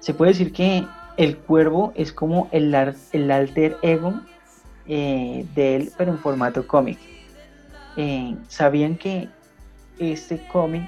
Se 0.00 0.14
puede 0.14 0.32
decir 0.32 0.52
que 0.52 0.86
el 1.16 1.36
cuervo 1.38 1.92
es 1.96 2.12
como 2.12 2.48
el, 2.52 2.74
el 3.12 3.30
alter 3.30 3.76
ego 3.82 4.14
eh, 4.86 5.46
de 5.54 5.76
él, 5.76 5.92
pero 5.96 6.12
en 6.12 6.18
formato 6.18 6.66
cómic. 6.66 6.98
Eh, 7.96 8.36
¿Sabían 8.48 8.96
que 8.96 9.28
este 9.98 10.38
cómic 10.48 10.84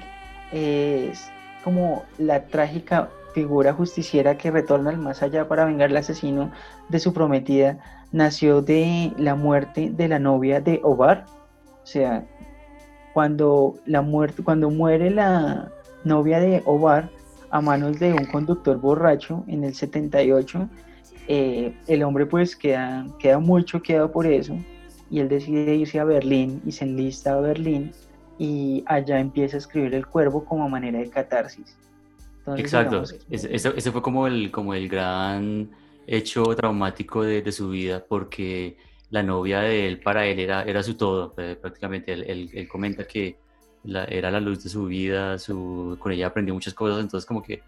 es 0.51 1.29
como 1.63 2.05
la 2.17 2.45
trágica 2.45 3.09
figura 3.33 3.73
justiciera 3.73 4.37
que 4.37 4.51
retorna 4.51 4.91
al 4.91 4.97
más 4.97 5.21
allá 5.23 5.47
para 5.47 5.65
vengar 5.65 5.89
al 5.89 5.97
asesino 5.97 6.51
de 6.89 6.99
su 6.99 7.13
prometida? 7.13 7.79
Nació 8.11 8.61
de 8.61 9.11
la 9.17 9.35
muerte 9.35 9.89
de 9.91 10.07
la 10.07 10.19
novia 10.19 10.61
de 10.61 10.79
Ovar. 10.83 11.25
O 11.83 11.85
sea, 11.85 12.25
cuando, 13.13 13.75
la 13.85 14.01
muerte, 14.01 14.43
cuando 14.43 14.69
muere 14.69 15.09
la 15.09 15.71
novia 16.03 16.39
de 16.39 16.61
Ovar 16.65 17.09
a 17.49 17.61
manos 17.61 17.99
de 17.99 18.13
un 18.13 18.25
conductor 18.25 18.77
borracho 18.79 19.43
en 19.47 19.63
el 19.63 19.73
78, 19.73 20.69
eh, 21.27 21.75
el 21.87 22.03
hombre 22.03 22.25
pues 22.25 22.55
queda, 22.55 23.05
queda 23.19 23.39
muy 23.39 23.63
choqueado 23.63 24.11
por 24.11 24.25
eso 24.25 24.55
y 25.09 25.19
él 25.19 25.29
decide 25.29 25.75
irse 25.75 25.99
a 25.99 26.03
Berlín 26.03 26.61
y 26.65 26.71
se 26.71 26.85
enlista 26.85 27.33
a 27.33 27.41
Berlín 27.41 27.91
y 28.37 28.83
allá 28.85 29.19
empieza 29.19 29.57
a 29.57 29.59
escribir 29.59 29.93
el 29.95 30.05
cuervo 30.07 30.45
como 30.45 30.69
manera 30.69 30.99
de 30.99 31.09
catarsis. 31.09 31.77
Entonces, 32.39 32.65
Exacto, 32.65 33.01
digamos, 33.01 33.15
ese, 33.29 33.91
fue 33.91 34.01
como 34.01 34.27
el, 34.27 34.49
como 34.51 34.73
el 34.73 34.87
gran 34.87 35.69
hecho 36.07 36.43
traumático 36.55 37.23
de, 37.23 37.41
de 37.41 37.51
su 37.51 37.69
vida, 37.69 38.03
porque 38.07 38.77
la 39.09 39.23
novia 39.23 39.61
de 39.61 39.87
él 39.87 39.99
para 39.99 40.25
él 40.25 40.39
era, 40.39 40.63
era 40.63 40.83
su 40.83 40.95
todo, 40.95 41.33
prácticamente. 41.33 42.13
Él, 42.13 42.49
él- 42.53 42.67
comenta 42.67 43.05
que 43.05 43.37
era 43.83 44.29
la 44.29 44.39
luz 44.39 44.63
de 44.63 44.69
su 44.69 44.85
vida, 44.85 45.39
su, 45.39 45.97
con 45.99 46.11
ella 46.11 46.27
aprendió 46.27 46.53
muchas 46.53 46.73
cosas, 46.73 46.99
entonces 47.01 47.25
como 47.25 47.41
que 47.41 47.61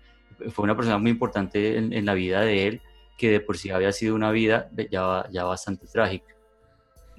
fue 0.49 0.63
una 0.63 0.75
persona 0.75 0.97
muy 0.97 1.11
importante 1.11 1.77
en, 1.77 2.05
la 2.05 2.13
vida 2.13 2.41
de 2.41 2.67
él, 2.67 2.81
que 3.17 3.31
de 3.31 3.39
por 3.39 3.57
sí 3.57 3.69
había 3.69 3.91
sido 3.91 4.15
una 4.15 4.31
vida 4.31 4.69
ya, 4.91 5.27
ya 5.31 5.43
bastante 5.45 5.87
trágica. 5.87 6.35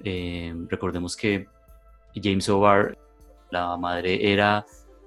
Eh, 0.03 0.53
recordemos 0.69 1.15
que 1.15 1.47
James 2.15 2.47
O'Barr, 2.49 2.97
la 3.51 3.77
madre 3.77 4.31
era, 4.31 4.65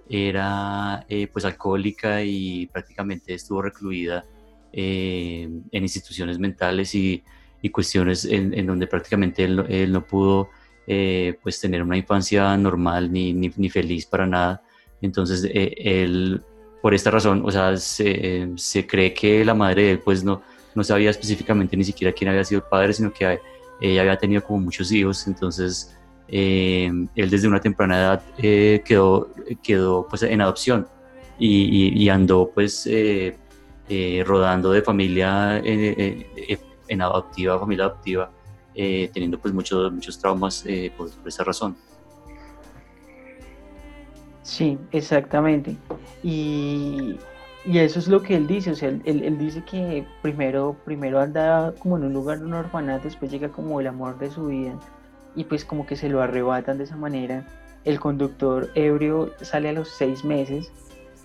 era 0.08 1.04
eh, 1.08 1.28
pues 1.28 1.44
alcohólica 1.44 2.22
y 2.22 2.66
prácticamente 2.66 3.34
estuvo 3.34 3.62
recluida 3.62 4.24
eh, 4.72 5.48
en 5.70 5.82
instituciones 5.82 6.38
mentales 6.38 6.94
y, 6.94 7.22
y 7.66 7.70
cuestiones 7.70 8.24
en, 8.24 8.52
en 8.54 8.66
donde 8.66 8.86
prácticamente 8.86 9.44
él, 9.44 9.64
él 9.68 9.92
no 9.92 10.04
pudo 10.04 10.48
eh, 10.86 11.36
pues 11.42 11.60
tener 11.60 11.82
una 11.82 11.96
infancia 11.96 12.56
normal 12.56 13.12
ni, 13.12 13.32
ni, 13.32 13.50
ni 13.56 13.68
feliz 13.68 14.06
para 14.06 14.26
nada. 14.26 14.62
Entonces 15.02 15.44
eh, 15.52 15.74
él, 15.76 16.42
por 16.80 16.94
esta 16.94 17.10
razón, 17.10 17.42
o 17.44 17.50
sea, 17.50 17.76
se, 17.76 18.48
se 18.56 18.86
cree 18.86 19.12
que 19.12 19.44
la 19.44 19.54
madre 19.54 19.82
de 19.82 19.90
él 19.92 19.98
pues 19.98 20.22
no, 20.24 20.42
no 20.74 20.84
sabía 20.84 21.10
específicamente 21.10 21.76
ni 21.76 21.84
siquiera 21.84 22.12
quién 22.12 22.30
había 22.30 22.44
sido 22.44 22.60
el 22.62 22.68
padre, 22.70 22.92
sino 22.92 23.12
que 23.12 23.38
ella 23.80 24.00
había 24.00 24.16
tenido 24.16 24.42
como 24.42 24.60
muchos 24.60 24.90
hijos, 24.92 25.26
entonces 25.26 25.94
eh, 26.28 26.90
él 27.14 27.30
desde 27.30 27.46
una 27.48 27.60
temprana 27.60 27.98
edad 27.98 28.22
eh, 28.38 28.82
quedó, 28.84 29.28
quedó 29.62 30.06
pues 30.08 30.22
en 30.22 30.40
adopción 30.40 30.86
y, 31.38 31.48
y- 31.88 32.02
y 32.04 32.08
andó 32.08 32.50
pues 32.54 32.86
eh, 32.86 33.36
eh, 33.88 34.24
rodando 34.26 34.72
de 34.72 34.82
familia 34.82 35.58
eh, 35.58 36.26
eh, 36.36 36.58
en 36.88 37.02
adoptiva, 37.02 37.58
familia 37.58 37.84
adoptiva, 37.86 38.30
eh, 38.74 39.10
teniendo 39.12 39.38
pues 39.38 39.52
muchos, 39.54 39.92
muchos 39.92 40.18
traumas 40.18 40.64
eh, 40.66 40.92
por, 40.96 41.10
por 41.10 41.28
esa 41.28 41.44
razón. 41.44 41.76
Sí, 44.42 44.78
exactamente. 44.92 45.76
Y, 46.22 47.16
y 47.64 47.78
eso 47.78 47.98
es 47.98 48.08
lo 48.08 48.22
que 48.22 48.36
él 48.36 48.46
dice, 48.46 48.70
o 48.70 48.74
sea, 48.76 48.88
él, 48.90 49.02
él- 49.04 49.24
él 49.24 49.38
dice 49.38 49.62
que 49.64 50.06
primero, 50.22 50.76
primero 50.84 51.20
anda 51.20 51.74
como 51.80 51.96
en 51.96 52.04
un 52.04 52.12
lugar, 52.12 52.42
un 52.42 52.54
orfanato, 52.54 53.04
después 53.04 53.30
llega 53.30 53.48
como 53.48 53.80
el 53.80 53.86
amor 53.88 54.18
de 54.18 54.30
su 54.30 54.46
vida 54.46 54.74
y 55.34 55.44
pues 55.44 55.64
como 55.64 55.84
que 55.84 55.96
se 55.96 56.08
lo 56.08 56.22
arrebatan 56.22 56.78
de 56.78 56.84
esa 56.84 56.96
manera. 56.96 57.44
El 57.84 58.00
conductor 58.00 58.70
ebrio 58.74 59.32
sale 59.42 59.68
a 59.68 59.72
los 59.72 59.88
seis 59.88 60.24
meses 60.24 60.70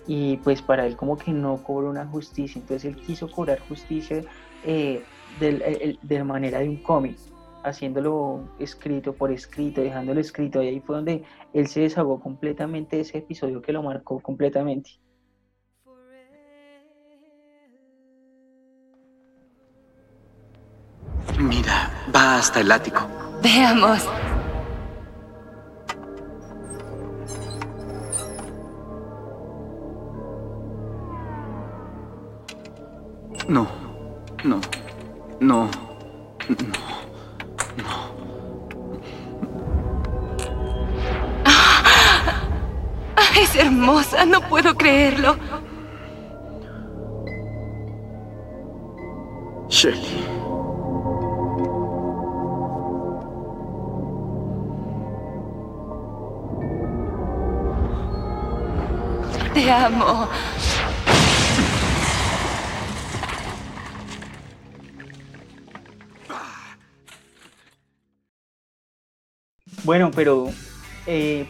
y 0.06 0.36
pues 0.38 0.60
para 0.62 0.84
él 0.86 0.96
como 0.96 1.16
que 1.16 1.32
no 1.32 1.62
cobró 1.62 1.88
una 1.90 2.06
justicia, 2.06 2.60
entonces 2.60 2.84
él 2.92 2.96
quiso 2.96 3.30
cobrar 3.30 3.60
justicia 3.60 4.24
eh, 4.64 5.04
de 5.40 5.96
la 6.08 6.24
manera 6.24 6.60
de 6.60 6.68
un 6.68 6.76
cómic, 6.82 7.16
haciéndolo 7.64 8.48
escrito 8.58 9.12
por 9.12 9.30
escrito, 9.30 9.80
dejándolo 9.80 10.20
escrito, 10.20 10.62
y 10.62 10.68
ahí 10.68 10.80
fue 10.80 10.96
donde 10.96 11.24
él 11.52 11.66
se 11.68 11.80
desahogó 11.80 12.20
completamente 12.20 12.96
de 12.96 13.02
ese 13.02 13.18
episodio 13.18 13.62
que 13.62 13.72
lo 13.72 13.82
marcó 13.82 14.20
completamente. 14.20 14.90
Mira, 21.38 21.90
va 22.14 22.36
hasta 22.36 22.60
el 22.60 22.70
ático. 22.70 23.00
Veamos. 23.42 24.08
No, 33.48 33.66
no, 34.44 34.60
no, 35.42 35.68
Ah, 43.16 43.22
Es 43.40 43.54
hermosa, 43.56 44.24
no 44.24 44.40
puedo 44.48 44.74
creerlo. 44.74 45.36
Shelly. 49.68 50.22
Te 59.54 59.70
amo. 59.70 60.28
Bueno, 69.92 70.10
pero 70.10 70.48
eh, 71.06 71.44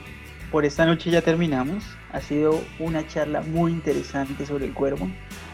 por 0.50 0.64
esta 0.64 0.84
noche 0.84 1.12
ya 1.12 1.22
terminamos. 1.22 1.84
Ha 2.10 2.20
sido 2.20 2.60
una 2.80 3.06
charla 3.06 3.40
muy 3.40 3.70
interesante 3.70 4.46
sobre 4.46 4.64
el 4.64 4.74
cuervo. 4.74 5.08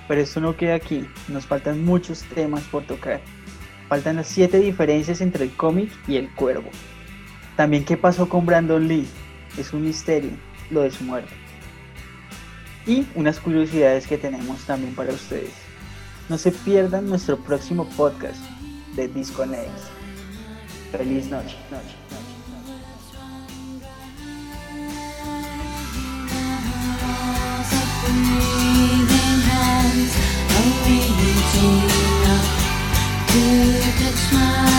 Pero 0.09 0.22
esto 0.22 0.41
no 0.41 0.57
queda 0.57 0.76
aquí. 0.76 1.07
Nos 1.28 1.45
faltan 1.45 1.84
muchos 1.84 2.22
temas 2.34 2.62
por 2.62 2.84
tocar. 2.84 3.20
Faltan 3.91 4.16
las 4.16 4.28
siete 4.28 4.59
diferencias 4.59 5.20
entre 5.20 5.45
el 5.45 5.51
cómic 5.51 5.91
y 6.09 6.16
el 6.16 6.30
cuervo. 6.34 6.70
También 7.57 7.84
qué 7.84 7.99
pasó 7.99 8.26
con 8.26 8.47
Brandon 8.47 8.89
Lee. 8.89 9.07
Es 9.59 9.74
un 9.74 9.84
misterio 9.84 10.30
lo 10.70 10.80
de 10.80 10.91
su 10.91 11.05
muerte. 11.05 11.34
Y 12.86 13.07
unas 13.14 13.39
curiosidades 13.39 14.07
que 14.07 14.16
tenemos 14.16 14.64
también 14.64 14.95
para 14.95 15.12
ustedes. 15.12 15.53
No 16.30 16.39
se 16.39 16.53
pierdan 16.53 17.07
nuestro 17.07 17.36
próximo 17.36 17.86
podcast 17.99 18.41
de 18.97 19.09
Disconnect. 19.09 19.78
Feliz 20.91 21.28
noche. 21.28 21.55
Disconnect 28.19 28.49
Radio 30.51 31.09
Podcast. 33.29 34.78